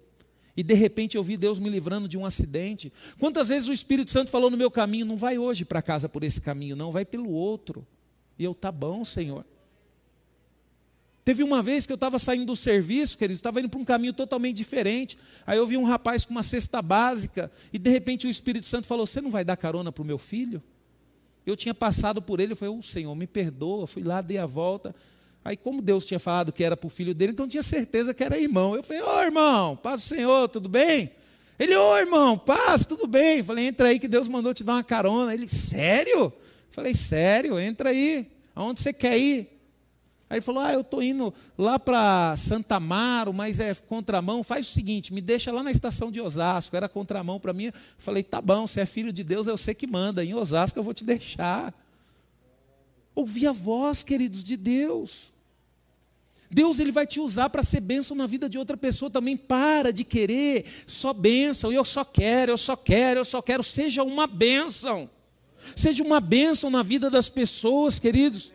E 0.56 0.62
de 0.62 0.74
repente 0.74 1.16
eu 1.16 1.22
vi 1.22 1.36
Deus 1.36 1.58
me 1.58 1.68
livrando 1.68 2.08
de 2.08 2.16
um 2.16 2.24
acidente. 2.24 2.92
Quantas 3.18 3.48
vezes 3.48 3.68
o 3.68 3.72
Espírito 3.72 4.10
Santo 4.10 4.30
falou 4.30 4.50
no 4.50 4.56
meu 4.56 4.70
caminho, 4.70 5.04
não 5.04 5.16
vai 5.16 5.38
hoje 5.38 5.64
para 5.64 5.82
casa 5.82 6.08
por 6.08 6.24
esse 6.24 6.40
caminho, 6.40 6.74
não, 6.74 6.90
vai 6.90 7.04
pelo 7.04 7.30
outro. 7.30 7.86
E 8.38 8.44
eu, 8.44 8.54
tá 8.54 8.72
bom, 8.72 9.04
Senhor. 9.04 9.44
Teve 11.24 11.42
uma 11.42 11.60
vez 11.60 11.84
que 11.84 11.92
eu 11.92 11.96
estava 11.96 12.18
saindo 12.18 12.46
do 12.46 12.54
serviço, 12.54 13.18
queridos, 13.18 13.38
estava 13.38 13.58
indo 13.58 13.68
para 13.68 13.80
um 13.80 13.84
caminho 13.84 14.12
totalmente 14.12 14.56
diferente. 14.56 15.18
Aí 15.44 15.58
eu 15.58 15.66
vi 15.66 15.76
um 15.76 15.82
rapaz 15.82 16.24
com 16.24 16.30
uma 16.30 16.44
cesta 16.44 16.80
básica, 16.80 17.50
e 17.72 17.78
de 17.78 17.90
repente 17.90 18.26
o 18.26 18.30
Espírito 18.30 18.66
Santo 18.66 18.86
falou: 18.86 19.06
Você 19.06 19.20
não 19.20 19.30
vai 19.30 19.44
dar 19.44 19.56
carona 19.56 19.90
para 19.90 20.02
o 20.02 20.06
meu 20.06 20.18
filho? 20.18 20.62
Eu 21.46 21.56
tinha 21.56 21.72
passado 21.72 22.20
por 22.20 22.40
ele, 22.40 22.52
eu 22.52 22.56
falei: 22.56 22.74
oh, 22.76 22.82
Senhor, 22.82 23.14
me 23.14 23.26
perdoa. 23.26 23.86
Fui 23.86 24.02
lá, 24.02 24.20
dei 24.20 24.36
a 24.36 24.46
volta. 24.46 24.94
Aí, 25.46 25.56
como 25.56 25.80
Deus 25.80 26.04
tinha 26.04 26.18
falado 26.18 26.52
que 26.52 26.64
era 26.64 26.76
para 26.76 26.88
o 26.88 26.90
filho 26.90 27.14
dele, 27.14 27.30
então 27.30 27.46
tinha 27.46 27.62
certeza 27.62 28.12
que 28.12 28.24
era 28.24 28.36
irmão. 28.36 28.74
Eu 28.74 28.82
falei, 28.82 29.00
ô 29.00 29.06
oh, 29.06 29.22
irmão, 29.22 29.76
paz 29.76 30.00
do 30.00 30.06
Senhor, 30.08 30.48
tudo 30.48 30.68
bem? 30.68 31.12
Ele, 31.56 31.76
ô 31.76 31.92
oh, 31.92 31.96
irmão, 31.96 32.36
paz, 32.36 32.84
tudo 32.84 33.06
bem? 33.06 33.44
falei, 33.44 33.68
entra 33.68 33.86
aí 33.86 34.00
que 34.00 34.08
Deus 34.08 34.26
mandou 34.26 34.52
te 34.52 34.64
dar 34.64 34.72
uma 34.72 34.82
carona. 34.82 35.32
Ele, 35.32 35.46
sério? 35.46 36.32
falei, 36.72 36.94
sério, 36.94 37.60
entra 37.60 37.90
aí. 37.90 38.28
Aonde 38.56 38.80
você 38.80 38.92
quer 38.92 39.16
ir? 39.18 39.48
Aí 40.28 40.38
ele 40.38 40.40
falou, 40.40 40.64
ah, 40.64 40.72
eu 40.72 40.80
estou 40.80 41.00
indo 41.00 41.32
lá 41.56 41.78
para 41.78 42.36
Santa 42.36 42.74
Amaro, 42.74 43.32
mas 43.32 43.60
é 43.60 43.72
contramão. 43.72 44.42
Faz 44.42 44.68
o 44.68 44.72
seguinte, 44.72 45.14
me 45.14 45.20
deixa 45.20 45.52
lá 45.52 45.62
na 45.62 45.70
estação 45.70 46.10
de 46.10 46.20
Osasco. 46.20 46.74
Era 46.74 46.88
contramão 46.88 47.38
para 47.38 47.52
mim. 47.52 47.66
Eu 47.66 47.72
falei, 47.98 48.24
tá 48.24 48.40
bom, 48.40 48.66
você 48.66 48.80
é 48.80 48.86
filho 48.86 49.12
de 49.12 49.22
Deus, 49.22 49.46
eu 49.46 49.56
sei 49.56 49.74
que 49.74 49.86
manda. 49.86 50.24
Em 50.24 50.34
Osasco 50.34 50.76
eu 50.76 50.82
vou 50.82 50.92
te 50.92 51.04
deixar. 51.04 51.72
Ouvi 53.14 53.46
a 53.46 53.52
voz, 53.52 54.02
queridos, 54.02 54.42
de 54.42 54.56
Deus. 54.56 55.35
Deus 56.50 56.78
ele 56.78 56.92
vai 56.92 57.06
te 57.06 57.20
usar 57.20 57.50
para 57.50 57.62
ser 57.62 57.80
bênção 57.80 58.16
na 58.16 58.26
vida 58.26 58.48
de 58.48 58.58
outra 58.58 58.76
pessoa 58.76 59.10
também. 59.10 59.36
Para 59.36 59.92
de 59.92 60.04
querer 60.04 60.64
só 60.86 61.12
bênção. 61.12 61.72
Eu 61.72 61.84
só 61.84 62.04
quero, 62.04 62.52
eu 62.52 62.58
só 62.58 62.76
quero, 62.76 63.20
eu 63.20 63.24
só 63.24 63.42
quero. 63.42 63.62
Seja 63.62 64.02
uma 64.02 64.26
bênção. 64.26 65.10
Seja 65.74 66.04
uma 66.04 66.20
bênção 66.20 66.70
na 66.70 66.82
vida 66.82 67.10
das 67.10 67.28
pessoas, 67.28 67.98
queridos. 67.98 68.52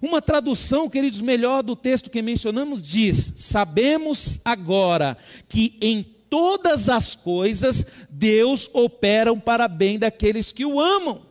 Uma 0.00 0.22
tradução, 0.22 0.88
queridos, 0.88 1.20
melhor 1.20 1.62
do 1.62 1.76
texto 1.76 2.10
que 2.10 2.22
mencionamos 2.22 2.82
diz: 2.82 3.34
Sabemos 3.36 4.40
agora 4.44 5.16
que 5.48 5.76
em 5.80 6.02
todas 6.30 6.88
as 6.88 7.14
coisas 7.14 7.86
Deus 8.10 8.70
opera 8.72 9.34
para 9.36 9.68
bem 9.68 9.98
daqueles 9.98 10.52
que 10.52 10.64
o 10.64 10.80
amam. 10.80 11.26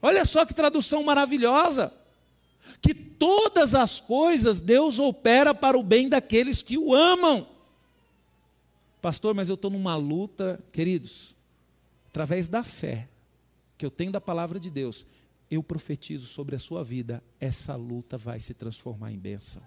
Olha 0.00 0.24
só 0.24 0.44
que 0.44 0.54
tradução 0.54 1.02
maravilhosa 1.02 1.92
que 2.80 2.94
todas 2.94 3.74
as 3.74 4.00
coisas 4.00 4.60
Deus 4.60 4.98
opera 4.98 5.54
para 5.54 5.78
o 5.78 5.82
bem 5.82 6.08
daqueles 6.08 6.62
que 6.62 6.78
o 6.78 6.94
amam. 6.94 7.46
Pastor, 9.00 9.34
mas 9.34 9.48
eu 9.48 9.54
estou 9.54 9.70
numa 9.70 9.96
luta, 9.96 10.62
queridos, 10.72 11.34
através 12.08 12.48
da 12.48 12.64
fé 12.64 13.08
que 13.76 13.86
eu 13.86 13.90
tenho 13.90 14.10
da 14.10 14.20
palavra 14.20 14.58
de 14.58 14.68
Deus, 14.68 15.06
eu 15.48 15.62
profetizo 15.62 16.26
sobre 16.26 16.56
a 16.56 16.58
sua 16.58 16.82
vida, 16.82 17.22
essa 17.40 17.76
luta 17.76 18.18
vai 18.18 18.40
se 18.40 18.52
transformar 18.52 19.12
em 19.12 19.18
bênção. 19.18 19.62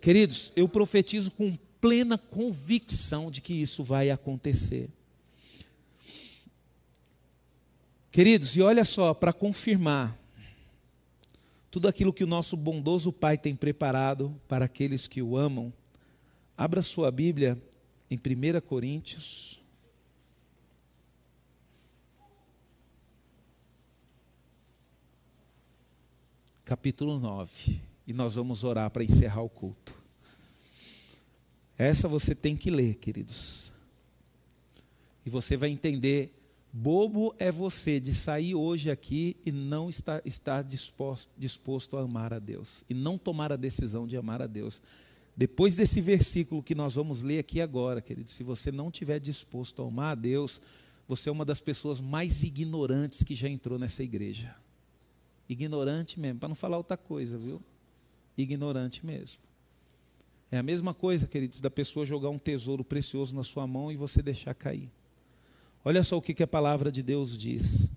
Queridos, 0.00 0.52
eu 0.54 0.68
profetizo 0.68 1.30
com 1.30 1.56
plena 1.80 2.18
convicção 2.18 3.30
de 3.30 3.40
que 3.40 3.54
isso 3.54 3.82
vai 3.82 4.10
acontecer. 4.10 4.90
Queridos, 8.10 8.56
e 8.56 8.62
olha 8.62 8.84
só, 8.84 9.14
para 9.14 9.32
confirmar, 9.32 10.18
tudo 11.76 11.88
aquilo 11.88 12.10
que 12.10 12.24
o 12.24 12.26
nosso 12.26 12.56
bondoso 12.56 13.12
Pai 13.12 13.36
tem 13.36 13.54
preparado 13.54 14.34
para 14.48 14.64
aqueles 14.64 15.06
que 15.06 15.20
o 15.20 15.36
amam. 15.36 15.70
Abra 16.56 16.80
sua 16.80 17.10
Bíblia 17.10 17.62
em 18.10 18.16
1 18.16 18.62
Coríntios. 18.62 19.62
Capítulo 26.64 27.20
9. 27.20 27.78
E 28.06 28.12
nós 28.14 28.36
vamos 28.36 28.64
orar 28.64 28.90
para 28.90 29.04
encerrar 29.04 29.42
o 29.42 29.50
culto. 29.50 30.02
Essa 31.76 32.08
você 32.08 32.34
tem 32.34 32.56
que 32.56 32.70
ler, 32.70 32.94
queridos. 32.94 33.70
E 35.26 35.28
você 35.28 35.58
vai 35.58 35.68
entender 35.68 36.32
Bobo 36.78 37.34
é 37.38 37.50
você 37.50 37.98
de 37.98 38.12
sair 38.12 38.54
hoje 38.54 38.90
aqui 38.90 39.34
e 39.46 39.50
não 39.50 39.88
estar, 39.88 40.20
estar 40.26 40.62
disposto, 40.62 41.30
disposto 41.34 41.96
a 41.96 42.02
amar 42.02 42.34
a 42.34 42.38
Deus 42.38 42.84
e 42.86 42.92
não 42.92 43.16
tomar 43.16 43.50
a 43.50 43.56
decisão 43.56 44.06
de 44.06 44.14
amar 44.14 44.42
a 44.42 44.46
Deus. 44.46 44.82
Depois 45.34 45.74
desse 45.74 46.02
versículo 46.02 46.62
que 46.62 46.74
nós 46.74 46.94
vamos 46.94 47.22
ler 47.22 47.38
aqui 47.38 47.62
agora, 47.62 48.02
querido, 48.02 48.30
se 48.30 48.42
você 48.42 48.70
não 48.70 48.88
estiver 48.88 49.18
disposto 49.18 49.82
a 49.82 49.86
amar 49.86 50.12
a 50.12 50.14
Deus, 50.16 50.60
você 51.08 51.30
é 51.30 51.32
uma 51.32 51.46
das 51.46 51.62
pessoas 51.62 51.98
mais 51.98 52.42
ignorantes 52.42 53.22
que 53.22 53.34
já 53.34 53.48
entrou 53.48 53.78
nessa 53.78 54.02
igreja. 54.02 54.54
Ignorante 55.48 56.20
mesmo, 56.20 56.40
para 56.40 56.50
não 56.50 56.54
falar 56.54 56.76
outra 56.76 56.98
coisa, 56.98 57.38
viu? 57.38 57.62
Ignorante 58.36 59.04
mesmo. 59.04 59.40
É 60.50 60.58
a 60.58 60.62
mesma 60.62 60.92
coisa, 60.92 61.26
queridos, 61.26 61.58
da 61.58 61.70
pessoa 61.70 62.04
jogar 62.04 62.28
um 62.28 62.38
tesouro 62.38 62.84
precioso 62.84 63.34
na 63.34 63.42
sua 63.42 63.66
mão 63.66 63.90
e 63.90 63.96
você 63.96 64.20
deixar 64.20 64.52
cair. 64.52 64.90
Olha 65.88 66.02
só 66.02 66.16
o 66.16 66.20
que, 66.20 66.34
que 66.34 66.42
a 66.42 66.48
palavra 66.48 66.90
de 66.90 67.00
Deus 67.00 67.38
diz. 67.38 67.92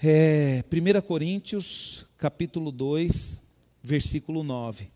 É, 0.00 0.62
1 0.72 1.00
Coríntios, 1.04 2.06
capítulo 2.16 2.70
2, 2.70 3.42
versículo 3.82 4.44
9. 4.44 4.88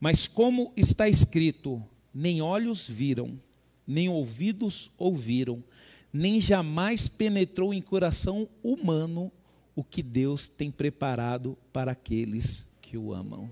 Mas 0.00 0.26
como 0.26 0.72
está 0.74 1.06
escrito, 1.10 1.84
nem 2.14 2.40
olhos 2.40 2.88
viram, 2.88 3.38
nem 3.86 4.08
ouvidos 4.08 4.90
ouviram, 4.96 5.62
nem 6.10 6.40
jamais 6.40 7.06
penetrou 7.06 7.74
em 7.74 7.82
coração 7.82 8.48
humano 8.62 9.30
o 9.76 9.84
que 9.84 10.02
Deus 10.02 10.48
tem 10.48 10.70
preparado 10.70 11.54
para 11.70 11.92
aqueles 11.92 12.66
que 12.80 12.96
o 12.96 13.12
amam. 13.12 13.50